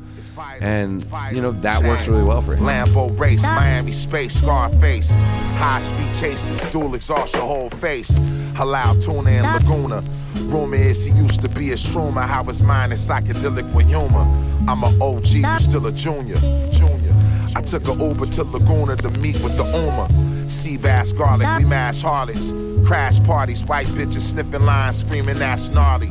And, 0.62 1.06
you 1.32 1.42
know, 1.42 1.52
that 1.52 1.84
works 1.84 2.08
really 2.08 2.24
well 2.24 2.42
for 2.42 2.56
him. 2.56 2.64
Lambo 2.64 3.18
race, 3.20 3.44
Miami 3.44 3.92
space, 3.92 4.36
Scarface. 4.36 5.12
High 5.12 5.82
speed 5.82 6.14
chases, 6.16 6.64
dual 6.72 6.96
exhaust 6.96 7.36
your 7.36 7.44
whole 7.44 7.70
face. 7.70 8.12
Halal 8.54 9.04
tuna 9.04 9.30
and 9.30 9.66
Laguna. 9.66 10.04
Rumor 10.44 10.76
is 10.76 11.06
he 11.06 11.12
used 11.14 11.42
to 11.42 11.50
be 11.50 11.72
a 11.72 11.76
shroomer. 11.76 12.26
How 12.26 12.44
his 12.44 12.62
mind 12.62 12.94
is 12.94 13.08
psychedelic 13.08 13.72
with 13.74 13.88
humor. 13.88 14.26
I'm 14.68 14.84
a 14.84 15.04
OG, 15.04 15.28
you 15.28 15.60
still 15.60 15.88
a 15.88 15.92
junior. 15.92 16.38
Junior. 16.72 17.14
I 17.56 17.62
took 17.62 17.88
a 17.88 17.94
Uber 17.94 18.28
to 18.28 18.44
Laguna 18.44 18.96
to 18.98 19.10
meet 19.12 19.42
with 19.42 19.58
the 19.58 19.66
Uma. 19.66 20.08
Sea 20.52 20.76
bass, 20.76 21.14
garlic, 21.14 21.48
we 21.60 21.64
mash 21.64 22.02
harlots. 22.02 22.52
Crash 22.86 23.24
parties, 23.24 23.64
white 23.64 23.88
bitches 23.88 24.20
sniffing 24.20 24.66
lines, 24.66 24.98
screaming 24.98 25.40
that's 25.40 25.70
gnarly. 25.70 26.10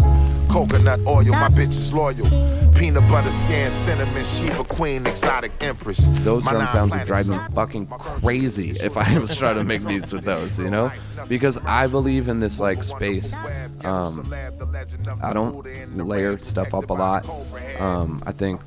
Coconut 0.48 0.98
oil, 1.06 1.24
my 1.24 1.48
bitch 1.48 1.76
is 1.76 1.92
loyal. 1.92 2.26
Peanut 2.74 3.06
butter 3.10 3.30
skin, 3.30 3.70
cinnamon, 3.70 4.24
Sheba 4.24 4.64
Queen, 4.64 5.06
exotic 5.06 5.52
empress. 5.60 6.06
Those 6.24 6.46
My 6.46 6.52
drum 6.52 6.68
sounds 6.68 6.92
would 6.92 7.04
planets 7.04 7.28
drive 7.28 7.48
me 7.48 7.54
fucking 7.54 7.86
crazy 7.86 8.70
if 8.70 8.96
I 8.96 9.18
was 9.18 9.36
trying 9.36 9.56
to 9.56 9.64
make 9.64 9.86
beats 9.86 10.10
with 10.10 10.24
those, 10.24 10.58
you 10.58 10.70
know? 10.70 10.90
Because 11.28 11.58
I 11.58 11.86
believe 11.86 12.28
in 12.28 12.40
this 12.40 12.58
like 12.60 12.82
space. 12.82 13.36
Um, 13.84 14.34
I 15.22 15.34
don't 15.34 15.98
layer 15.98 16.38
stuff 16.38 16.72
up 16.72 16.88
a 16.88 16.94
lot. 16.94 17.28
Um, 17.78 18.22
I 18.26 18.32
think 18.32 18.62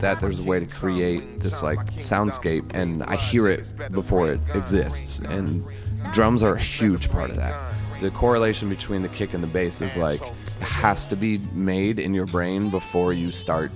that 0.00 0.20
there's 0.20 0.38
a 0.38 0.42
way 0.42 0.60
to 0.60 0.66
create 0.66 1.40
this 1.40 1.62
like 1.62 1.78
soundscape, 1.94 2.70
and 2.74 3.02
I 3.04 3.16
hear 3.16 3.46
it 3.46 3.72
before 3.92 4.30
it 4.30 4.40
exists. 4.54 5.18
And 5.20 5.64
drums 6.12 6.42
are 6.42 6.54
a 6.54 6.60
huge 6.60 7.10
part 7.10 7.30
of 7.30 7.36
that. 7.36 7.74
The 8.00 8.10
correlation 8.10 8.68
between 8.68 9.02
the 9.02 9.08
kick 9.08 9.32
and 9.32 9.42
the 9.42 9.48
bass 9.48 9.80
is 9.80 9.96
like 9.96 10.20
has 10.60 11.06
to 11.08 11.16
be 11.16 11.38
made 11.52 11.98
in 11.98 12.14
your 12.14 12.26
brain 12.26 12.70
before 12.70 13.12
you 13.12 13.30
start 13.30 13.70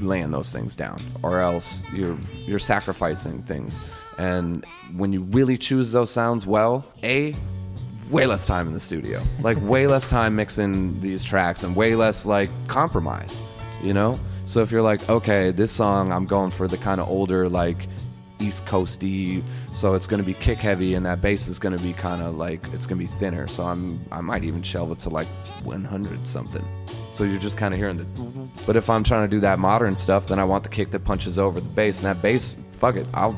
laying 0.00 0.30
those 0.30 0.52
things 0.52 0.76
down 0.76 1.00
or 1.22 1.40
else 1.40 1.84
you're 1.92 2.16
you're 2.46 2.58
sacrificing 2.58 3.42
things 3.42 3.78
and 4.18 4.64
when 4.96 5.12
you 5.12 5.22
really 5.24 5.56
choose 5.56 5.92
those 5.92 6.10
sounds 6.10 6.46
well 6.46 6.84
a 7.02 7.34
way 8.08 8.26
less 8.26 8.46
time 8.46 8.66
in 8.66 8.72
the 8.72 8.80
studio 8.80 9.22
like 9.40 9.60
way 9.60 9.86
less 9.86 10.08
time 10.08 10.34
mixing 10.34 10.98
these 11.00 11.22
tracks 11.22 11.62
and 11.62 11.76
way 11.76 11.94
less 11.94 12.24
like 12.26 12.50
compromise 12.66 13.42
you 13.82 13.92
know 13.92 14.18
so 14.44 14.60
if 14.60 14.70
you're 14.70 14.82
like 14.82 15.08
okay 15.08 15.50
this 15.50 15.70
song 15.70 16.12
i'm 16.12 16.26
going 16.26 16.50
for 16.50 16.66
the 16.66 16.76
kind 16.78 17.00
of 17.00 17.08
older 17.08 17.48
like 17.48 17.86
east 18.40 18.64
coasty 18.66 19.42
so 19.72 19.94
it's 19.94 20.06
going 20.06 20.20
to 20.20 20.26
be 20.26 20.34
kick 20.34 20.58
heavy 20.58 20.94
and 20.94 21.04
that 21.06 21.20
bass 21.20 21.46
is 21.46 21.58
going 21.58 21.76
to 21.76 21.82
be 21.82 21.92
kind 21.92 22.22
of 22.22 22.36
like 22.36 22.60
it's 22.72 22.86
going 22.86 22.98
to 23.00 23.06
be 23.06 23.18
thinner. 23.18 23.46
So 23.46 23.64
i'm 23.64 24.00
i 24.10 24.20
might 24.20 24.44
even 24.44 24.62
shelve 24.62 24.90
it 24.92 24.98
to 25.00 25.10
like 25.10 25.28
100 25.62 26.26
something. 26.26 26.64
So 27.12 27.24
you're 27.24 27.38
just 27.38 27.58
kind 27.58 27.74
of 27.74 27.78
hearing 27.78 27.98
the 27.98 28.04
but 28.66 28.76
if 28.76 28.88
i'm 28.88 29.04
trying 29.04 29.28
to 29.28 29.28
do 29.28 29.40
that 29.40 29.58
modern 29.58 29.94
stuff 29.94 30.26
then 30.26 30.38
i 30.38 30.44
want 30.44 30.64
the 30.64 30.70
kick 30.70 30.90
that 30.92 31.04
punches 31.04 31.38
over 31.38 31.60
the 31.60 31.68
bass 31.68 31.98
and 31.98 32.06
that 32.06 32.22
bass 32.22 32.56
fuck 32.72 32.96
it 32.96 33.06
i'll 33.14 33.36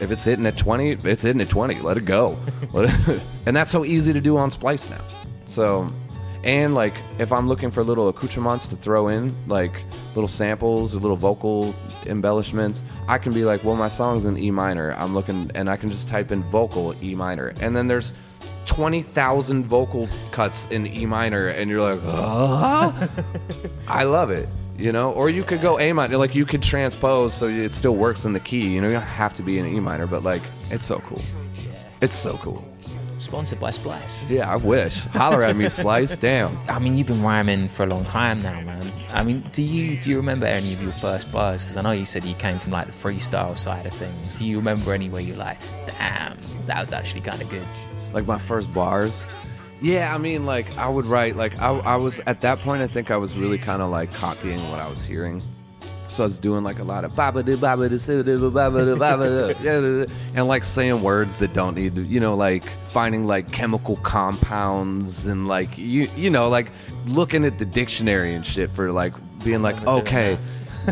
if 0.00 0.10
it's 0.10 0.24
hitting 0.24 0.44
at 0.44 0.58
20 0.58 0.90
it's 0.90 1.22
hitting 1.22 1.40
at 1.40 1.48
20 1.48 1.76
let 1.80 1.96
it 1.96 2.04
go. 2.04 2.38
And 3.46 3.54
that's 3.56 3.70
so 3.70 3.84
easy 3.84 4.12
to 4.12 4.20
do 4.20 4.36
on 4.38 4.50
splice 4.50 4.88
now. 4.88 5.02
So 5.46 5.90
and 6.44 6.74
like 6.74 6.94
if 7.18 7.32
i'm 7.32 7.48
looking 7.48 7.70
for 7.70 7.82
little 7.82 8.08
accoutrements 8.08 8.68
to 8.68 8.76
throw 8.76 9.08
in 9.08 9.34
like 9.48 9.84
little 10.14 10.28
samples 10.28 10.94
or 10.94 11.00
little 11.00 11.16
vocal 11.16 11.74
embellishments 12.06 12.84
i 13.08 13.18
can 13.18 13.32
be 13.32 13.44
like 13.44 13.64
well 13.64 13.74
my 13.74 13.88
song's 13.88 14.24
in 14.24 14.38
e 14.38 14.50
minor 14.50 14.92
i'm 14.92 15.14
looking 15.14 15.50
and 15.54 15.68
i 15.68 15.76
can 15.76 15.90
just 15.90 16.06
type 16.06 16.30
in 16.30 16.42
vocal 16.44 16.94
e 17.02 17.14
minor 17.14 17.52
and 17.60 17.74
then 17.74 17.88
there's 17.88 18.14
20,000 18.66 19.66
vocal 19.66 20.08
cuts 20.30 20.66
in 20.70 20.86
E 20.86 21.06
minor, 21.06 21.48
and 21.48 21.70
you're 21.70 21.82
like, 21.82 22.00
"Huh?" 22.02 23.08
I 23.88 24.04
love 24.04 24.30
it, 24.30 24.48
you 24.78 24.92
know? 24.92 25.12
Or 25.12 25.28
you 25.28 25.44
could 25.44 25.60
go 25.60 25.78
A 25.78 25.92
minor, 25.92 26.16
like 26.16 26.34
you 26.34 26.46
could 26.46 26.62
transpose 26.62 27.34
so 27.34 27.46
it 27.46 27.72
still 27.72 27.94
works 27.94 28.24
in 28.24 28.32
the 28.32 28.40
key. 28.40 28.68
You 28.74 28.80
know, 28.80 28.88
you 28.88 28.94
don't 28.94 29.02
have 29.02 29.34
to 29.34 29.42
be 29.42 29.58
in 29.58 29.66
E 29.66 29.80
minor, 29.80 30.06
but 30.06 30.22
like, 30.22 30.42
it's 30.70 30.86
so 30.86 30.98
cool. 31.06 31.22
It's 32.00 32.16
so 32.16 32.36
cool. 32.38 32.64
Sponsored 33.18 33.60
by 33.60 33.70
Splice. 33.70 34.24
Yeah, 34.28 34.50
I 34.50 34.56
wish. 34.56 34.96
Holler 35.06 35.42
at 35.42 35.56
me, 35.56 35.68
Splice. 35.68 36.16
Damn. 36.16 36.58
I 36.68 36.78
mean, 36.78 36.96
you've 36.96 37.06
been 37.06 37.22
rhyming 37.22 37.68
for 37.68 37.84
a 37.84 37.86
long 37.86 38.04
time 38.04 38.42
now, 38.42 38.60
man. 38.62 38.90
I 39.12 39.22
mean, 39.22 39.44
do 39.52 39.62
you 39.62 39.96
do 40.00 40.10
you 40.10 40.16
remember 40.16 40.46
any 40.46 40.72
of 40.72 40.82
your 40.82 40.92
first 40.92 41.30
bars? 41.30 41.62
Because 41.62 41.76
I 41.76 41.82
know 41.82 41.92
you 41.92 42.04
said 42.04 42.24
you 42.24 42.34
came 42.34 42.58
from 42.58 42.72
like 42.72 42.86
the 42.86 42.92
freestyle 42.92 43.56
side 43.56 43.86
of 43.86 43.94
things. 43.94 44.38
Do 44.38 44.46
you 44.46 44.56
remember 44.56 44.92
any 44.92 45.08
where 45.08 45.22
you're 45.22 45.36
like, 45.36 45.58
damn, 45.86 46.36
that 46.66 46.80
was 46.80 46.92
actually 46.92 47.20
kind 47.20 47.40
of 47.40 47.48
good? 47.48 47.66
Like 48.12 48.26
my 48.26 48.38
first 48.38 48.72
bars. 48.74 49.26
Yeah, 49.80 50.14
I 50.14 50.18
mean, 50.18 50.44
like 50.44 50.76
I 50.76 50.88
would 50.88 51.06
write, 51.06 51.36
like 51.36 51.60
I, 51.60 51.68
I 51.70 51.96
was 51.96 52.20
at 52.26 52.40
that 52.40 52.58
point. 52.60 52.82
I 52.82 52.88
think 52.88 53.10
I 53.10 53.16
was 53.16 53.36
really 53.36 53.58
kind 53.58 53.80
of 53.82 53.90
like 53.90 54.12
copying 54.12 54.60
what 54.70 54.80
I 54.80 54.88
was 54.88 55.04
hearing. 55.04 55.42
So 56.14 56.22
I 56.22 56.26
was 56.26 56.38
doing 56.38 56.62
like 56.62 56.78
a 56.78 56.84
lot 56.84 57.04
of 57.04 57.12
babada 57.12 57.56
babada 57.56 57.90
sibada 57.90 58.38
babada 58.38 58.96
babada 58.96 59.56
yeah, 60.08 60.14
and 60.34 60.46
like 60.46 60.62
saying 60.62 61.02
words 61.02 61.38
that 61.38 61.52
don't 61.52 61.74
need, 61.74 61.96
to, 61.96 62.02
you 62.02 62.20
know, 62.20 62.34
like 62.34 62.64
finding 62.90 63.26
like 63.26 63.50
chemical 63.50 63.96
compounds 63.96 65.26
and 65.26 65.48
like 65.48 65.76
you 65.76 66.08
you 66.16 66.30
know 66.30 66.48
like 66.48 66.70
looking 67.06 67.44
at 67.44 67.58
the 67.58 67.64
dictionary 67.64 68.32
and 68.32 68.46
shit 68.46 68.70
for 68.70 68.92
like 68.92 69.12
being 69.42 69.60
like 69.60 69.84
okay 69.86 70.38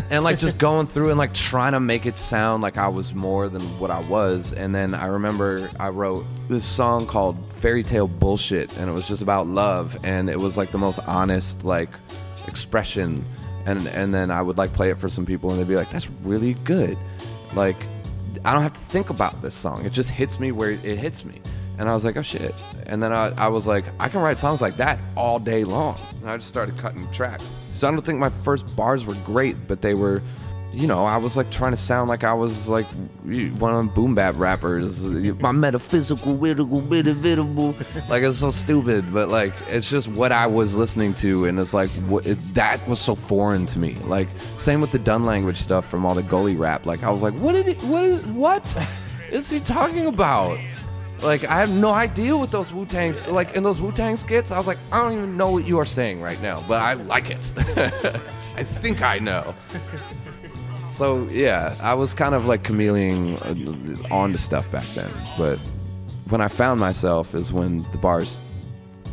and 0.09 0.23
like 0.23 0.39
just 0.39 0.57
going 0.57 0.87
through 0.87 1.09
and 1.09 1.17
like 1.17 1.33
trying 1.33 1.73
to 1.73 1.79
make 1.79 2.05
it 2.05 2.17
sound 2.17 2.63
like 2.63 2.77
I 2.77 2.87
was 2.87 3.13
more 3.13 3.49
than 3.49 3.61
what 3.79 3.91
I 3.91 3.99
was. 4.01 4.51
And 4.51 4.73
then 4.73 4.93
I 4.93 5.07
remember 5.07 5.69
I 5.79 5.89
wrote 5.89 6.25
this 6.47 6.65
song 6.65 7.05
called 7.05 7.37
Fairy 7.53 7.83
Tale 7.83 8.07
Bullshit, 8.07 8.75
and 8.77 8.89
it 8.89 8.93
was 8.93 9.07
just 9.07 9.21
about 9.21 9.47
love, 9.47 9.97
and 10.03 10.29
it 10.29 10.39
was 10.39 10.57
like 10.57 10.71
the 10.71 10.77
most 10.77 10.99
honest 11.07 11.63
like 11.63 11.89
expression. 12.47 13.25
And 13.65 13.87
and 13.87 14.13
then 14.13 14.31
I 14.31 14.41
would 14.41 14.57
like 14.57 14.73
play 14.73 14.89
it 14.89 14.99
for 14.99 15.09
some 15.09 15.25
people, 15.25 15.51
and 15.51 15.59
they'd 15.59 15.67
be 15.67 15.75
like, 15.75 15.89
"That's 15.89 16.09
really 16.23 16.53
good." 16.65 16.97
Like 17.53 17.77
I 18.43 18.53
don't 18.53 18.63
have 18.63 18.73
to 18.73 18.79
think 18.91 19.09
about 19.09 19.41
this 19.41 19.53
song; 19.53 19.85
it 19.85 19.91
just 19.91 20.09
hits 20.09 20.39
me 20.39 20.51
where 20.51 20.71
it 20.71 20.97
hits 20.97 21.23
me. 21.23 21.41
And 21.77 21.89
I 21.89 21.93
was 21.93 22.05
like, 22.05 22.17
oh 22.17 22.21
shit. 22.21 22.53
And 22.85 23.01
then 23.01 23.11
I, 23.11 23.33
I 23.37 23.47
was 23.47 23.65
like, 23.65 23.85
I 23.99 24.07
can 24.07 24.21
write 24.21 24.39
songs 24.39 24.61
like 24.61 24.77
that 24.77 24.99
all 25.15 25.39
day 25.39 25.63
long. 25.63 25.97
And 26.21 26.29
I 26.29 26.37
just 26.37 26.49
started 26.49 26.77
cutting 26.77 27.09
tracks. 27.11 27.51
So 27.73 27.87
I 27.87 27.91
don't 27.91 28.01
think 28.01 28.19
my 28.19 28.29
first 28.29 28.75
bars 28.75 29.05
were 29.05 29.15
great, 29.25 29.67
but 29.67 29.81
they 29.81 29.93
were, 29.93 30.21
you 30.73 30.87
know, 30.87 31.05
I 31.05 31.17
was 31.17 31.37
like 31.37 31.51
trying 31.51 31.71
to 31.71 31.77
sound 31.77 32.09
like 32.09 32.23
I 32.23 32.33
was 32.33 32.67
like 32.67 32.87
one 33.23 33.71
of 33.71 33.77
them 33.77 33.89
boom 33.89 34.15
bap 34.15 34.35
rappers. 34.37 35.03
My 35.05 35.51
metaphysical, 35.51 36.35
whittle, 36.35 36.65
bitable. 36.65 37.75
Like 38.09 38.23
it's 38.23 38.39
so 38.39 38.49
stupid, 38.49 39.13
but 39.13 39.29
like 39.29 39.53
it's 39.69 39.87
just 39.87 40.07
what 40.07 40.31
I 40.31 40.47
was 40.47 40.75
listening 40.75 41.13
to. 41.15 41.45
And 41.45 41.59
it's 41.59 41.75
like, 41.75 41.91
what, 42.07 42.25
it, 42.25 42.39
that 42.55 42.85
was 42.87 42.99
so 42.99 43.13
foreign 43.13 43.67
to 43.67 43.79
me. 43.79 43.95
Like, 44.05 44.29
same 44.57 44.81
with 44.81 44.91
the 44.91 44.99
done 44.99 45.25
language 45.25 45.57
stuff 45.57 45.87
from 45.87 46.05
all 46.05 46.15
the 46.15 46.23
gully 46.23 46.55
rap. 46.55 46.87
Like, 46.87 47.03
I 47.03 47.11
was 47.11 47.21
like, 47.21 47.35
what 47.35 47.53
did 47.53 47.67
it, 47.67 47.81
what 47.83 48.03
is, 48.03 48.23
what 48.23 48.77
is 49.31 49.49
he 49.49 49.59
talking 49.59 50.07
about? 50.07 50.57
Like 51.21 51.45
I 51.45 51.59
have 51.59 51.69
no 51.69 51.91
idea 51.91 52.35
what 52.35 52.51
those 52.51 52.73
Wu 52.73 52.85
Tangs 52.85 53.27
like 53.29 53.55
in 53.55 53.63
those 53.63 53.79
Wu 53.79 53.91
Tang 53.93 54.17
skits. 54.17 54.51
I 54.51 54.57
was 54.57 54.67
like, 54.67 54.79
I 54.91 55.01
don't 55.01 55.13
even 55.13 55.37
know 55.37 55.51
what 55.51 55.65
you 55.65 55.79
are 55.79 55.85
saying 55.85 56.21
right 56.21 56.41
now, 56.41 56.63
but 56.67 56.81
I 56.81 56.93
like 56.93 57.29
it. 57.29 57.53
I 58.57 58.63
think 58.63 59.01
I 59.01 59.19
know. 59.19 59.55
So 60.93 61.27
yeah, 61.29 61.75
I 61.81 61.95
was 61.95 62.13
kind 62.13 62.35
of 62.35 62.45
like 62.45 62.63
chameleon 62.63 63.37
uh, 63.37 64.13
on 64.13 64.31
to 64.31 64.37
stuff 64.37 64.71
back 64.71 64.87
then. 64.89 65.09
But 65.39 65.57
when 66.29 66.39
I 66.39 66.47
found 66.47 66.79
myself 66.79 67.33
is 67.33 67.51
when 67.51 67.81
the 67.91 67.97
bars, 67.97 68.43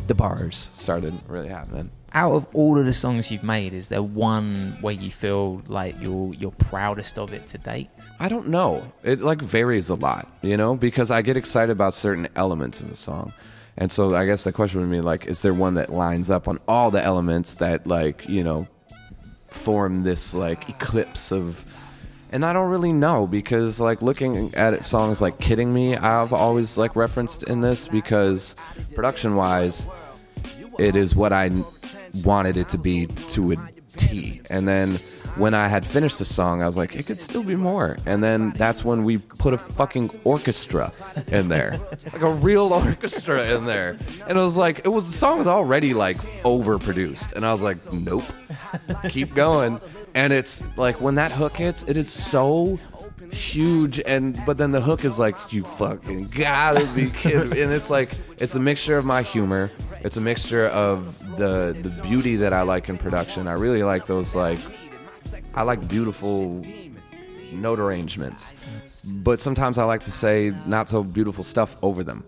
the 0.05 0.13
bars 0.13 0.69
started 0.75 1.11
really 1.27 1.47
happening. 1.47 1.89
Out 2.13 2.33
of 2.33 2.45
all 2.53 2.77
of 2.77 2.85
the 2.85 2.93
songs 2.93 3.31
you've 3.31 3.43
made, 3.43 3.73
is 3.73 3.89
there 3.89 4.03
one 4.03 4.77
where 4.81 4.93
you 4.93 5.09
feel 5.09 5.63
like 5.65 5.99
you're 5.99 6.35
you're 6.35 6.51
proudest 6.51 7.17
of 7.17 7.33
it 7.33 7.47
to 7.47 7.57
date? 7.57 7.89
I 8.19 8.29
don't 8.29 8.49
know. 8.49 8.85
It 9.01 9.21
like 9.21 9.41
varies 9.41 9.89
a 9.89 9.95
lot, 9.95 10.27
you 10.43 10.57
know, 10.57 10.75
because 10.75 11.09
I 11.09 11.23
get 11.23 11.35
excited 11.35 11.71
about 11.71 11.95
certain 11.95 12.27
elements 12.35 12.81
of 12.81 12.91
a 12.91 12.95
song. 12.95 13.33
And 13.77 13.91
so 13.91 14.13
I 14.13 14.27
guess 14.27 14.43
the 14.43 14.51
question 14.51 14.81
would 14.81 14.91
be 14.91 15.01
like, 15.01 15.25
is 15.25 15.41
there 15.41 15.55
one 15.55 15.73
that 15.75 15.89
lines 15.89 16.29
up 16.29 16.47
on 16.47 16.59
all 16.67 16.91
the 16.91 17.03
elements 17.03 17.55
that 17.55 17.87
like, 17.87 18.29
you 18.29 18.43
know, 18.43 18.67
form 19.51 20.03
this 20.03 20.33
like 20.33 20.69
eclipse 20.69 21.31
of 21.31 21.65
and 22.31 22.45
I 22.45 22.53
don't 22.53 22.69
really 22.69 22.93
know 22.93 23.27
because 23.27 23.81
like 23.81 24.01
looking 24.01 24.55
at 24.55 24.73
it, 24.73 24.85
songs 24.85 25.21
like 25.21 25.39
Kidding 25.39 25.73
Me, 25.73 25.97
I've 25.97 26.31
always 26.31 26.77
like 26.77 26.95
referenced 26.95 27.43
in 27.43 27.59
this 27.59 27.87
because 27.87 28.55
production 28.95 29.35
wise, 29.35 29.87
it 30.79 30.95
is 30.95 31.13
what 31.13 31.33
I 31.33 31.51
wanted 32.23 32.55
it 32.55 32.69
to 32.69 32.77
be 32.77 33.07
to 33.07 33.51
a 33.51 33.57
T. 33.97 34.41
And 34.49 34.65
then 34.65 34.97
when 35.35 35.53
I 35.53 35.67
had 35.67 35.85
finished 35.85 36.19
the 36.19 36.25
song, 36.25 36.61
I 36.61 36.65
was 36.65 36.77
like, 36.77 36.95
it 36.95 37.05
could 37.05 37.19
still 37.21 37.43
be 37.43 37.55
more. 37.55 37.97
And 38.05 38.23
then 38.23 38.51
that's 38.57 38.83
when 38.83 39.03
we 39.03 39.17
put 39.17 39.53
a 39.53 39.57
fucking 39.57 40.09
orchestra 40.23 40.91
in 41.27 41.47
there, 41.47 41.79
like 42.13 42.21
a 42.21 42.31
real 42.31 42.73
orchestra 42.73 43.55
in 43.55 43.65
there. 43.65 43.97
And 44.27 44.37
it 44.37 44.41
was 44.41 44.57
like, 44.57 44.79
it 44.85 44.89
was 44.89 45.07
the 45.07 45.13
song 45.13 45.37
was 45.37 45.47
already 45.47 45.93
like 45.93 46.17
overproduced, 46.43 47.33
and 47.33 47.45
I 47.45 47.51
was 47.51 47.61
like, 47.61 47.77
nope, 47.93 48.25
keep 49.09 49.33
going. 49.33 49.79
And 50.13 50.33
it's 50.33 50.61
like 50.77 50.99
when 50.99 51.15
that 51.15 51.31
hook 51.31 51.55
hits, 51.55 51.83
it 51.83 51.95
is 51.97 52.11
so 52.11 52.77
huge 53.31 54.01
and 54.05 54.37
but 54.45 54.57
then 54.57 54.71
the 54.71 54.81
hook 54.81 55.05
is 55.05 55.17
like 55.17 55.53
you 55.53 55.63
fucking 55.63 56.27
gotta 56.35 56.85
be 56.93 57.09
kidding 57.09 57.49
me. 57.49 57.61
and 57.61 57.71
it's 57.71 57.89
like 57.89 58.11
it's 58.39 58.55
a 58.55 58.59
mixture 58.59 58.97
of 58.97 59.05
my 59.05 59.21
humor 59.21 59.71
it's 60.01 60.17
a 60.17 60.21
mixture 60.21 60.67
of 60.67 61.17
the 61.37 61.77
the 61.81 62.01
beauty 62.01 62.35
that 62.35 62.51
i 62.51 62.61
like 62.61 62.89
in 62.89 62.97
production 62.97 63.47
i 63.47 63.53
really 63.53 63.83
like 63.83 64.05
those 64.05 64.35
like 64.35 64.59
i 65.55 65.61
like 65.61 65.87
beautiful 65.87 66.61
note 67.51 67.79
arrangements 67.79 68.53
but 69.23 69.39
sometimes 69.39 69.77
i 69.77 69.83
like 69.83 70.01
to 70.01 70.11
say 70.11 70.53
not 70.65 70.87
so 70.87 71.03
beautiful 71.03 71.43
stuff 71.43 71.75
over 71.81 72.03
them. 72.03 72.23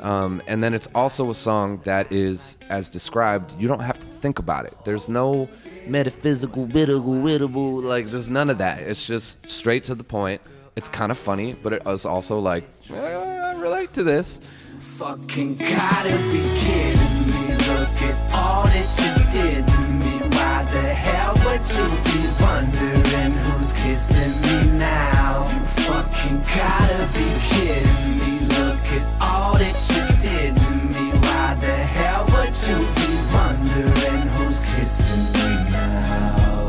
Um, 0.00 0.42
and 0.46 0.62
then 0.62 0.74
it's 0.74 0.88
also 0.94 1.30
a 1.30 1.34
song 1.34 1.80
that 1.84 2.12
is 2.12 2.58
as 2.68 2.88
described 2.90 3.58
you 3.58 3.66
don't 3.66 3.80
have 3.80 3.98
to 3.98 4.06
think 4.06 4.38
about 4.38 4.66
it. 4.66 4.74
There's 4.84 5.08
no 5.08 5.48
metaphysical 5.86 6.66
biddable 6.66 7.14
wittable 7.14 7.82
like 7.82 8.06
there's 8.06 8.28
none 8.28 8.50
of 8.50 8.58
that. 8.58 8.80
It's 8.80 9.06
just 9.06 9.48
straight 9.48 9.84
to 9.84 9.94
the 9.94 10.04
point. 10.04 10.40
It's 10.76 10.88
kind 10.88 11.10
of 11.10 11.18
funny 11.18 11.54
but 11.54 11.72
it 11.72 11.82
is 11.86 12.04
also 12.04 12.38
like 12.38 12.64
eh, 12.90 12.94
i 12.94 13.52
relate 13.58 13.92
to 13.94 14.02
this. 14.02 14.40
Fucking 14.78 15.56
gotta 15.56 16.16
be 16.30 16.42
kidding 16.60 17.16
me. 17.30 17.56
Look 17.56 18.02
at 18.02 18.34
all 18.34 18.64
that 18.64 18.88
you 19.00 19.40
did 19.40 19.66
to 19.66 19.80
me. 19.80 20.36
Why 20.36 20.68
the 20.72 20.94
hell 20.94 21.15
would 21.58 21.70
you 21.70 21.88
be 22.04 22.20
wondering 22.40 23.32
who's 23.32 23.72
kissing 23.72 24.34
me 24.42 24.78
now? 24.78 25.48
You 25.50 25.64
fucking 25.64 26.40
gotta 26.54 27.08
be 27.14 27.26
kidding 27.48 28.18
me. 28.18 28.32
Look 28.58 28.84
at 28.98 29.04
all 29.22 29.54
that 29.54 29.78
you 29.92 30.04
did 30.20 30.56
to 30.56 30.70
me. 30.92 31.10
Why 31.18 31.54
the 31.54 31.76
hell 31.96 32.24
would 32.32 32.56
you 32.68 32.78
be 32.98 33.10
wondering 33.32 34.22
who's 34.36 34.64
kissing 34.74 35.24
me 35.32 35.70
now? 35.70 36.66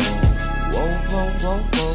whoa, 0.71 0.87
whoa, 1.11 1.29
whoa, 1.41 1.59
whoa, 1.73 1.86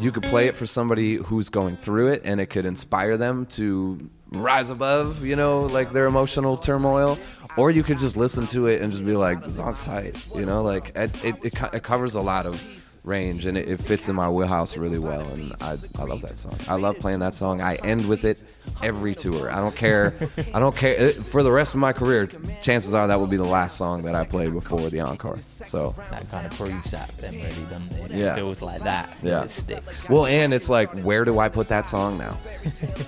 You 0.00 0.12
could 0.12 0.22
play 0.24 0.46
it 0.46 0.56
for 0.56 0.66
somebody 0.66 1.16
who's 1.16 1.48
going 1.48 1.76
through 1.76 2.08
it, 2.08 2.22
and 2.24 2.40
it 2.40 2.46
could 2.46 2.64
inspire 2.64 3.16
them 3.16 3.46
to 3.46 4.08
rise 4.30 4.70
above, 4.70 5.24
you 5.24 5.36
know, 5.36 5.62
like 5.62 5.92
their 5.92 6.06
emotional 6.06 6.56
turmoil. 6.56 7.18
Or 7.56 7.70
you 7.70 7.82
could 7.82 7.98
just 7.98 8.16
listen 8.16 8.46
to 8.48 8.66
it 8.68 8.82
and 8.82 8.92
just 8.92 9.04
be 9.04 9.16
like, 9.16 9.44
"The 9.44 9.52
song's 9.52 9.82
tight," 9.82 10.16
you 10.34 10.46
know, 10.46 10.62
like 10.62 10.92
it 10.94 11.24
it, 11.24 11.34
it, 11.42 11.74
it 11.74 11.82
covers 11.82 12.14
a 12.14 12.20
lot 12.20 12.46
of 12.46 12.62
range 13.08 13.46
and 13.46 13.56
it, 13.58 13.68
it 13.68 13.78
fits 13.80 14.08
in 14.08 14.14
my 14.14 14.28
wheelhouse 14.28 14.76
really 14.76 14.98
well. 14.98 15.26
And 15.28 15.52
I 15.60 15.76
I 15.98 16.04
love 16.04 16.20
that 16.22 16.38
song. 16.38 16.56
I 16.68 16.74
love 16.76 16.98
playing 16.98 17.18
that 17.20 17.34
song. 17.34 17.60
I 17.60 17.76
end 17.76 18.08
with 18.08 18.24
it 18.24 18.42
every 18.82 19.14
tour. 19.14 19.50
I 19.50 19.56
don't 19.56 19.74
care. 19.74 20.14
I 20.54 20.58
don't 20.60 20.76
care 20.76 21.10
for 21.12 21.42
the 21.42 21.50
rest 21.50 21.74
of 21.74 21.80
my 21.80 21.92
career. 21.92 22.28
Chances 22.62 22.94
are 22.94 23.06
that 23.08 23.18
will 23.18 23.26
be 23.26 23.36
the 23.36 23.44
last 23.44 23.76
song 23.76 24.02
that 24.02 24.14
I 24.14 24.24
play 24.24 24.48
before 24.48 24.88
the 24.90 25.00
encore. 25.00 25.40
So 25.40 25.94
That 26.10 26.28
kind 26.30 26.46
of 26.46 26.52
proves 26.52 26.90
that 26.92 27.10
then, 27.18 27.32
really, 27.34 27.48
doesn't 27.48 27.92
it? 27.92 28.10
Yeah. 28.12 28.32
It 28.32 28.36
feels 28.36 28.62
like 28.62 28.82
that. 28.82 29.16
Yeah. 29.22 29.42
It 29.42 29.50
sticks. 29.50 30.08
Well, 30.08 30.26
and 30.26 30.52
it's 30.54 30.68
like, 30.68 30.90
where 31.00 31.24
do 31.24 31.38
I 31.38 31.48
put 31.48 31.68
that 31.68 31.86
song 31.86 32.18
now? 32.18 32.36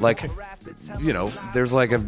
like, 0.00 0.22
you 1.00 1.12
know, 1.12 1.30
there's 1.54 1.72
like 1.72 1.92
a 1.92 2.02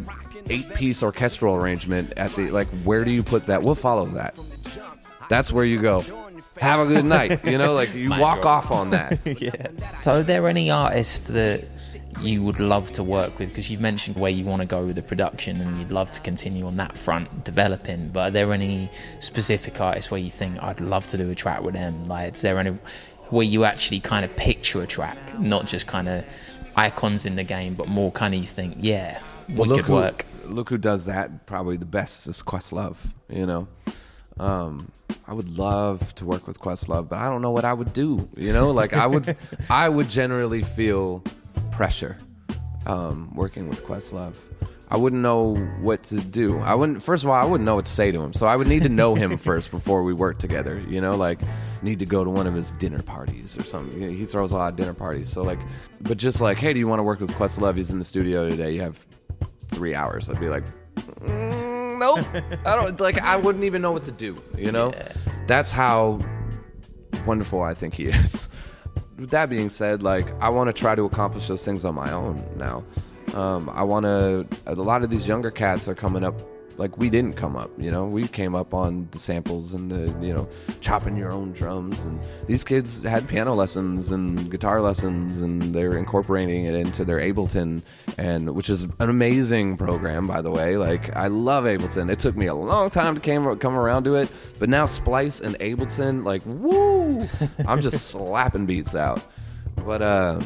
eight 0.49 0.73
piece 0.73 1.01
orchestral 1.03 1.55
arrangement 1.55 2.13
at 2.17 2.31
the 2.33 2.49
like. 2.51 2.67
Where 2.83 3.05
do 3.05 3.11
you 3.11 3.23
put 3.23 3.45
that? 3.47 3.61
What 3.61 3.77
follows 3.77 4.13
that? 4.13 4.35
That's 5.29 5.51
where 5.51 5.65
you 5.65 5.81
go. 5.81 6.03
Have 6.59 6.79
a 6.79 6.85
good 6.85 7.05
night. 7.05 7.43
You 7.43 7.57
know, 7.57 7.73
like 7.73 7.93
you 7.93 8.09
Mic 8.09 8.19
walk 8.19 8.45
off 8.45 8.71
on 8.71 8.91
that. 8.91 9.19
yeah. 9.41 9.67
So, 9.99 10.19
are 10.19 10.23
there 10.23 10.47
any 10.47 10.69
artists 10.69 11.27
that 11.29 11.67
you 12.21 12.43
would 12.43 12.59
love 12.59 12.91
to 12.93 13.03
work 13.03 13.39
with? 13.39 13.49
Because 13.49 13.71
you've 13.71 13.81
mentioned 13.81 14.17
where 14.17 14.31
you 14.31 14.45
want 14.45 14.61
to 14.61 14.67
go 14.67 14.85
with 14.85 14.95
the 14.95 15.01
production 15.01 15.59
and 15.61 15.79
you'd 15.79 15.91
love 15.91 16.11
to 16.11 16.21
continue 16.21 16.65
on 16.65 16.77
that 16.77 16.97
front 16.97 17.43
developing. 17.43 18.09
But 18.09 18.19
are 18.19 18.31
there 18.31 18.53
any 18.53 18.89
specific 19.19 19.81
artists 19.81 20.11
where 20.11 20.19
you 20.19 20.29
think 20.29 20.61
I'd 20.61 20.79
love 20.79 21.07
to 21.07 21.17
do 21.17 21.29
a 21.29 21.35
track 21.35 21.61
with 21.63 21.73
them? 21.73 22.07
Like, 22.07 22.35
is 22.35 22.41
there 22.41 22.59
any 22.59 22.77
where 23.29 23.45
you 23.45 23.63
actually 23.63 23.99
kind 23.99 24.23
of 24.23 24.35
picture 24.35 24.81
a 24.83 24.87
track, 24.87 25.17
not 25.39 25.65
just 25.65 25.87
kind 25.87 26.07
of 26.07 26.23
icons 26.75 27.25
in 27.25 27.35
the 27.35 27.43
game, 27.43 27.73
but 27.73 27.87
more 27.87 28.11
kind 28.11 28.33
of 28.33 28.39
you 28.39 28.45
think, 28.45 28.77
yeah, 28.79 29.19
we 29.47 29.55
Well, 29.55 29.67
look 29.67 29.77
could 29.77 29.85
who, 29.85 29.93
work. 29.93 30.25
Look 30.45 30.69
who 30.69 30.77
does 30.77 31.05
that 31.05 31.45
probably 31.45 31.77
the 31.77 31.85
best 31.85 32.27
is 32.27 32.43
Questlove. 32.43 32.97
You 33.29 33.45
know, 33.45 33.67
um, 34.39 34.91
I 35.27 35.33
would 35.33 35.57
love 35.57 36.13
to 36.15 36.25
work 36.25 36.47
with 36.47 36.59
Questlove, 36.59 37.09
but 37.09 37.19
I 37.19 37.29
don't 37.29 37.41
know 37.41 37.51
what 37.51 37.65
I 37.65 37.73
would 37.73 37.93
do. 37.93 38.27
You 38.35 38.53
know, 38.53 38.71
like 38.71 38.93
I 38.93 39.07
would, 39.07 39.37
I 39.69 39.89
would 39.89 40.09
generally 40.09 40.63
feel 40.63 41.23
pressure 41.71 42.17
um, 42.85 43.33
working 43.35 43.69
with 43.69 43.83
Questlove. 43.85 44.35
I 44.89 44.97
wouldn't 44.97 45.23
know 45.23 45.55
what 45.81 46.03
to 46.03 46.17
do. 46.17 46.59
I 46.59 46.75
wouldn't. 46.75 47.01
First 47.01 47.23
of 47.23 47.29
all, 47.31 47.35
I 47.35 47.45
wouldn't 47.45 47.65
know 47.65 47.75
what 47.75 47.85
to 47.85 47.91
say 47.91 48.11
to 48.11 48.21
him. 48.21 48.31
So 48.31 48.45
I 48.45 48.55
would 48.55 48.67
need 48.67 48.83
to 48.83 48.89
know 48.89 49.15
him 49.15 49.37
first 49.49 49.71
before 49.71 50.03
we 50.03 50.13
work 50.13 50.37
together. 50.37 50.79
You 50.87 51.01
know, 51.01 51.15
like 51.15 51.39
need 51.81 51.99
to 51.99 52.05
go 52.05 52.23
to 52.23 52.29
one 52.29 52.45
of 52.45 52.53
his 52.53 52.71
dinner 52.73 53.01
parties 53.01 53.57
or 53.57 53.63
something. 53.63 53.99
You 53.99 54.07
know, 54.11 54.15
He 54.15 54.25
throws 54.25 54.51
a 54.51 54.57
lot 54.57 54.69
of 54.71 54.75
dinner 54.75 54.93
parties. 54.93 55.29
So 55.29 55.41
like, 55.41 55.59
but 56.01 56.17
just 56.17 56.41
like, 56.41 56.57
hey, 56.59 56.73
do 56.73 56.79
you 56.79 56.87
want 56.87 56.99
to 56.99 57.03
work 57.03 57.21
with 57.21 57.31
Questlove? 57.31 57.75
He's 57.75 57.89
in 57.89 57.97
the 57.97 58.05
studio 58.05 58.47
today. 58.47 58.71
You 58.71 58.81
have 58.81 59.03
three 59.69 59.95
hours. 59.95 60.29
I'd 60.29 60.39
be 60.39 60.49
like, 60.49 60.63
mm, 60.95 61.52
nope. 62.03 62.25
I 62.65 62.75
don't 62.75 62.99
like. 62.99 63.21
I 63.21 63.35
wouldn't 63.35 63.63
even 63.63 63.81
know 63.81 63.91
what 63.91 64.03
to 64.03 64.11
do. 64.11 64.41
You 64.57 64.71
know, 64.71 64.93
that's 65.47 65.71
how 65.71 66.19
wonderful 67.25 67.61
I 67.61 67.73
think 67.73 67.93
he 67.93 68.05
is. 68.23 68.49
With 69.17 69.29
that 69.29 69.49
being 69.49 69.69
said, 69.69 70.03
like 70.03 70.27
I 70.41 70.49
want 70.49 70.67
to 70.67 70.73
try 70.73 70.95
to 70.95 71.03
accomplish 71.03 71.47
those 71.47 71.63
things 71.63 71.85
on 71.85 71.95
my 71.95 72.11
own 72.11 72.43
now. 72.57 72.83
Um, 73.35 73.69
I 73.73 73.83
want 73.83 74.05
to. 74.05 74.47
A 74.65 74.75
lot 74.75 75.03
of 75.03 75.09
these 75.09 75.27
younger 75.27 75.51
cats 75.51 75.87
are 75.87 75.95
coming 75.95 76.23
up. 76.23 76.35
Like 76.77 76.97
we 76.97 77.09
didn't 77.09 77.33
come 77.33 77.55
up, 77.55 77.71
you 77.77 77.91
know. 77.91 78.05
We 78.05 78.27
came 78.27 78.55
up 78.55 78.73
on 78.73 79.07
the 79.11 79.19
samples 79.19 79.73
and 79.73 79.91
the, 79.91 80.25
you 80.25 80.33
know, 80.33 80.49
chopping 80.81 81.15
your 81.15 81.31
own 81.31 81.51
drums. 81.51 82.05
And 82.05 82.19
these 82.47 82.63
kids 82.63 83.01
had 83.01 83.27
piano 83.27 83.53
lessons 83.53 84.11
and 84.11 84.49
guitar 84.49 84.81
lessons, 84.81 85.41
and 85.41 85.61
they're 85.73 85.97
incorporating 85.97 86.65
it 86.65 86.75
into 86.75 87.05
their 87.05 87.19
Ableton, 87.19 87.81
and 88.17 88.53
which 88.55 88.69
is 88.69 88.83
an 88.83 89.09
amazing 89.09 89.77
program, 89.77 90.27
by 90.27 90.41
the 90.41 90.51
way. 90.51 90.77
Like 90.77 91.15
I 91.15 91.27
love 91.27 91.65
Ableton. 91.65 92.11
It 92.11 92.19
took 92.19 92.35
me 92.35 92.47
a 92.47 92.55
long 92.55 92.89
time 92.89 93.15
to 93.15 93.21
came, 93.21 93.57
come 93.57 93.75
around 93.75 94.03
to 94.05 94.15
it, 94.15 94.31
but 94.59 94.69
now 94.69 94.85
Splice 94.85 95.39
and 95.39 95.55
Ableton, 95.59 96.25
like 96.25 96.41
woo! 96.45 97.27
I'm 97.67 97.81
just 97.81 98.07
slapping 98.09 98.65
beats 98.65 98.95
out. 98.95 99.21
But 99.85 100.01
uh, 100.01 100.41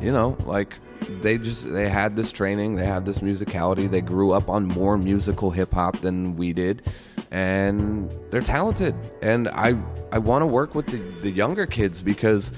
you 0.00 0.12
know, 0.12 0.36
like 0.44 0.78
they 1.20 1.38
just 1.38 1.72
they 1.72 1.88
had 1.88 2.16
this 2.16 2.32
training, 2.32 2.76
they 2.76 2.86
had 2.86 3.04
this 3.06 3.18
musicality, 3.18 3.90
they 3.90 4.00
grew 4.00 4.32
up 4.32 4.48
on 4.48 4.66
more 4.66 4.98
musical 4.98 5.50
hip 5.50 5.72
hop 5.72 5.98
than 5.98 6.36
we 6.36 6.52
did, 6.52 6.82
and 7.30 8.10
they're 8.30 8.40
talented. 8.40 8.94
And 9.22 9.48
I 9.48 9.76
I 10.12 10.18
want 10.18 10.42
to 10.42 10.46
work 10.46 10.74
with 10.74 10.86
the, 10.86 10.98
the 11.22 11.30
younger 11.30 11.66
kids 11.66 12.02
because 12.02 12.52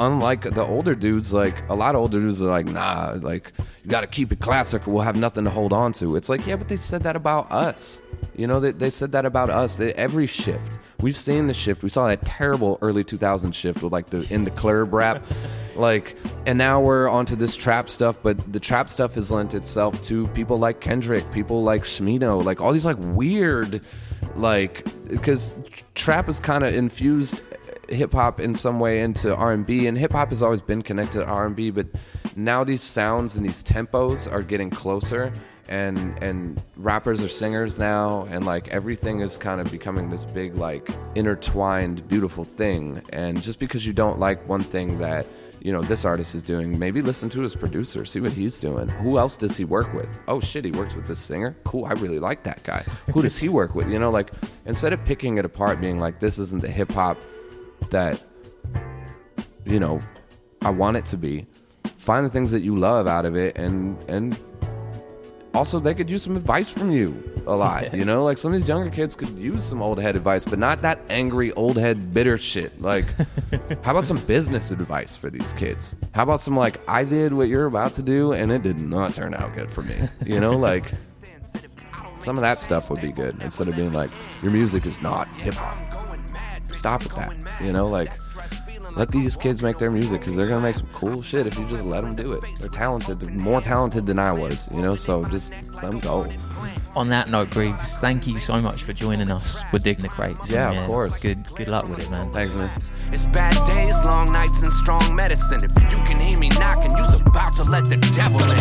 unlike 0.00 0.42
the 0.42 0.64
older 0.64 0.94
dudes, 0.94 1.32
like 1.32 1.68
a 1.68 1.74
lot 1.74 1.94
of 1.94 2.00
older 2.00 2.20
dudes 2.20 2.42
are 2.42 2.46
like, 2.46 2.66
nah, 2.66 3.16
like 3.20 3.52
you 3.84 3.90
got 3.90 4.02
to 4.02 4.06
keep 4.06 4.32
it 4.32 4.40
classic, 4.40 4.86
or 4.86 4.92
we'll 4.92 5.02
have 5.02 5.16
nothing 5.16 5.44
to 5.44 5.50
hold 5.50 5.72
on 5.72 5.92
to. 5.94 6.16
It's 6.16 6.28
like, 6.28 6.46
yeah, 6.46 6.56
but 6.56 6.68
they 6.68 6.76
said 6.76 7.02
that 7.02 7.16
about 7.16 7.50
us. 7.50 8.00
You 8.36 8.46
know, 8.46 8.60
they, 8.60 8.72
they 8.72 8.90
said 8.90 9.12
that 9.12 9.24
about 9.24 9.50
us. 9.50 9.76
They, 9.76 9.92
every 9.94 10.26
shift, 10.26 10.78
we've 11.00 11.16
seen 11.16 11.46
the 11.46 11.54
shift. 11.54 11.82
We 11.82 11.88
saw 11.88 12.08
that 12.08 12.24
terrible 12.24 12.78
early 12.82 13.04
2000 13.04 13.52
shift 13.52 13.82
with 13.82 13.92
like 13.92 14.06
the 14.06 14.26
in 14.32 14.44
the 14.44 14.50
club 14.50 14.92
rap, 14.92 15.22
like, 15.76 16.16
and 16.46 16.58
now 16.58 16.80
we're 16.80 17.08
onto 17.08 17.36
this 17.36 17.56
trap 17.56 17.90
stuff. 17.90 18.18
But 18.22 18.52
the 18.52 18.60
trap 18.60 18.90
stuff 18.90 19.14
has 19.14 19.30
lent 19.30 19.54
itself 19.54 20.02
to 20.04 20.26
people 20.28 20.58
like 20.58 20.80
Kendrick, 20.80 21.30
people 21.32 21.62
like 21.62 21.82
Smino, 21.82 22.44
like 22.44 22.60
all 22.60 22.72
these 22.72 22.86
like 22.86 22.98
weird, 23.00 23.80
like 24.36 24.84
because 25.08 25.54
trap 25.94 26.28
is 26.28 26.40
kind 26.40 26.64
of 26.64 26.74
infused 26.74 27.42
hip 27.88 28.12
hop 28.12 28.40
in 28.40 28.54
some 28.54 28.80
way 28.80 29.02
into 29.02 29.34
R&B 29.34 29.86
and 29.86 29.98
hip 29.98 30.12
hop 30.12 30.30
has 30.30 30.42
always 30.42 30.60
been 30.60 30.82
connected 30.82 31.18
to 31.20 31.24
R&B 31.26 31.70
but 31.70 31.86
now 32.36 32.64
these 32.64 32.82
sounds 32.82 33.36
and 33.36 33.44
these 33.44 33.62
tempos 33.62 34.30
are 34.30 34.42
getting 34.42 34.70
closer 34.70 35.30
and 35.68 36.22
and 36.22 36.62
rappers 36.76 37.22
are 37.22 37.28
singers 37.28 37.78
now 37.78 38.26
and 38.30 38.44
like 38.44 38.68
everything 38.68 39.20
is 39.20 39.38
kind 39.38 39.60
of 39.60 39.70
becoming 39.70 40.10
this 40.10 40.24
big 40.24 40.54
like 40.56 40.90
intertwined 41.14 42.06
beautiful 42.08 42.44
thing 42.44 43.02
and 43.12 43.42
just 43.42 43.58
because 43.58 43.86
you 43.86 43.92
don't 43.92 44.18
like 44.18 44.46
one 44.48 44.62
thing 44.62 44.98
that 44.98 45.26
you 45.64 45.72
know 45.72 45.80
this 45.80 46.04
artist 46.04 46.34
is 46.34 46.42
doing 46.42 46.78
maybe 46.78 47.00
listen 47.00 47.30
to 47.30 47.40
his 47.40 47.56
producer 47.56 48.04
see 48.04 48.20
what 48.20 48.32
he's 48.32 48.58
doing. 48.58 48.86
Who 48.86 49.18
else 49.18 49.36
does 49.36 49.56
he 49.56 49.64
work 49.64 49.92
with? 49.94 50.20
Oh 50.28 50.38
shit 50.38 50.64
he 50.64 50.70
works 50.70 50.94
with 50.94 51.08
this 51.08 51.18
singer? 51.18 51.56
Cool 51.64 51.86
i 51.86 51.92
really 51.92 52.20
like 52.20 52.44
that 52.44 52.62
guy. 52.62 52.84
Who 53.12 53.22
does 53.22 53.38
he 53.38 53.48
work 53.48 53.74
with? 53.74 53.90
You 53.90 53.98
know 53.98 54.10
like 54.10 54.30
instead 54.66 54.92
of 54.92 55.02
picking 55.04 55.38
it 55.38 55.44
apart 55.46 55.80
being 55.80 55.98
like 55.98 56.20
this 56.20 56.38
isn't 56.38 56.60
the 56.60 56.70
hip 56.70 56.92
hop 56.92 57.18
that 57.88 58.22
you 59.64 59.80
know 59.80 60.00
I 60.60 60.70
want 60.70 60.98
it 60.98 61.06
to 61.06 61.16
be. 61.16 61.46
Find 61.96 62.26
the 62.26 62.30
things 62.30 62.50
that 62.50 62.62
you 62.62 62.76
love 62.76 63.06
out 63.06 63.24
of 63.24 63.34
it 63.34 63.56
and 63.56 64.00
and 64.06 64.38
also 65.54 65.78
they 65.78 65.94
could 65.94 66.10
use 66.10 66.22
some 66.22 66.36
advice 66.36 66.70
from 66.70 66.90
you 66.90 67.22
a 67.46 67.54
lot. 67.54 67.94
You 67.94 68.04
know, 68.04 68.24
like 68.24 68.38
some 68.38 68.52
of 68.52 68.60
these 68.60 68.68
younger 68.68 68.90
kids 68.90 69.14
could 69.14 69.30
use 69.30 69.64
some 69.64 69.80
old 69.80 70.00
head 70.00 70.16
advice, 70.16 70.44
but 70.44 70.58
not 70.58 70.82
that 70.82 70.98
angry 71.08 71.52
old 71.52 71.76
head 71.76 72.12
bitter 72.12 72.36
shit. 72.36 72.80
Like, 72.80 73.04
how 73.82 73.92
about 73.92 74.04
some 74.04 74.18
business 74.18 74.72
advice 74.72 75.16
for 75.16 75.30
these 75.30 75.52
kids? 75.52 75.94
How 76.12 76.24
about 76.24 76.40
some 76.40 76.56
like 76.56 76.80
I 76.88 77.04
did 77.04 77.32
what 77.32 77.48
you're 77.48 77.66
about 77.66 77.92
to 77.94 78.02
do 78.02 78.32
and 78.32 78.50
it 78.50 78.62
did 78.62 78.80
not 78.80 79.14
turn 79.14 79.32
out 79.34 79.54
good 79.54 79.70
for 79.70 79.82
me. 79.82 79.94
You 80.26 80.40
know, 80.40 80.56
like 80.56 80.90
some 82.18 82.36
of 82.38 82.42
that 82.42 82.58
stuff 82.58 82.90
would 82.90 83.00
be 83.00 83.12
good 83.12 83.36
instead 83.40 83.68
of 83.68 83.76
being 83.76 83.92
like 83.92 84.10
your 84.42 84.50
music 84.50 84.86
is 84.86 85.00
not 85.00 85.28
hip 85.36 85.54
hop. 85.54 85.76
Stop 86.72 87.02
with 87.04 87.14
that. 87.14 87.36
You 87.60 87.72
know, 87.72 87.86
like 87.86 88.10
let 88.96 89.08
these 89.08 89.36
kids 89.36 89.60
make 89.60 89.78
their 89.78 89.90
music 89.90 90.20
because 90.20 90.36
they're 90.36 90.46
gonna 90.46 90.62
make 90.62 90.76
some 90.76 90.88
cool 90.92 91.20
shit 91.20 91.46
if 91.46 91.58
you 91.58 91.66
just 91.68 91.84
let 91.84 92.04
them 92.04 92.14
do 92.14 92.32
it. 92.32 92.44
They're 92.58 92.68
talented. 92.68 93.20
They're 93.20 93.30
more 93.30 93.60
talented 93.60 94.06
than 94.06 94.18
I 94.18 94.32
was. 94.32 94.68
You 94.72 94.82
know, 94.82 94.94
so 94.94 95.24
just 95.24 95.52
let 95.72 95.90
them 95.90 96.00
go. 96.00 96.30
On 96.94 97.08
that 97.08 97.28
note, 97.28 97.50
Grieves, 97.50 97.96
thank 97.98 98.26
you 98.26 98.38
so 98.38 98.60
much 98.62 98.84
for 98.84 98.92
joining 98.92 99.30
us 99.30 99.60
with 99.72 99.82
Digging 99.82 100.02
the 100.02 100.08
Crates. 100.08 100.50
Yeah, 100.50 100.70
of 100.70 100.86
course. 100.86 101.20
Good 101.20 101.44
good 101.56 101.68
luck 101.68 101.88
with 101.88 102.00
it, 102.00 102.10
man. 102.10 102.32
Thanks, 102.32 102.54
man. 102.54 102.70
It's 103.12 103.26
bad 103.26 103.54
days, 103.66 104.02
long 104.04 104.32
nights, 104.32 104.62
and 104.62 104.72
strong 104.72 105.14
medicine. 105.14 105.64
If 105.64 105.74
you 105.74 105.98
can 106.04 106.20
hear 106.20 106.38
me 106.38 106.48
knocking, 106.50 106.96
you's 106.96 107.20
about 107.20 107.56
to 107.56 107.64
let 107.64 107.84
the 107.86 107.96
devil 108.14 108.40
in. 108.42 108.48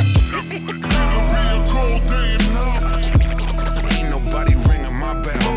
Ain't 3.93 4.09
nobody 4.09 4.55
ringing 4.55 4.95
my 4.95 5.13
bell. 5.21 5.52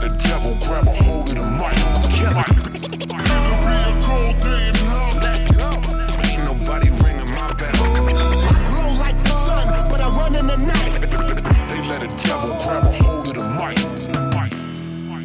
Let 0.00 0.12
a 0.12 0.16
devil 0.22 0.54
grab 0.60 0.86
a 0.86 0.90
hold 0.90 1.28
of 1.28 1.34
the 1.34 1.42
mic. 1.42 1.74
I. 2.36 2.44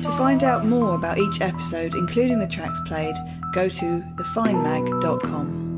To 0.01 0.11
find 0.17 0.43
out 0.43 0.65
more 0.65 0.95
about 0.95 1.17
each 1.19 1.41
episode, 1.41 1.93
including 1.93 2.39
the 2.39 2.47
tracks 2.47 2.79
played, 2.87 3.15
go 3.53 3.69
to 3.69 4.03
thefindmag.com. 4.15 5.72